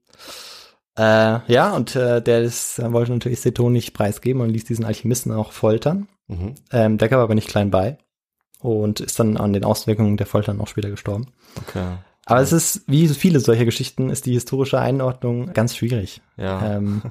Äh, 0.97 1.41
ja, 1.53 1.75
und 1.75 1.97
äh, 1.97 2.21
der 2.21 2.43
ist, 2.43 2.79
äh, 2.79 2.93
wollte 2.93 3.13
natürlich 3.13 3.41
Seton 3.41 3.73
nicht 3.73 3.95
preisgeben 3.95 4.43
und 4.43 4.51
ließ 4.51 4.65
diesen 4.65 4.85
Alchemisten 4.85 5.33
auch 5.33 5.53
foltern. 5.53 6.09
Mhm. 6.29 6.55
Ähm, 6.71 6.99
der 6.99 7.09
gab 7.09 7.21
aber 7.21 7.35
nicht 7.35 7.49
klein 7.49 7.71
bei 7.71 7.97
und 8.61 9.01
ist 9.01 9.19
dann 9.19 9.37
an 9.39 9.53
den 9.55 9.65
Auswirkungen 9.65 10.17
der 10.19 10.27
Foltern 10.27 10.61
auch 10.61 10.69
später 10.69 10.91
gestorben. 10.91 11.29
Okay. 11.57 11.97
Aber 12.25 12.41
es 12.41 12.53
ist, 12.53 12.83
wie 12.87 13.07
so 13.07 13.15
viele 13.15 13.41
solcher 13.41 13.65
Geschichten, 13.65 14.09
ist 14.09 14.27
die 14.27 14.33
historische 14.33 14.79
Einordnung 14.79 15.53
ganz 15.53 15.77
schwierig. 15.77 16.23
Ja. 16.37 16.77
Ähm, 16.77 17.03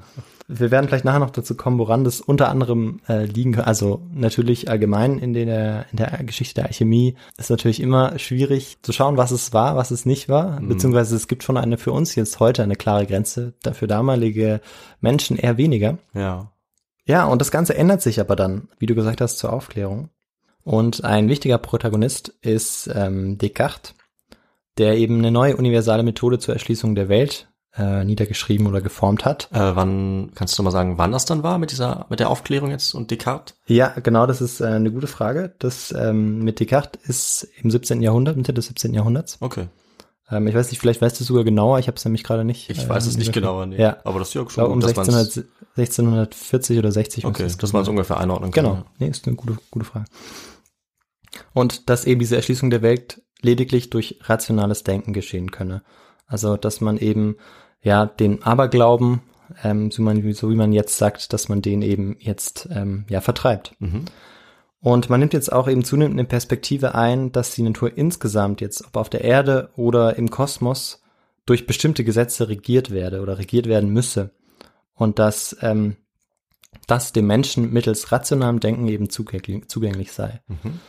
wir 0.48 0.70
werden 0.70 0.88
vielleicht 0.88 1.04
nachher 1.04 1.18
noch 1.18 1.30
dazu 1.30 1.54
kommen, 1.54 1.78
woran 1.78 2.04
das 2.04 2.20
unter 2.20 2.48
anderem 2.48 3.00
äh, 3.08 3.24
liegen 3.26 3.52
kann. 3.52 3.64
Also 3.64 4.02
natürlich 4.14 4.70
allgemein 4.70 5.18
in 5.18 5.34
der, 5.34 5.86
in 5.90 5.96
der 5.98 6.22
Geschichte 6.24 6.54
der 6.54 6.66
Alchemie 6.66 7.16
ist 7.36 7.50
natürlich 7.50 7.80
immer 7.80 8.18
schwierig 8.18 8.78
zu 8.82 8.92
schauen, 8.92 9.16
was 9.16 9.30
es 9.30 9.52
war, 9.52 9.76
was 9.76 9.90
es 9.90 10.06
nicht 10.06 10.28
war. 10.28 10.60
Beziehungsweise 10.60 11.14
es 11.14 11.28
gibt 11.28 11.42
schon 11.42 11.58
eine 11.58 11.78
für 11.78 11.92
uns 11.92 12.14
jetzt 12.14 12.40
heute 12.40 12.62
eine 12.62 12.76
klare 12.76 13.06
Grenze, 13.06 13.52
für 13.72 13.86
damalige 13.86 14.60
Menschen 15.00 15.36
eher 15.36 15.58
weniger. 15.58 15.98
Ja. 16.14 16.52
Ja, 17.04 17.24
und 17.26 17.40
das 17.40 17.50
Ganze 17.50 17.74
ändert 17.74 18.00
sich 18.00 18.20
aber 18.20 18.36
dann, 18.36 18.68
wie 18.78 18.86
du 18.86 18.94
gesagt 18.94 19.20
hast, 19.20 19.38
zur 19.38 19.52
Aufklärung. 19.52 20.08
Und 20.64 21.04
ein 21.04 21.28
wichtiger 21.28 21.58
Protagonist 21.58 22.28
ist 22.40 22.88
ähm, 22.94 23.36
Descartes, 23.38 23.94
der 24.78 24.96
eben 24.96 25.18
eine 25.18 25.30
neue 25.30 25.56
universale 25.56 26.02
Methode 26.02 26.38
zur 26.38 26.54
Erschließung 26.54 26.94
der 26.94 27.08
Welt 27.08 27.48
äh, 27.76 28.04
niedergeschrieben 28.04 28.66
oder 28.66 28.80
geformt 28.80 29.24
hat. 29.24 29.48
Äh, 29.52 29.74
wann, 29.76 30.32
kannst 30.34 30.58
du 30.58 30.62
mal 30.62 30.70
sagen, 30.70 30.98
wann 30.98 31.12
das 31.12 31.24
dann 31.24 31.42
war 31.42 31.58
mit 31.58 31.70
dieser, 31.70 32.06
mit 32.10 32.20
der 32.20 32.28
Aufklärung 32.30 32.70
jetzt 32.70 32.94
und 32.94 33.10
Descartes? 33.10 33.56
Ja, 33.66 33.88
genau, 34.02 34.26
das 34.26 34.40
ist 34.40 34.60
äh, 34.60 34.66
eine 34.66 34.90
gute 34.92 35.06
Frage. 35.06 35.54
Das 35.58 35.92
ähm, 35.92 36.40
mit 36.44 36.60
Descartes 36.60 37.02
ist 37.08 37.48
im 37.62 37.70
17. 37.70 38.02
Jahrhundert, 38.02 38.36
Mitte 38.36 38.52
des 38.52 38.66
17. 38.66 38.92
Jahrhunderts. 38.92 39.38
Okay. 39.40 39.68
Ähm, 40.30 40.46
ich 40.46 40.54
weiß 40.54 40.70
nicht, 40.70 40.80
vielleicht 40.80 41.00
weißt 41.00 41.18
du 41.18 41.24
sogar 41.24 41.44
genauer, 41.44 41.78
ich 41.78 41.86
habe 41.86 41.96
es 41.96 42.04
nämlich 42.04 42.24
gerade 42.24 42.44
nicht. 42.44 42.68
Ich 42.70 42.84
äh, 42.84 42.88
weiß 42.88 43.06
es 43.06 43.16
nicht 43.16 43.32
genauer, 43.32 43.66
nee. 43.66 43.80
Ja, 43.80 43.98
Aber 44.04 44.18
das 44.18 44.28
ist 44.28 44.34
ja 44.34 44.42
ich 44.42 44.50
schon 44.50 44.64
um 44.64 44.80
gut, 44.80 44.84
dass 44.84 44.96
man's- 44.96 45.08
1600, 45.08 46.34
1640 46.34 46.78
oder 46.78 46.92
60. 46.92 47.24
Okay, 47.24 47.44
es 47.44 47.56
dass 47.56 47.72
man 47.72 47.80
es 47.80 47.86
gewesen 47.86 47.90
ungefähr 47.98 48.18
einordnen 48.18 48.50
kann. 48.50 48.64
Genau, 48.64 48.84
nee, 48.98 49.08
ist 49.08 49.26
eine 49.26 49.36
gute, 49.36 49.56
gute 49.70 49.86
Frage. 49.86 50.04
Und 51.54 51.88
dass 51.88 52.04
eben 52.04 52.20
diese 52.20 52.36
Erschließung 52.36 52.68
der 52.68 52.82
Welt 52.82 53.22
lediglich 53.42 53.90
durch 53.90 54.18
rationales 54.22 54.84
Denken 54.84 55.12
geschehen 55.12 55.50
könne. 55.50 55.82
Also, 56.26 56.56
dass 56.56 56.80
man 56.80 56.96
eben, 56.98 57.36
ja, 57.82 58.06
den 58.06 58.42
Aberglauben, 58.42 59.20
ähm, 59.62 59.90
so, 59.90 60.02
man, 60.02 60.32
so 60.32 60.50
wie 60.50 60.54
man 60.54 60.72
jetzt 60.72 60.96
sagt, 60.96 61.32
dass 61.32 61.48
man 61.48 61.60
den 61.60 61.82
eben 61.82 62.16
jetzt, 62.20 62.68
ähm, 62.72 63.04
ja, 63.08 63.20
vertreibt. 63.20 63.74
Mhm. 63.80 64.06
Und 64.80 65.10
man 65.10 65.20
nimmt 65.20 65.32
jetzt 65.32 65.52
auch 65.52 65.68
eben 65.68 65.84
zunehmend 65.84 66.18
eine 66.18 66.26
Perspektive 66.26 66.94
ein, 66.94 67.30
dass 67.30 67.54
die 67.54 67.62
Natur 67.62 67.96
insgesamt 67.96 68.60
jetzt, 68.60 68.84
ob 68.84 68.96
auf 68.96 69.10
der 69.10 69.22
Erde 69.22 69.70
oder 69.76 70.16
im 70.16 70.30
Kosmos, 70.30 71.02
durch 71.46 71.66
bestimmte 71.66 72.04
Gesetze 72.04 72.48
regiert 72.48 72.90
werde 72.90 73.20
oder 73.20 73.38
regiert 73.38 73.66
werden 73.66 73.90
müsse. 73.90 74.30
Und 74.94 75.18
dass 75.18 75.56
ähm, 75.60 75.96
das 76.86 77.12
dem 77.12 77.26
Menschen 77.26 77.72
mittels 77.72 78.12
rationalem 78.12 78.60
Denken 78.60 78.88
eben 78.88 79.10
zugänglich, 79.10 79.68
zugänglich 79.68 80.12
sei. 80.12 80.40
Mhm. 80.48 80.80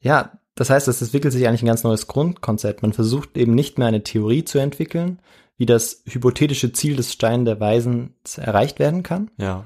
Ja, 0.00 0.32
das 0.54 0.70
heißt, 0.70 0.88
es 0.88 1.00
entwickelt 1.02 1.32
sich 1.32 1.46
eigentlich 1.46 1.62
ein 1.62 1.66
ganz 1.66 1.82
neues 1.84 2.06
Grundkonzept. 2.06 2.82
Man 2.82 2.92
versucht 2.92 3.36
eben 3.36 3.54
nicht 3.54 3.78
mehr 3.78 3.88
eine 3.88 4.02
Theorie 4.02 4.44
zu 4.44 4.58
entwickeln, 4.58 5.20
wie 5.56 5.66
das 5.66 6.02
hypothetische 6.06 6.72
Ziel 6.72 6.96
des 6.96 7.12
Stein 7.12 7.44
der 7.44 7.60
Weisen 7.60 8.14
erreicht 8.36 8.78
werden 8.78 9.02
kann, 9.02 9.30
Ja. 9.38 9.64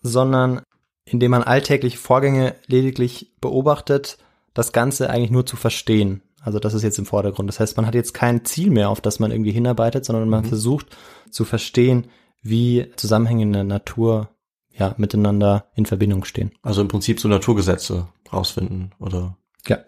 sondern 0.00 0.62
indem 1.04 1.32
man 1.32 1.42
alltägliche 1.42 1.98
Vorgänge 1.98 2.54
lediglich 2.66 3.32
beobachtet, 3.40 4.18
das 4.54 4.72
Ganze 4.72 5.10
eigentlich 5.10 5.30
nur 5.30 5.46
zu 5.46 5.56
verstehen. 5.56 6.22
Also 6.40 6.58
das 6.58 6.74
ist 6.74 6.82
jetzt 6.82 6.98
im 6.98 7.06
Vordergrund. 7.06 7.48
Das 7.48 7.60
heißt, 7.60 7.76
man 7.76 7.86
hat 7.86 7.94
jetzt 7.94 8.14
kein 8.14 8.44
Ziel 8.44 8.70
mehr, 8.70 8.88
auf 8.90 9.00
das 9.00 9.18
man 9.20 9.30
irgendwie 9.30 9.52
hinarbeitet, 9.52 10.04
sondern 10.04 10.28
man 10.28 10.44
versucht 10.44 10.86
zu 11.30 11.44
verstehen, 11.44 12.06
wie 12.42 12.90
Zusammenhänge 12.96 13.42
in 13.44 13.52
der 13.52 13.64
Natur 13.64 14.28
ja 14.70 14.94
miteinander 14.96 15.66
in 15.74 15.86
Verbindung 15.86 16.24
stehen. 16.24 16.52
Also 16.62 16.80
im 16.80 16.88
Prinzip 16.88 17.20
so 17.20 17.28
Naturgesetze 17.28 18.08
rausfinden, 18.32 18.92
oder? 18.98 19.36
Ja. 19.66 19.78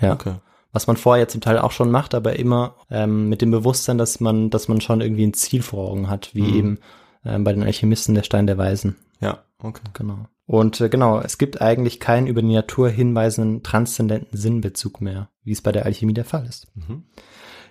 Ja. 0.00 0.12
Okay. 0.12 0.34
Was 0.72 0.86
man 0.86 0.96
vorher 0.96 1.26
zum 1.28 1.40
Teil 1.40 1.58
auch 1.58 1.70
schon 1.72 1.90
macht, 1.90 2.14
aber 2.14 2.38
immer 2.38 2.74
ähm, 2.90 3.28
mit 3.28 3.40
dem 3.40 3.50
Bewusstsein, 3.50 3.96
dass 3.98 4.20
man, 4.20 4.50
dass 4.50 4.68
man 4.68 4.80
schon 4.80 5.00
irgendwie 5.00 5.26
ein 5.26 5.32
Ziel 5.34 5.62
vor 5.62 5.90
Augen 5.90 6.10
hat, 6.10 6.34
wie 6.34 6.42
Mhm. 6.42 6.54
eben 6.54 6.78
ähm, 7.24 7.44
bei 7.44 7.52
den 7.52 7.62
Alchemisten 7.62 8.14
der 8.14 8.22
Stein 8.24 8.46
der 8.46 8.58
Weisen. 8.58 8.96
Ja, 9.20 9.44
okay. 9.58 9.82
Genau. 9.94 10.26
Und 10.44 10.80
äh, 10.80 10.88
genau, 10.90 11.18
es 11.20 11.38
gibt 11.38 11.60
eigentlich 11.62 11.98
keinen 11.98 12.26
über 12.26 12.42
die 12.42 12.52
Natur 12.52 12.88
hinweisenden 12.90 13.62
transzendenten 13.62 14.38
Sinnbezug 14.38 15.00
mehr, 15.00 15.30
wie 15.42 15.52
es 15.52 15.62
bei 15.62 15.72
der 15.72 15.86
Alchemie 15.86 16.14
der 16.14 16.24
Fall 16.26 16.46
ist. 16.46 16.68
Mhm. 16.74 17.04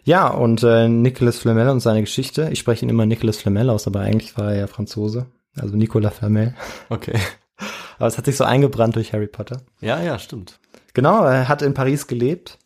Ja, 0.04 0.28
und 0.28 0.62
äh, 0.64 0.88
Nicolas 0.90 1.38
Flamel 1.38 1.70
und 1.70 1.80
seine 1.80 2.02
Geschichte, 2.02 2.50
ich 2.52 2.60
spreche 2.60 2.86
ihn 2.86 2.90
immer 2.90 3.06
Nicolas 3.06 3.38
Flamel 3.38 3.70
aus, 3.70 3.88
aber 3.88 4.02
eigentlich 4.02 4.38
war 4.38 4.52
er 4.52 4.60
ja 4.60 4.68
Franzose, 4.68 5.28
also 5.56 5.76
Nicolas 5.76 6.16
Flamel. 6.16 6.54
Okay. 6.90 7.20
Aber 7.98 8.08
es 8.08 8.18
hat 8.18 8.26
sich 8.26 8.36
so 8.36 8.44
eingebrannt 8.44 8.98
durch 8.98 9.14
Harry 9.14 9.28
Potter. 9.28 9.62
Ja, 9.80 10.02
ja, 10.02 10.20
stimmt. 10.20 10.60
Genau, 10.96 11.24
er 11.26 11.48
hat 11.48 11.62
in 11.62 11.74
Paris 11.74 12.08
gelebt. 12.08 12.58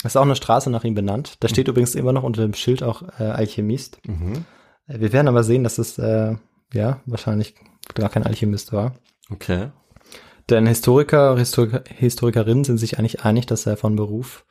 Es 0.00 0.12
ist 0.12 0.16
auch 0.16 0.22
eine 0.22 0.36
Straße 0.36 0.68
nach 0.70 0.84
ihm 0.84 0.94
benannt. 0.94 1.36
Da 1.40 1.48
steht 1.48 1.68
übrigens 1.68 1.94
immer 1.94 2.12
noch 2.12 2.24
unter 2.24 2.42
dem 2.42 2.52
Schild 2.52 2.82
auch 2.82 3.02
äh, 3.18 3.22
Alchemist. 3.22 3.98
Mhm. 4.06 4.44
Äh, 4.86 5.00
Wir 5.00 5.12
werden 5.12 5.28
aber 5.28 5.44
sehen, 5.44 5.64
dass 5.64 5.78
es 5.78 5.96
äh, 5.96 6.34
ja 6.74 7.00
wahrscheinlich 7.06 7.54
gar 7.94 8.10
kein 8.10 8.24
Alchemist 8.24 8.72
war. 8.72 8.96
Okay. 9.30 9.70
Denn 10.50 10.66
Historiker, 10.66 11.36
Historiker, 11.36 11.84
Historikerinnen 11.88 12.64
sind 12.64 12.78
sich 12.78 12.98
eigentlich 12.98 13.24
einig, 13.24 13.46
dass 13.46 13.66
er 13.66 13.76
von 13.76 13.96
Beruf 13.96 14.44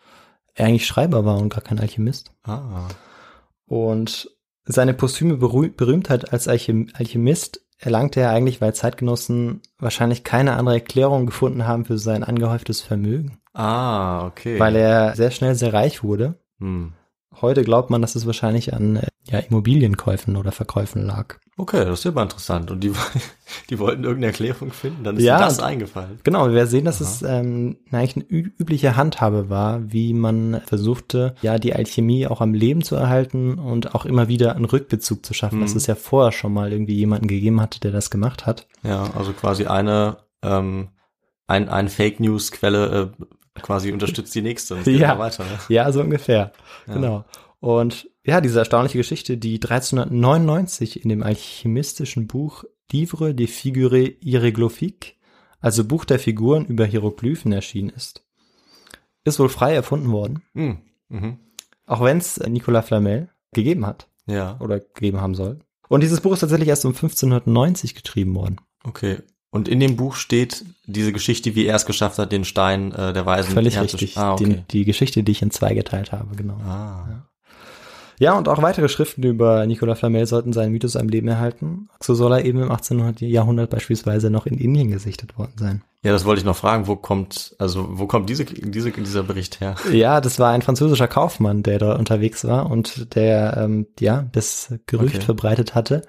eigentlich 0.57 0.87
Schreiber 0.87 1.25
war 1.25 1.37
und 1.37 1.49
gar 1.49 1.61
kein 1.61 1.79
Alchemist. 1.79 2.31
Ah. 2.43 2.87
Und 3.65 4.29
seine 4.63 4.93
posthume 4.93 5.35
Berüh 5.35 5.69
Berühmtheit 5.69 6.31
als 6.31 6.47
Alchem 6.47 6.87
Alchemist 6.93 7.64
erlangte 7.77 8.21
er 8.21 8.31
eigentlich, 8.31 8.61
weil 8.61 8.73
Zeitgenossen 8.73 9.61
wahrscheinlich 9.79 10.23
keine 10.23 10.53
andere 10.53 10.75
Erklärung 10.75 11.25
gefunden 11.25 11.67
haben 11.67 11.85
für 11.85 11.97
sein 11.97 12.23
angehäuftes 12.23 12.81
Vermögen. 12.81 13.37
Ah, 13.53 14.25
okay. 14.25 14.59
Weil 14.59 14.75
er 14.75 15.15
sehr 15.15 15.31
schnell 15.31 15.55
sehr 15.55 15.73
reich 15.73 16.03
wurde. 16.03 16.35
Hm. 16.59 16.93
Heute 17.41 17.63
glaubt 17.63 17.89
man, 17.89 18.01
dass 18.01 18.15
es 18.15 18.25
wahrscheinlich 18.25 18.73
an 18.73 18.97
äh, 18.97 19.07
ja, 19.29 19.39
Immobilienkäufen 19.39 20.35
oder 20.35 20.51
Verkäufen 20.51 21.05
lag. 21.05 21.35
Okay, 21.57 21.85
das 21.85 21.99
ist 21.99 22.05
ja 22.05 22.11
mal 22.11 22.23
interessant. 22.23 22.69
Und 22.69 22.83
die, 22.83 22.91
die 23.69 23.79
wollten 23.79 24.03
irgendeine 24.03 24.27
Erklärung 24.27 24.71
finden, 24.71 25.03
dann 25.03 25.17
ist 25.17 25.23
Ja, 25.23 25.39
das 25.39 25.59
eingefallen. 25.59 26.19
Genau, 26.23 26.51
wir 26.51 26.67
sehen, 26.67 26.85
dass 26.85 26.99
es 27.01 27.21
ähm, 27.21 27.77
eigentlich 27.91 28.17
eine 28.17 28.25
übliche 28.25 28.95
Handhabe 28.95 29.49
war, 29.49 29.91
wie 29.91 30.13
man 30.13 30.61
versuchte, 30.65 31.35
ja, 31.41 31.57
die 31.57 31.73
Alchemie 31.73 32.27
auch 32.27 32.41
am 32.41 32.53
Leben 32.53 32.83
zu 32.83 32.95
erhalten 32.95 33.57
und 33.57 33.95
auch 33.95 34.05
immer 34.05 34.27
wieder 34.27 34.55
einen 34.55 34.65
Rückbezug 34.65 35.25
zu 35.25 35.33
schaffen, 35.33 35.61
dass 35.61 35.75
es 35.75 35.87
ja 35.87 35.95
vorher 35.95 36.31
schon 36.31 36.53
mal 36.53 36.71
irgendwie 36.71 36.95
jemanden 36.95 37.27
gegeben 37.27 37.61
hatte, 37.61 37.79
der 37.79 37.91
das 37.91 38.09
gemacht 38.09 38.45
hat. 38.45 38.67
Ja, 38.83 39.09
also 39.15 39.31
quasi 39.31 39.65
eine, 39.65 40.17
ähm, 40.41 40.89
ein, 41.47 41.69
ein 41.69 41.89
Fake 41.89 42.19
News 42.19 42.51
Quelle 42.51 43.13
äh, 43.19 43.25
quasi 43.61 43.91
unterstützt 43.91 44.33
die 44.35 44.41
nächste 44.41 44.73
und 44.75 44.79
es 44.81 44.85
geht 44.91 44.99
Ja. 44.99 45.17
weiter. 45.19 45.43
Ne? 45.43 45.59
Ja, 45.69 45.91
so 45.91 46.01
ungefähr. 46.01 46.51
Ja. 46.87 46.93
Genau. 46.93 47.25
Und 47.59 48.09
ja, 48.23 48.41
diese 48.41 48.59
erstaunliche 48.59 48.97
Geschichte, 48.97 49.37
die 49.37 49.55
1399 49.55 51.03
in 51.03 51.09
dem 51.09 51.23
alchemistischen 51.23 52.27
Buch 52.27 52.63
Livre 52.91 53.33
des 53.33 53.49
Figures 53.51 54.09
Hieroglyphiques, 54.21 55.13
also 55.59 55.83
Buch 55.85 56.05
der 56.05 56.19
Figuren 56.19 56.65
über 56.65 56.85
Hieroglyphen 56.85 57.51
erschienen 57.51 57.89
ist, 57.89 58.23
ist 59.23 59.39
wohl 59.39 59.49
frei 59.49 59.73
erfunden 59.73 60.11
worden, 60.11 60.43
Hm. 60.53 60.77
Mhm. 61.09 61.39
auch 61.87 62.01
wenn 62.03 62.17
es 62.17 62.37
Nicolas 62.39 62.87
Flamel 62.87 63.29
gegeben 63.53 63.85
hat 63.85 64.07
Ja, 64.27 64.57
oder 64.59 64.79
gegeben 64.79 65.21
haben 65.21 65.33
soll. 65.35 65.59
Und 65.87 66.01
dieses 66.01 66.21
Buch 66.21 66.33
ist 66.33 66.39
tatsächlich 66.41 66.69
erst 66.69 66.85
um 66.85 66.91
1590 66.93 67.95
geschrieben 67.95 68.35
worden. 68.35 68.57
okay. 68.83 69.19
Und 69.55 69.69
in 69.69 69.79
dem 69.79 69.95
Buch 69.95 70.15
steht 70.15 70.65
diese 70.85 71.13
Geschichte, 71.13 71.55
wie 71.55 71.65
er 71.65 71.77
es 71.77 71.85
geschafft 71.85 72.19
hat, 72.19 72.33
den 72.33 72.43
Stein 72.43 72.91
äh, 72.91 73.13
der 73.13 73.25
Weisen 73.25 73.53
Völlig 73.53 73.79
richtig. 73.79 74.17
Ah, 74.17 74.33
okay. 74.33 74.43
die, 74.43 74.79
die 74.79 74.83
Geschichte, 74.83 75.23
die 75.23 75.31
ich 75.31 75.41
in 75.41 75.49
zwei 75.49 75.73
geteilt 75.73 76.11
habe, 76.11 76.35
genau. 76.35 76.55
ah. 76.67 77.23
Ja, 78.19 78.37
und 78.37 78.49
auch 78.49 78.61
weitere 78.61 78.89
Schriften 78.89 79.23
über 79.23 79.65
Nicolas 79.65 79.99
Flamel 79.99 80.25
sollten 80.25 80.51
seinen 80.51 80.73
Mythos 80.73 80.97
am 80.97 81.07
Leben 81.07 81.29
erhalten. 81.29 81.87
So 82.01 82.15
soll 82.15 82.33
er 82.33 82.43
eben 82.43 82.61
im 82.61 82.71
18. 82.71 83.15
Jahrhundert 83.19 83.69
beispielsweise 83.69 84.29
noch 84.29 84.45
in 84.45 84.57
Indien 84.57 84.91
gesichtet 84.91 85.37
worden 85.37 85.53
sein. 85.57 85.83
Ja, 86.03 86.11
das 86.11 86.25
wollte 86.25 86.39
ich 86.39 86.45
noch 86.45 86.57
fragen. 86.57 86.87
Wo 86.87 86.97
kommt, 86.97 87.55
also 87.57 87.87
wo 87.91 88.07
kommt 88.07 88.29
diese, 88.29 88.43
diese, 88.43 88.91
dieser 88.91 89.23
Bericht 89.23 89.61
her? 89.61 89.75
Ja, 89.91 90.19
das 90.19 90.37
war 90.37 90.51
ein 90.51 90.63
französischer 90.63 91.07
Kaufmann, 91.07 91.63
der 91.63 91.79
dort 91.79 91.97
unterwegs 91.97 92.43
war 92.43 92.69
und 92.69 93.15
der 93.15 93.55
ähm, 93.57 93.87
ja 94.01 94.27
das 94.33 94.73
Gerücht 94.85 95.15
Okay. 95.15 95.25
verbreitet 95.25 95.75
hatte, 95.75 96.01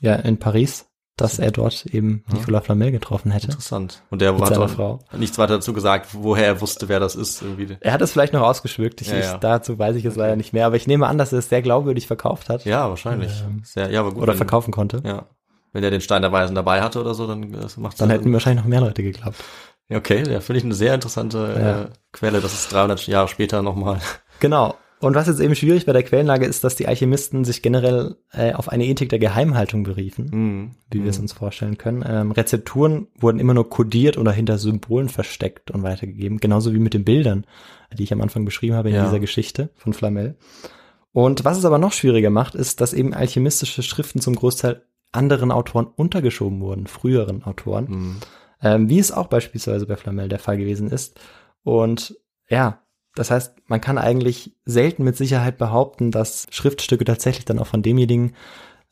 ja 0.00 0.14
in 0.16 0.38
Paris, 0.38 0.89
dass 1.20 1.38
er 1.38 1.50
dort 1.50 1.86
eben 1.86 2.24
Nicolas 2.32 2.64
Flamel 2.64 2.90
getroffen 2.92 3.30
hätte. 3.30 3.46
Interessant. 3.46 4.02
Und 4.10 4.20
der 4.22 4.34
hat 4.34 4.56
auch 4.58 4.68
Frau. 4.70 4.98
nichts 5.16 5.38
weiter 5.38 5.54
dazu 5.54 5.72
gesagt, 5.72 6.08
woher 6.12 6.46
er 6.46 6.60
wusste, 6.60 6.88
wer 6.88 7.00
das 7.00 7.14
ist. 7.16 7.42
Irgendwie. 7.42 7.76
Er 7.80 7.92
hat 7.92 8.00
es 8.02 8.12
vielleicht 8.12 8.32
noch 8.32 8.42
ausgeschmückt. 8.42 9.00
Ich, 9.00 9.08
Ja, 9.08 9.16
ja. 9.18 9.32
Ich, 9.34 9.38
dazu 9.38 9.78
weiß 9.78 9.96
ich 9.96 10.04
es 10.04 10.16
leider 10.16 10.36
nicht 10.36 10.52
mehr, 10.52 10.66
aber 10.66 10.76
ich 10.76 10.86
nehme 10.86 11.06
an, 11.06 11.18
dass 11.18 11.32
er 11.32 11.38
es 11.40 11.48
sehr 11.48 11.62
glaubwürdig 11.62 12.06
verkauft 12.06 12.48
hat 12.48 12.64
Ja, 12.64 12.88
wahrscheinlich. 12.88 13.30
Sehr, 13.64 13.90
ja, 13.90 14.00
aber 14.00 14.10
gut. 14.12 14.22
oder 14.22 14.32
wenn- 14.32 14.36
verkaufen 14.38 14.72
konnte. 14.72 15.02
Ja. 15.04 15.26
Wenn 15.72 15.84
er 15.84 15.90
den 15.92 16.00
Stein 16.00 16.22
der 16.22 16.32
Weisen 16.32 16.54
dabei 16.56 16.82
hatte 16.82 17.00
oder 17.00 17.14
so, 17.14 17.26
dann 17.28 17.54
äh, 17.54 17.66
macht 17.76 18.00
Dann 18.00 18.10
hätten 18.10 18.32
wahrscheinlich 18.32 18.64
noch 18.64 18.68
mehr 18.68 18.80
Leute 18.80 19.02
geglaubt. 19.04 19.36
Ja, 19.88 19.98
Okay, 19.98 20.22
ja, 20.28 20.40
finde 20.40 20.58
ich 20.58 20.64
eine 20.64 20.74
sehr 20.74 20.94
interessante 20.94 21.38
Ja. 21.38 21.80
äh, 21.82 21.86
Quelle. 22.12 22.40
Das 22.40 22.52
ist 22.54 22.72
300 22.72 23.06
Jahre 23.06 23.28
später 23.28 23.62
nochmal. 23.62 24.00
Genau. 24.40 24.74
Und 25.00 25.14
was 25.14 25.28
jetzt 25.28 25.40
eben 25.40 25.54
schwierig 25.54 25.86
bei 25.86 25.94
der 25.94 26.02
Quellenlage 26.02 26.44
ist, 26.44 26.62
dass 26.62 26.76
die 26.76 26.86
Alchemisten 26.86 27.44
sich 27.44 27.62
generell 27.62 28.16
äh, 28.32 28.52
auf 28.52 28.68
eine 28.68 28.84
Ethik 28.84 29.08
der 29.08 29.18
Geheimhaltung 29.18 29.82
beriefen, 29.82 30.26
Mhm. 30.30 30.70
wie 30.90 31.02
wir 31.02 31.08
es 31.10 31.18
uns 31.18 31.32
vorstellen 31.32 31.78
können. 31.78 32.04
Ähm, 32.06 32.32
Rezepturen 32.32 33.08
wurden 33.18 33.40
immer 33.40 33.54
nur 33.54 33.70
kodiert 33.70 34.18
oder 34.18 34.30
hinter 34.30 34.58
Symbolen 34.58 35.08
versteckt 35.08 35.70
und 35.70 35.82
weitergegeben, 35.82 36.38
genauso 36.38 36.74
wie 36.74 36.78
mit 36.78 36.92
den 36.92 37.04
Bildern, 37.04 37.46
die 37.96 38.02
ich 38.02 38.12
am 38.12 38.20
Anfang 38.20 38.44
beschrieben 38.44 38.74
habe 38.76 38.90
in 38.90 38.96
Ja. 38.96 39.04
dieser 39.06 39.20
Geschichte 39.20 39.70
von 39.74 39.94
Flamel. 39.94 40.36
Und 41.12 41.44
was 41.46 41.56
es 41.58 41.64
aber 41.64 41.78
noch 41.78 41.92
schwieriger 41.92 42.30
macht, 42.30 42.54
ist, 42.54 42.80
dass 42.82 42.92
eben 42.92 43.14
alchemistische 43.14 43.82
Schriften 43.82 44.20
zum 44.20 44.36
Großteil 44.36 44.82
anderen 45.12 45.50
Autoren 45.50 45.86
untergeschoben 45.86 46.60
wurden, 46.60 46.86
früheren 46.86 47.42
Autoren, 47.42 47.86
Mhm. 47.88 48.16
ähm, 48.62 48.88
wie 48.90 48.98
es 48.98 49.10
auch 49.12 49.28
beispielsweise 49.28 49.86
bei 49.86 49.96
Flamel 49.96 50.28
der 50.28 50.38
Fall 50.38 50.58
gewesen 50.58 50.88
ist. 50.90 51.18
Und 51.64 52.16
ja, 52.48 52.80
das 53.20 53.30
heißt, 53.30 53.54
man 53.66 53.80
kann 53.80 53.98
eigentlich 53.98 54.52
selten 54.64 55.04
mit 55.04 55.16
Sicherheit 55.16 55.58
behaupten, 55.58 56.10
dass 56.10 56.46
Schriftstücke 56.50 57.04
tatsächlich 57.04 57.44
dann 57.44 57.58
auch 57.58 57.66
von 57.66 57.82
demjenigen 57.82 58.32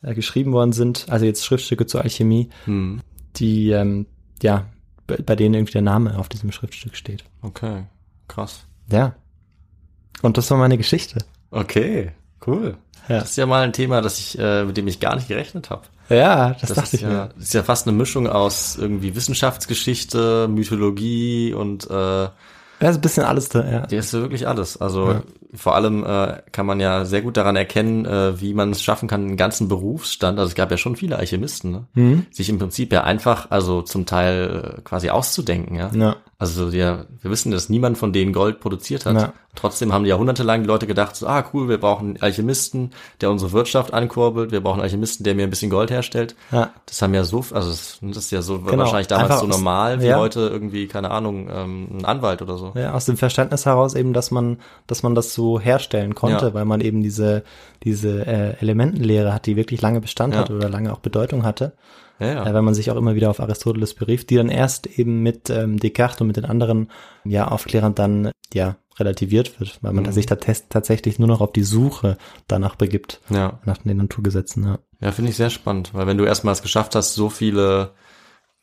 äh, 0.03 0.13
geschrieben 0.13 0.51
worden 0.53 0.71
sind, 0.71 1.07
also 1.09 1.25
jetzt 1.25 1.43
Schriftstücke 1.45 1.85
zur 1.87 2.01
Alchemie, 2.03 2.49
Mhm. 2.67 3.01
die 3.35 3.71
ähm, 3.71 4.05
ja 4.41 4.67
bei, 5.07 5.17
bei 5.17 5.35
denen 5.35 5.55
irgendwie 5.55 5.73
der 5.73 5.81
Name 5.81 6.17
auf 6.19 6.29
diesem 6.29 6.51
Schriftstück 6.51 6.95
steht. 6.95 7.23
Okay, 7.41 7.85
krass. 8.27 8.65
Ja. 8.91 9.15
Und 10.21 10.37
das 10.37 10.51
war 10.51 10.57
meine 10.57 10.77
Geschichte. 10.77 11.19
Okay, 11.51 12.11
cool. 12.45 12.77
Ja. 13.07 13.19
Das 13.21 13.31
ist 13.31 13.37
ja 13.37 13.47
mal 13.47 13.63
ein 13.63 13.73
Thema, 13.73 14.01
das 14.01 14.19
ich, 14.19 14.37
äh, 14.37 14.65
mit 14.65 14.77
dem 14.77 14.87
ich 14.87 14.99
gar 14.99 15.15
nicht 15.15 15.27
gerechnet 15.27 15.69
habe. 15.71 15.83
Ja, 16.09 16.51
das, 16.51 16.61
Das, 16.61 16.69
dachte 16.73 16.83
ist 16.83 16.93
ich 16.93 17.01
ja, 17.01 17.09
mir. 17.09 17.29
das 17.35 17.45
ist 17.45 17.53
ja 17.55 17.63
fast 17.63 17.87
eine 17.87 17.97
Mischung 17.97 18.27
aus 18.27 18.75
irgendwie 18.77 19.15
Wissenschaftsgeschichte, 19.15 20.47
Mythologie 20.47 21.53
und 21.53 21.89
äh, 21.89 22.27
Ja, 22.81 22.89
ist 22.89 22.95
ein 22.97 23.01
bisschen 23.01 23.23
alles 23.23 23.49
da, 23.49 23.69
ja. 23.69 23.87
Die 23.87 23.95
ist 23.97 24.13
wirklich 24.13 24.47
alles. 24.47 24.79
Also 24.79 25.11
Ja. 25.11 25.23
vor 25.53 25.75
allem 25.75 26.03
äh, 26.05 26.41
kann 26.51 26.65
man 26.65 26.79
ja 26.79 27.05
sehr 27.05 27.21
gut 27.21 27.35
daran 27.37 27.55
erkennen, 27.55 28.05
äh, 28.05 28.39
wie 28.39 28.53
man 28.53 28.71
es 28.71 28.81
schaffen 28.81 29.09
kann, 29.09 29.21
einen 29.27 29.37
ganzen 29.37 29.67
Berufsstand, 29.67 30.39
also 30.39 30.49
es 30.49 30.55
gab 30.55 30.71
ja 30.71 30.77
schon 30.77 30.95
viele 30.95 31.17
Alchemisten, 31.17 31.71
ne? 31.71 31.85
Mhm. 31.93 32.25
sich 32.31 32.49
im 32.49 32.57
Prinzip 32.59 32.93
ja 32.93 33.03
einfach, 33.03 33.51
also 33.51 33.81
zum 33.81 34.05
Teil 34.05 34.75
äh, 34.77 34.81
quasi 34.83 35.09
auszudenken, 35.09 35.75
ja. 35.75 35.91
Ja. 35.93 36.15
Also 36.41 36.69
ja, 36.69 37.05
wir 37.21 37.31
wissen, 37.31 37.51
dass 37.51 37.67
niemand 37.67 37.97
von 37.97 38.13
denen 38.13 38.31
Gold 38.31 38.61
produziert 38.61 39.05
hat. 39.05 39.13
Ja. 39.15 39.33
Trotzdem 39.55 39.91
haben 39.91 40.05
jahrhundertelang 40.05 40.61
die 40.61 40.67
Leute 40.67 40.87
gedacht, 40.87 41.17
so, 41.17 41.27
ah 41.27 41.43
cool, 41.53 41.67
wir 41.67 41.79
brauchen 41.79 42.11
einen 42.11 42.21
Alchemisten, 42.21 42.91
der 43.19 43.29
unsere 43.29 43.51
Wirtschaft 43.51 43.93
ankurbelt, 43.93 44.51
wir 44.53 44.61
brauchen 44.61 44.75
einen 44.75 44.83
Alchemisten, 44.83 45.25
der 45.25 45.35
mir 45.35 45.43
ein 45.43 45.49
bisschen 45.49 45.69
Gold 45.69 45.91
herstellt. 45.91 46.37
Ja. 46.53 46.71
Das 46.85 47.01
haben 47.01 47.13
ja 47.13 47.25
so, 47.25 47.39
also 47.51 47.69
das, 47.71 47.97
das 48.01 48.17
ist 48.17 48.31
ja 48.31 48.41
so 48.41 48.59
Genau. 48.59 48.77
wahrscheinlich 48.77 49.07
damals 49.07 49.31
Einfach 49.31 49.41
so 49.43 49.49
aus- 49.49 49.57
normal, 49.57 49.99
wie 50.01 50.05
ja. 50.05 50.17
heute 50.17 50.39
irgendwie, 50.47 50.87
keine 50.87 51.11
Ahnung, 51.11 51.49
ähm, 51.51 51.87
ein 51.97 52.05
Anwalt 52.05 52.41
oder 52.41 52.57
so. 52.57 52.71
Ja, 52.73 52.93
aus 52.93 53.03
dem 53.03 53.17
Verständnis 53.17 53.65
heraus 53.65 53.93
eben, 53.95 54.13
dass 54.13 54.31
man, 54.31 54.59
dass 54.87 55.03
man 55.03 55.15
das 55.15 55.33
so 55.33 55.59
herstellen 55.59 56.15
konnte, 56.15 56.45
Ja. 56.45 56.53
weil 56.53 56.63
man 56.63 56.79
eben 56.79 57.03
diese, 57.03 57.43
diese 57.83 58.25
äh, 58.25 58.55
Elementenlehre 58.61 59.33
hat, 59.33 59.45
die 59.45 59.57
wirklich 59.57 59.81
lange 59.81 59.99
Bestand 59.99 60.33
Ja. 60.35 60.39
hatte 60.39 60.55
oder 60.55 60.69
lange 60.69 60.93
auch 60.93 60.99
Bedeutung 60.99 61.43
hatte. 61.43 61.73
Ja, 62.19 62.27
ja. 62.27 62.45
Äh, 62.47 62.53
wenn 62.53 62.65
man 62.65 62.73
sich 62.73 62.91
auch 62.91 62.95
immer 62.95 63.15
wieder 63.15 63.29
auf 63.29 63.39
Aristoteles 63.39 63.93
berief, 63.93 64.25
die 64.25 64.35
dann 64.35 64.49
erst 64.49 64.87
eben 64.87 65.21
mit 65.23 65.49
ähm, 65.49 65.77
Descartes 65.79 66.21
und 66.21 66.27
mit 66.27 66.37
den 66.37 66.45
anderen 66.45 66.89
ja 67.23 67.47
Aufklärern 67.47 67.95
dann 67.95 68.31
ja 68.53 68.75
relativiert 68.99 69.59
wird, 69.59 69.79
weil 69.81 69.93
man 69.93 70.03
Mhm. 70.05 70.11
sich 70.11 70.25
da 70.25 70.35
tatsächlich 70.35 71.19
nur 71.19 71.27
noch 71.29 71.39
auf 71.39 71.53
die 71.53 71.63
Suche 71.63 72.17
danach 72.47 72.75
begibt, 72.75 73.21
Ja. 73.29 73.59
nach 73.65 73.77
den 73.77 73.95
Naturgesetzen. 73.97 74.63
Ja. 74.65 74.79
Ja, 74.99 75.11
finde 75.13 75.31
ich 75.31 75.37
sehr 75.37 75.49
spannend, 75.49 75.93
weil 75.93 76.05
wenn 76.07 76.17
du 76.17 76.25
erstmal 76.25 76.51
es 76.51 76.61
geschafft 76.61 76.95
hast, 76.95 77.13
so 77.13 77.29
viele 77.29 77.91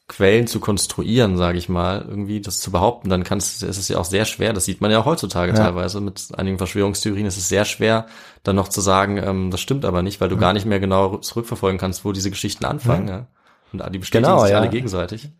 Quellen 0.09 0.47
zu 0.47 0.61
konstruieren, 0.61 1.37
sage 1.37 1.59
ich 1.59 1.69
mal, 1.69 2.05
irgendwie 2.09 2.41
das 2.41 2.61
zu 2.61 2.71
behaupten, 2.71 3.09
dann 3.09 3.25
kannst, 3.25 3.65
ist 3.65 3.77
es 3.79 3.89
ja 3.89 3.99
auch 3.99 4.05
sehr 4.05 4.25
schwer, 4.25 4.53
das 4.53 4.65
sieht 4.67 4.81
man 4.81 4.91
ja 4.93 5.01
auch 5.01 5.05
heutzutage 5.07 5.53
Ja. 5.53 5.59
teilweise 5.59 6.01
mit 6.01 6.29
einigen 6.37 6.59
Verschwörungstheorien, 6.59 7.27
ist 7.27 7.39
es 7.39 7.49
sehr 7.49 7.65
schwer, 7.65 8.07
dann 8.45 8.55
noch 8.55 8.69
zu 8.69 8.81
sagen, 8.81 9.17
ähm, 9.17 9.51
das 9.51 9.61
stimmt 9.61 9.85
aber 9.85 10.03
nicht, 10.03 10.21
weil 10.21 10.29
du 10.29 10.37
gar 10.37 10.53
nicht 10.53 10.65
mehr 10.67 10.79
genau 10.79 11.17
zurückverfolgen 11.17 11.79
kannst, 11.81 12.05
wo 12.05 12.13
diese 12.13 12.31
Geschichten 12.31 12.65
anfangen. 12.67 13.09
Ja. 13.09 13.27
Und 13.73 13.83
die 13.93 13.99
bestätigen 13.99 14.25
Genau, 14.31 14.43
sich 14.43 14.51
ja. 14.53 14.59
alle 14.61 14.69
gegenseitig. 14.69 15.31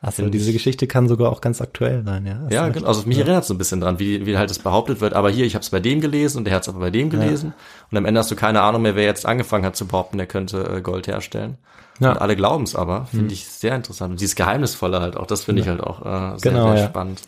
Also 0.00 0.22
Find 0.22 0.32
diese 0.34 0.50
ich- 0.50 0.56
Geschichte 0.56 0.86
kann 0.86 1.08
sogar 1.08 1.30
auch 1.32 1.40
ganz 1.40 1.60
aktuell 1.60 2.04
sein, 2.04 2.24
ja. 2.24 2.46
Ja, 2.50 2.68
genau. 2.68 2.86
Also 2.86 3.02
mich 3.08 3.18
erinnert 3.18 3.42
es 3.42 3.48
so 3.48 3.54
ein 3.54 3.58
bisschen 3.58 3.80
dran, 3.80 3.98
wie, 3.98 4.26
wie 4.26 4.38
halt 4.38 4.48
es 4.50 4.60
behauptet 4.60 5.00
wird, 5.00 5.12
aber 5.12 5.28
hier, 5.28 5.44
ich 5.44 5.54
habe 5.54 5.62
es 5.64 5.70
bei 5.70 5.80
dem 5.80 6.00
gelesen 6.00 6.38
und 6.38 6.44
der 6.44 6.54
hat 6.54 6.62
es 6.62 6.68
aber 6.68 6.78
bei 6.78 6.90
dem 6.90 7.10
gelesen. 7.10 7.52
Und 7.90 7.98
am 7.98 8.04
Ende 8.04 8.20
hast 8.20 8.30
du 8.30 8.36
keine 8.36 8.62
Ahnung 8.62 8.82
mehr, 8.82 8.94
wer 8.94 9.04
jetzt 9.04 9.26
angefangen 9.26 9.64
hat 9.64 9.74
zu 9.74 9.86
behaupten, 9.88 10.16
der 10.18 10.26
könnte 10.28 10.62
äh, 10.76 10.80
Gold 10.82 11.08
herstellen. 11.08 11.58
Ja. 11.98 12.12
Und 12.12 12.18
alle 12.18 12.36
glauben 12.36 12.62
es 12.62 12.76
aber, 12.76 13.06
finde 13.06 13.34
ich 13.34 13.48
sehr 13.48 13.74
interessant. 13.74 14.12
Und 14.12 14.20
dieses 14.20 14.36
Geheimnisvolle 14.36 15.00
halt 15.00 15.16
auch, 15.16 15.26
das 15.26 15.42
finde 15.44 15.62
ich 15.62 15.68
halt 15.68 15.80
auch 15.82 16.00
äh, 16.06 16.38
sehr, 16.38 16.52
Genau, 16.52 16.70
sehr 16.72 16.82
ja. 16.82 16.88
spannend. 16.88 17.22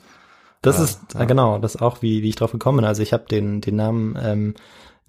Das 0.63 0.79
Ja, 0.79 0.85
ist, 0.85 1.01
ja. 1.15 1.21
äh, 1.23 1.27
genau, 1.27 1.59
das 1.59 1.75
ist 1.75 1.81
auch, 1.83 2.03
wie, 2.03 2.23
wie 2.23 2.29
ich 2.29 2.37
drauf 2.37 2.53
gekommen 2.53 2.77
bin. 2.79 2.85
Also 2.85 3.03
ich 3.03 3.13
habe 3.13 3.25
den, 3.29 3.61
den 3.61 3.75
Namen 3.75 4.17
ähm, 4.23 4.55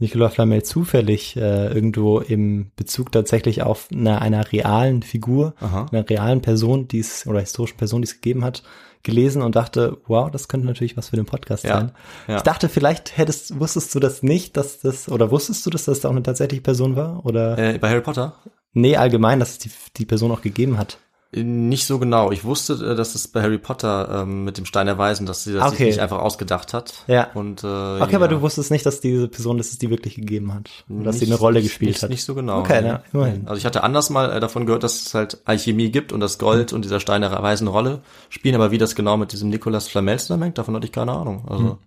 Nicolas 0.01 0.33
Flamel 0.33 0.63
zufällig 0.63 1.37
äh, 1.37 1.67
irgendwo 1.73 2.19
im 2.19 2.71
Bezug 2.75 3.11
tatsächlich 3.11 3.61
auf 3.61 3.87
einer, 3.91 4.21
einer 4.21 4.51
realen 4.51 5.03
Figur, 5.03 5.53
Aha. 5.61 5.85
einer 5.91 6.09
realen 6.09 6.41
Person, 6.41 6.87
die 6.87 6.99
es, 6.99 7.25
oder 7.27 7.39
historischen 7.39 7.77
Person, 7.77 8.01
die 8.01 8.07
es 8.07 8.15
gegeben 8.15 8.43
hat, 8.43 8.63
gelesen 9.03 9.41
und 9.41 9.55
dachte, 9.55 9.97
wow, 10.07 10.29
das 10.29 10.47
könnte 10.47 10.67
natürlich 10.67 10.97
was 10.97 11.09
für 11.09 11.15
den 11.15 11.25
Podcast 11.25 11.63
Ja, 11.63 11.77
sein. 11.77 11.91
ja. 12.27 12.37
Ich 12.37 12.43
dachte, 12.43 12.67
vielleicht 12.69 13.17
hättest, 13.17 13.59
wusstest 13.59 13.95
du 13.95 13.99
das 13.99 14.21
nicht, 14.21 14.57
dass 14.57 14.79
das, 14.79 15.09
oder 15.09 15.31
wusstest 15.31 15.65
du, 15.65 15.69
dass 15.69 15.85
das 15.85 16.05
auch 16.05 16.11
eine 16.11 16.21
tatsächliche 16.23 16.61
Person 16.61 16.95
war? 16.95 17.25
Oder, 17.25 17.57
Äh, 17.57 17.77
bei 17.79 17.89
Harry 17.89 18.01
Potter? 18.01 18.35
nee, 18.73 18.95
allgemein, 18.97 19.39
dass 19.39 19.51
es 19.51 19.57
die, 19.59 19.71
die 19.97 20.05
Person 20.05 20.31
auch 20.31 20.41
gegeben 20.41 20.77
hat. 20.77 20.97
Nicht 21.33 21.85
so 21.85 21.97
genau. 21.97 22.31
Ich 22.33 22.43
wusste, 22.43 22.73
äh, 22.73 22.93
dass 22.95 23.15
es 23.15 23.29
bei 23.29 23.41
Harry 23.41 23.57
Potter 23.57 24.23
ähm, 24.23 24.43
mit 24.43 24.57
dem 24.57 24.65
Stein 24.65 24.85
der 24.87 24.97
Weisen, 24.97 25.25
dass 25.25 25.45
sie 25.45 25.53
das 25.53 25.63
sich 25.69 25.73
Okay. 25.79 25.85
nicht 25.85 25.99
einfach 25.99 26.19
ausgedacht 26.19 26.73
hat. 26.73 27.05
Ja. 27.07 27.29
Und, 27.33 27.63
äh, 27.63 27.67
Okay, 27.67 28.11
ja, 28.11 28.17
aber 28.17 28.27
du 28.27 28.41
wusstest 28.41 28.69
nicht, 28.69 28.85
dass 28.85 28.99
diese 28.99 29.29
Person, 29.29 29.57
dass 29.57 29.69
es 29.71 29.77
die 29.77 29.89
wirklich 29.89 30.15
gegeben 30.15 30.53
hat. 30.53 30.69
Oder 30.89 31.05
dass 31.05 31.19
sie 31.19 31.27
eine 31.27 31.35
Rolle 31.35 31.61
gespielt 31.61 31.91
nicht, 31.91 32.03
hat. 32.03 32.09
Nicht 32.09 32.25
so 32.25 32.35
genau. 32.35 32.59
Okay, 32.59 32.81
na, 32.83 33.01
immerhin. 33.13 33.47
Also 33.47 33.57
ich 33.57 33.65
hatte 33.65 33.81
anders 33.83 34.09
mal 34.09 34.29
äh, 34.29 34.39
davon 34.41 34.65
gehört, 34.65 34.83
dass 34.83 35.05
es 35.05 35.13
halt 35.13 35.39
Alchemie 35.45 35.89
gibt 35.89 36.11
und 36.11 36.19
das 36.19 36.37
Gold 36.37 36.73
und 36.73 36.83
dieser 36.83 36.99
Stein 36.99 37.21
der 37.21 37.31
Weisen 37.31 37.65
eine 37.67 37.71
Rolle 37.77 38.01
spielen, 38.27 38.55
aber 38.55 38.71
wie 38.71 38.77
das 38.77 38.93
genau 38.95 39.15
mit 39.15 39.31
diesem 39.31 39.47
Nicolas 39.49 39.87
Flamel 39.87 40.19
zusammenhängt, 40.19 40.57
davon 40.57 40.75
hatte 40.75 40.85
ich 40.85 40.91
keine 40.91 41.13
Ahnung. 41.13 41.45
Also 41.47 41.63
Hm. 41.63 41.77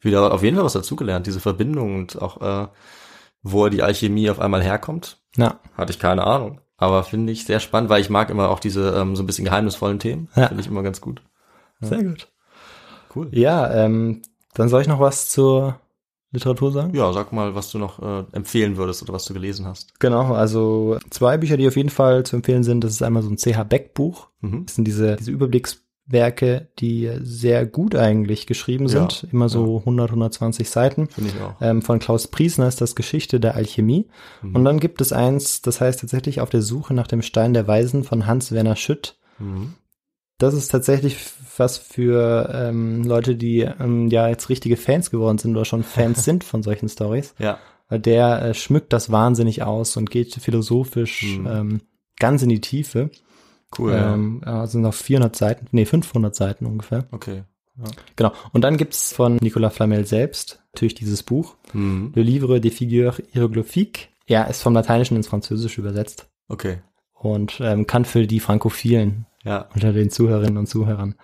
wieder 0.00 0.34
auf 0.34 0.42
jeden 0.42 0.56
Fall 0.56 0.64
was 0.64 0.72
dazugelernt, 0.72 1.28
diese 1.28 1.38
Verbindung 1.38 1.94
und 1.94 2.20
auch 2.20 2.40
äh, 2.42 2.66
wo 3.44 3.68
die 3.68 3.82
Alchemie 3.84 4.28
auf 4.30 4.40
einmal 4.40 4.62
herkommt, 4.64 5.18
Ja. 5.36 5.60
hatte 5.76 5.92
ich 5.92 6.00
keine 6.00 6.26
Ahnung. 6.26 6.60
Aber 6.80 7.04
finde 7.04 7.30
ich 7.32 7.44
sehr 7.44 7.60
spannend, 7.60 7.90
weil 7.90 8.00
ich 8.00 8.08
mag 8.08 8.30
immer 8.30 8.48
auch 8.48 8.58
diese 8.58 8.94
ähm, 8.96 9.14
so 9.14 9.22
ein 9.22 9.26
bisschen 9.26 9.44
geheimnisvollen 9.44 9.98
Themen. 9.98 10.28
Ja. 10.34 10.48
Finde 10.48 10.62
ich 10.62 10.66
immer 10.66 10.82
ganz 10.82 11.00
gut. 11.00 11.22
Sehr 11.80 12.02
gut. 12.02 12.28
Cool. 13.14 13.28
Ja, 13.32 13.72
ähm, 13.84 14.22
dann 14.54 14.68
soll 14.68 14.80
ich 14.82 14.88
noch 14.88 14.98
was 14.98 15.28
zur 15.28 15.78
Literatur 16.32 16.72
sagen? 16.72 16.94
Ja, 16.94 17.12
sag 17.12 17.32
mal, 17.32 17.54
was 17.54 17.70
du 17.70 17.78
noch 17.78 18.00
äh, 18.00 18.24
empfehlen 18.32 18.76
würdest 18.76 19.02
oder 19.02 19.12
was 19.12 19.24
du 19.24 19.34
gelesen 19.34 19.66
hast. 19.66 20.00
Genau, 20.00 20.32
also 20.32 20.98
zwei 21.10 21.36
Bücher, 21.36 21.56
die 21.56 21.68
auf 21.68 21.76
jeden 21.76 21.90
Fall 21.90 22.24
zu 22.24 22.36
empfehlen 22.36 22.62
sind. 22.62 22.82
Das 22.82 22.92
ist 22.92 23.02
einmal 23.02 23.22
so 23.22 23.28
ein 23.28 23.36
CH 23.36 23.64
Beck 23.64 23.92
Buch. 23.94 24.28
Mhm. 24.40 24.64
Das 24.64 24.76
sind 24.76 24.84
diese, 24.86 25.16
diese 25.16 25.32
Überblickswerke, 26.10 26.68
die 26.78 27.10
sehr 27.22 27.66
gut 27.66 27.94
eigentlich 27.94 28.46
geschrieben 28.46 28.84
Ja, 28.86 29.08
sind. 29.08 29.26
Immer 29.32 29.48
so 29.48 29.78
100, 29.78 30.10
120 30.10 30.68
Seiten. 30.68 31.08
Finde 31.08 31.30
ich 31.30 31.40
auch. 31.40 31.54
Ähm, 31.60 31.82
von 31.82 31.98
Klaus 31.98 32.28
Priesner 32.28 32.68
ist 32.68 32.80
das 32.80 32.94
Geschichte 32.94 33.40
der 33.40 33.54
Alchemie. 33.54 34.06
Mhm. 34.42 34.56
Und 34.56 34.64
dann 34.64 34.80
gibt 34.80 35.00
es 35.00 35.12
eins, 35.12 35.62
das 35.62 35.80
heißt 35.80 36.00
tatsächlich 36.00 36.40
auf 36.40 36.50
der 36.50 36.62
Suche 36.62 36.94
nach 36.94 37.06
dem 37.06 37.22
Stein 37.22 37.54
der 37.54 37.66
Weisen 37.66 38.04
von 38.04 38.26
Hans-Werner 38.26 38.76
Schütt. 38.76 39.16
Mhm. 39.38 39.74
Das 40.38 40.54
ist 40.54 40.68
tatsächlich 40.68 41.16
was 41.58 41.76
für 41.76 42.50
ähm, 42.54 43.04
Leute, 43.04 43.36
die 43.36 43.60
ähm, 43.60 44.08
ja 44.08 44.28
jetzt 44.28 44.48
richtige 44.48 44.78
Fans 44.78 45.10
geworden 45.10 45.38
sind 45.38 45.54
oder 45.54 45.64
schon 45.66 45.82
Fans 45.82 46.24
sind 46.24 46.44
von 46.44 46.62
solchen 46.62 46.88
Stories. 46.88 47.34
Ja. 47.38 47.58
Weil 47.88 48.00
der 48.00 48.42
äh, 48.42 48.54
schmückt 48.54 48.92
das 48.92 49.10
wahnsinnig 49.10 49.62
aus 49.62 49.96
und 49.96 50.10
geht 50.10 50.34
philosophisch 50.34 51.38
Mhm. 51.38 51.46
ähm, 51.46 51.80
ganz 52.18 52.42
in 52.42 52.48
die 52.48 52.60
Tiefe. 52.60 53.10
Cool. 53.78 53.92
ja. 53.92 54.14
Ähm, 54.14 54.42
ja, 54.44 54.66
sind 54.66 54.82
noch 54.82 54.94
400 54.94 55.34
Seiten, 55.36 55.66
nee, 55.70 55.84
500 55.84 56.34
Seiten 56.34 56.66
ungefähr. 56.66 57.06
Okay. 57.12 57.44
Genau. 58.16 58.32
Und 58.52 58.62
dann 58.62 58.76
gibt's 58.76 59.12
von 59.14 59.36
Nicolas 59.36 59.74
Flamel 59.74 60.04
selbst 60.04 60.62
natürlich 60.74 60.94
dieses 60.94 61.22
Buch, 61.22 61.56
Mhm. 61.72 62.12
Le 62.14 62.22
Livre 62.22 62.60
des 62.60 62.74
Figures 62.74 63.22
Hieroglyphiques. 63.32 64.08
Er 64.26 64.48
ist 64.48 64.60
vom 64.62 64.74
Lateinischen 64.74 65.16
ins 65.16 65.28
Französische 65.28 65.80
übersetzt 65.80 66.28
Okay. 66.48 66.78
und 67.14 67.58
ähm, 67.62 67.86
kann 67.86 68.04
für 68.04 68.26
die 68.26 68.40
Frankophilen 68.40 69.24
Ja. 69.44 69.68
unter 69.74 69.92
den 69.92 70.10
Zuhörerinnen 70.10 70.58
und 70.58 70.66
Zuhörern 70.66 71.14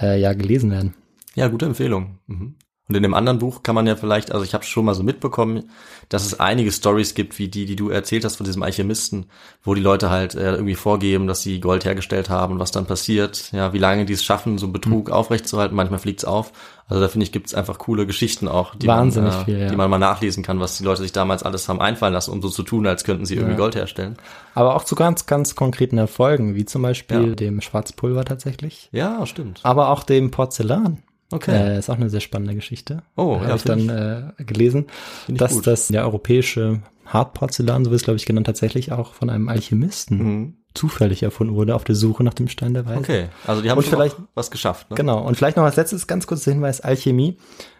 äh, 0.00 0.20
ja 0.20 0.32
gelesen 0.32 0.70
werden. 0.72 0.94
Ja, 1.34 1.46
gute 1.48 1.66
Empfehlung. 1.66 2.18
Mhm. 2.26 2.56
Und 2.92 2.96
in 2.96 3.04
dem 3.04 3.14
anderen 3.14 3.38
Buch 3.38 3.62
kann 3.62 3.74
man 3.74 3.86
ja 3.86 3.96
vielleicht, 3.96 4.32
also 4.32 4.44
ich 4.44 4.52
habe 4.52 4.64
schon 4.64 4.84
mal 4.84 4.94
so 4.94 5.02
mitbekommen, 5.02 5.70
dass 6.10 6.26
es 6.26 6.38
einige 6.40 6.70
Stories 6.70 7.14
gibt, 7.14 7.38
wie 7.38 7.48
die, 7.48 7.64
die 7.64 7.74
du 7.74 7.88
erzählt 7.88 8.22
hast 8.26 8.36
von 8.36 8.44
diesem 8.44 8.62
Alchemisten, 8.62 9.24
wo 9.64 9.72
die 9.74 9.80
Leute 9.80 10.10
halt 10.10 10.34
äh, 10.34 10.52
irgendwie 10.52 10.74
vorgeben, 10.74 11.26
dass 11.26 11.40
sie 11.42 11.58
Gold 11.58 11.86
hergestellt 11.86 12.28
haben 12.28 12.58
was 12.58 12.70
dann 12.70 12.84
passiert, 12.84 13.50
ja, 13.52 13.72
wie 13.72 13.78
lange 13.78 14.04
die 14.04 14.12
es 14.12 14.22
schaffen, 14.22 14.58
so 14.58 14.66
einen 14.66 14.74
Betrug 14.74 15.08
Hm. 15.08 15.14
aufrechtzuerhalten, 15.14 15.74
manchmal 15.74 16.00
fliegt's 16.00 16.26
auf. 16.26 16.52
Also 16.86 17.00
da 17.00 17.08
finde 17.08 17.24
ich, 17.24 17.32
gibt's 17.32 17.54
einfach 17.54 17.78
coole 17.78 18.04
Geschichten 18.06 18.46
auch, 18.46 18.74
die 18.74 18.86
Wahnsinnig 18.88 19.32
man, 19.32 19.40
äh, 19.40 19.44
viel, 19.46 19.58
ja. 19.60 19.68
die 19.70 19.76
man 19.76 19.88
mal 19.88 19.96
nachlesen 19.98 20.42
kann, 20.42 20.60
was 20.60 20.76
die 20.76 20.84
Leute 20.84 21.00
sich 21.00 21.12
damals 21.12 21.42
alles 21.42 21.66
haben 21.70 21.80
einfallen 21.80 22.12
lassen, 22.12 22.30
um 22.32 22.42
so 22.42 22.50
zu 22.50 22.62
tun, 22.62 22.86
als 22.86 23.04
könnten 23.04 23.24
sie 23.24 23.36
irgendwie 23.36 23.52
Ja. 23.52 23.58
Gold 23.58 23.74
herstellen. 23.74 24.16
Aber 24.54 24.76
auch 24.76 24.84
zu 24.84 24.94
ganz, 24.96 25.24
ganz 25.24 25.54
konkreten 25.54 25.96
Erfolgen, 25.96 26.54
wie 26.54 26.66
zum 26.66 26.82
Beispiel 26.82 27.28
Ja. 27.28 27.34
dem 27.34 27.62
Schwarzpulver 27.62 28.26
tatsächlich. 28.26 28.90
Ja, 28.92 29.24
stimmt. 29.24 29.60
Aber 29.62 29.88
auch 29.88 30.02
dem 30.02 30.30
Porzellan. 30.30 30.98
Okay. 31.32 31.52
Äh, 31.74 31.78
ist 31.78 31.90
auch 31.90 31.96
eine 31.96 32.10
sehr 32.10 32.20
spannende 32.20 32.54
Geschichte. 32.54 33.02
Oh, 33.16 33.36
Habe 33.36 33.48
ja, 33.48 33.54
ich 33.56 33.62
dann 33.64 33.88
äh, 33.88 34.44
gelesen, 34.44 34.86
ich 35.28 35.34
dass 35.36 35.54
gut. 35.54 35.66
das 35.66 35.88
ja, 35.88 36.04
europäische 36.04 36.82
Hartporzellan, 37.06 37.84
so 37.84 37.90
wird 37.90 38.00
es 38.00 38.04
glaube 38.04 38.16
ich 38.18 38.26
genannt, 38.26 38.46
tatsächlich 38.46 38.92
auch 38.92 39.14
von 39.14 39.28
einem 39.30 39.48
Alchemisten 39.48 40.18
Mhm. 40.18 40.56
zufällig 40.74 41.22
erfunden 41.22 41.54
wurde 41.54 41.74
auf 41.74 41.84
der 41.84 41.94
Suche 41.94 42.22
nach 42.24 42.34
dem 42.34 42.48
Stein 42.48 42.74
der 42.74 42.86
Weisen. 42.86 42.98
Okay, 43.00 43.28
also 43.46 43.60
die 43.62 43.70
haben 43.70 43.78
Und 43.78 43.84
vielleicht- 43.86 44.16
was 44.34 44.50
geschafft. 44.50 44.90
Ne? 44.90 44.96
Genau. 44.96 45.20
Und 45.22 45.36
vielleicht 45.36 45.56
noch 45.56 45.64
als 45.64 45.76
letztes 45.76 46.06
ganz 46.06 46.26
kurzer 46.26 46.52
Hinweis, 46.52 46.80
Alchemie. 46.80 47.36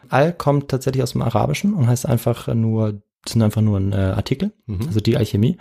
Al 0.09 0.33
kommt 0.33 0.69
tatsächlich 0.69 1.03
aus 1.03 1.13
dem 1.13 1.23
Arabischen 1.23 1.73
und 1.75 1.87
heißt 1.87 2.07
einfach 2.07 2.49
nur, 2.49 3.01
sind 3.27 3.41
einfach 3.43 3.63
nur 3.63 3.79
ein 3.79 3.93
äh, 3.93 3.97
Artikel, 3.97 4.53
Mhm. 4.67 4.81
also 4.89 5.01
die 5.01 5.17
Alchemie. 5.17 5.57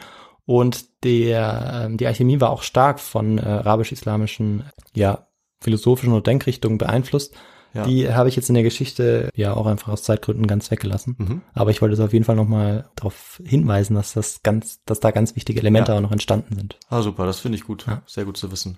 Und 0.46 1.04
der, 1.06 1.84
ähm, 1.86 1.98
die 1.98 2.08
Alchemie 2.08 2.42
war 2.42 2.50
auch 2.50 2.64
stark 2.64 3.00
von 3.00 3.38
äh, 3.38 3.42
arabisch-islamischen, 3.42 4.64
ja, 4.96 5.28
philosophischen 5.62 6.12
oder 6.14 6.24
Denkrichtungen 6.24 6.78
beeinflusst. 6.80 7.36
Ja. 7.74 7.86
Die 7.86 8.14
habe 8.14 8.28
ich 8.28 8.36
jetzt 8.36 8.50
in 8.50 8.56
der 8.56 8.64
Geschichte 8.64 9.30
ja 9.34 9.54
auch 9.54 9.66
einfach 9.66 9.90
aus 9.94 10.04
Zeitgründen 10.04 10.46
ganz 10.48 10.70
weggelassen. 10.72 11.16
Mhm. 11.18 11.42
Aber 11.54 11.72
ich 11.72 11.82
wollte 11.82 11.96
so 11.96 12.04
auf 12.04 12.12
jeden 12.14 12.26
Fall 12.26 12.36
nochmal 12.36 12.90
darauf 12.96 13.42
hinweisen, 13.46 13.96
dass 13.96 14.14
das 14.14 14.44
ganz, 14.44 14.82
dass 14.86 15.00
da 15.00 15.12
ganz 15.12 15.36
wichtige 15.36 15.60
Elemente 15.62 15.92
Ja. 15.92 15.98
auch 15.98 16.02
noch 16.02 16.12
entstanden 16.12 16.56
sind. 16.56 16.78
Ah, 16.90 17.02
super, 17.02 17.26
das 17.26 17.40
finde 17.40 17.58
ich 17.58 17.64
gut. 17.64 17.86
Ja. 17.88 18.02
Sehr 18.06 18.26
gut 18.26 18.36
zu 18.38 18.52
wissen. 18.52 18.78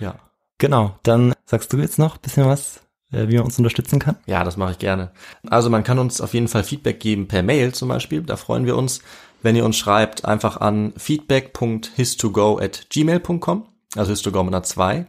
Ja. 0.00 0.14
Genau, 0.58 0.96
dann 1.02 1.34
sagst 1.44 1.72
du 1.72 1.76
jetzt 1.78 1.98
noch 1.98 2.14
ein 2.16 2.20
bisschen 2.22 2.46
was, 2.46 2.80
äh, 3.12 3.28
wie 3.28 3.36
man 3.36 3.44
uns 3.44 3.58
unterstützen 3.58 3.98
kann? 3.98 4.16
Ja, 4.26 4.42
das 4.44 4.56
mache 4.56 4.70
ich 4.72 4.78
gerne. 4.78 5.10
Also 5.48 5.68
man 5.68 5.84
kann 5.84 5.98
uns 5.98 6.20
auf 6.20 6.32
jeden 6.32 6.48
Fall 6.48 6.64
Feedback 6.64 7.00
geben 7.00 7.28
per 7.28 7.42
Mail 7.42 7.74
zum 7.74 7.88
Beispiel. 7.88 8.22
Da 8.22 8.36
freuen 8.36 8.64
wir 8.64 8.76
uns, 8.76 9.00
wenn 9.42 9.56
ihr 9.56 9.64
uns 9.66 9.76
schreibt, 9.76 10.24
einfach 10.24 10.56
an 10.62 10.94
feedback.histogo 10.96 12.58
at 12.58 12.86
gmail.com, 12.90 13.66
also 13.96 14.10
histogo 14.10 14.42
mit 14.42 14.54
einer 14.54 14.62
2. 14.62 15.06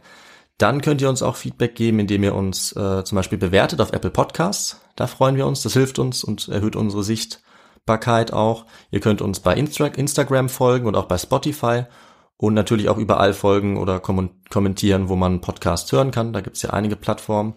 Dann 0.58 0.80
könnt 0.80 1.02
ihr 1.02 1.08
uns 1.08 1.22
auch 1.22 1.36
Feedback 1.36 1.74
geben, 1.74 1.98
indem 1.98 2.22
ihr 2.22 2.34
uns 2.34 2.72
äh, 2.72 3.04
zum 3.04 3.16
Beispiel 3.16 3.38
bewertet 3.38 3.80
auf 3.80 3.92
Apple 3.92 4.10
Podcasts. 4.10 4.80
Da 4.96 5.06
freuen 5.06 5.36
wir 5.36 5.46
uns, 5.46 5.62
das 5.62 5.74
hilft 5.74 5.98
uns 5.98 6.24
und 6.24 6.48
erhöht 6.48 6.76
unsere 6.76 7.04
Sichtbarkeit 7.04 8.32
auch. 8.32 8.64
Ihr 8.90 9.00
könnt 9.00 9.20
uns 9.20 9.40
bei 9.40 9.54
Instra 9.54 9.86
Instagram 9.86 10.48
folgen 10.48 10.86
und 10.86 10.96
auch 10.96 11.04
bei 11.04 11.18
Spotify 11.18 11.84
und 12.38 12.54
natürlich 12.54 12.88
auch 12.88 12.96
überall 12.98 13.34
folgen 13.34 13.76
oder 13.76 14.00
kommen- 14.00 14.30
kommentieren, 14.50 15.08
wo 15.08 15.16
man 15.16 15.40
Podcasts 15.42 15.92
hören 15.92 16.10
kann. 16.10 16.32
Da 16.32 16.40
gibt's 16.40 16.62
ja 16.62 16.70
einige 16.70 16.96
Plattformen. 16.96 17.54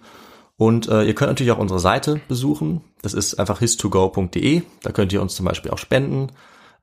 Und 0.57 0.89
äh, 0.89 1.03
ihr 1.03 1.15
könnt 1.15 1.31
natürlich 1.31 1.53
auch 1.53 1.57
unsere 1.57 1.79
Seite 1.79 2.19
besuchen. 2.27 2.81
Das 3.01 3.13
ist 3.13 3.35
einfach 3.35 3.59
histogo.de. 3.59 4.63
Da 4.83 4.91
könnt 4.91 5.13
ihr 5.13 5.21
uns 5.21 5.35
zum 5.35 5.45
Beispiel 5.45 5.71
auch 5.71 5.77
spenden, 5.77 6.27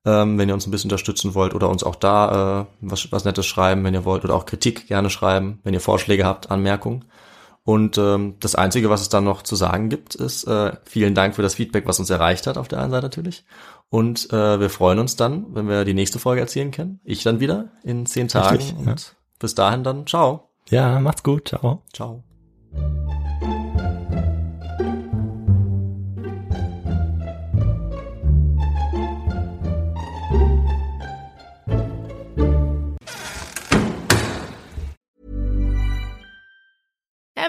ähm, 0.06 0.38
wenn 0.38 0.48
ihr 0.48 0.54
uns 0.54 0.66
ein 0.66 0.70
bisschen 0.70 0.88
unterstützen 0.88 1.34
wollt 1.34 1.54
oder 1.54 1.68
uns 1.68 1.82
auch 1.82 1.96
da 1.96 2.60
äh, 2.60 2.66
was, 2.80 3.10
was 3.10 3.24
Nettes 3.24 3.44
schreiben, 3.44 3.84
wenn 3.84 3.92
ihr 3.92 4.04
wollt 4.04 4.24
oder 4.24 4.34
auch 4.34 4.46
Kritik 4.46 4.86
gerne 4.86 5.10
schreiben, 5.10 5.58
wenn 5.64 5.74
ihr 5.74 5.80
Vorschläge 5.80 6.24
habt, 6.24 6.50
Anmerkungen. 6.50 7.04
Und 7.64 7.98
ähm, 7.98 8.36
das 8.38 8.54
Einzige, 8.54 8.88
was 8.88 9.00
es 9.00 9.08
dann 9.08 9.24
noch 9.24 9.42
zu 9.42 9.56
sagen 9.56 9.88
gibt, 9.88 10.14
ist 10.14 10.44
äh, 10.44 10.76
vielen 10.84 11.16
Dank 11.16 11.34
für 11.34 11.42
das 11.42 11.56
Feedback, 11.56 11.88
was 11.88 11.98
uns 11.98 12.08
erreicht 12.08 12.46
hat 12.46 12.56
auf 12.56 12.68
der 12.68 12.80
einen 12.80 12.92
Seite 12.92 13.06
natürlich. 13.06 13.44
Und 13.90 14.32
äh, 14.32 14.60
wir 14.60 14.70
freuen 14.70 15.00
uns 15.00 15.16
dann, 15.16 15.46
wenn 15.52 15.68
wir 15.68 15.84
die 15.84 15.94
nächste 15.94 16.20
Folge 16.20 16.40
erzählen 16.40 16.70
können. 16.70 17.00
Ich 17.02 17.24
dann 17.24 17.40
wieder 17.40 17.70
in 17.82 18.06
zehn 18.06 18.28
Tagen. 18.28 18.56
Richtig, 18.56 18.76
und 18.78 18.86
ja. 18.86 18.94
bis 19.40 19.56
dahin 19.56 19.82
dann, 19.82 20.06
ciao. 20.06 20.50
Ja, 20.70 21.00
macht's 21.00 21.24
gut. 21.24 21.48
Ciao. 21.48 21.82
Ciao. 21.92 22.22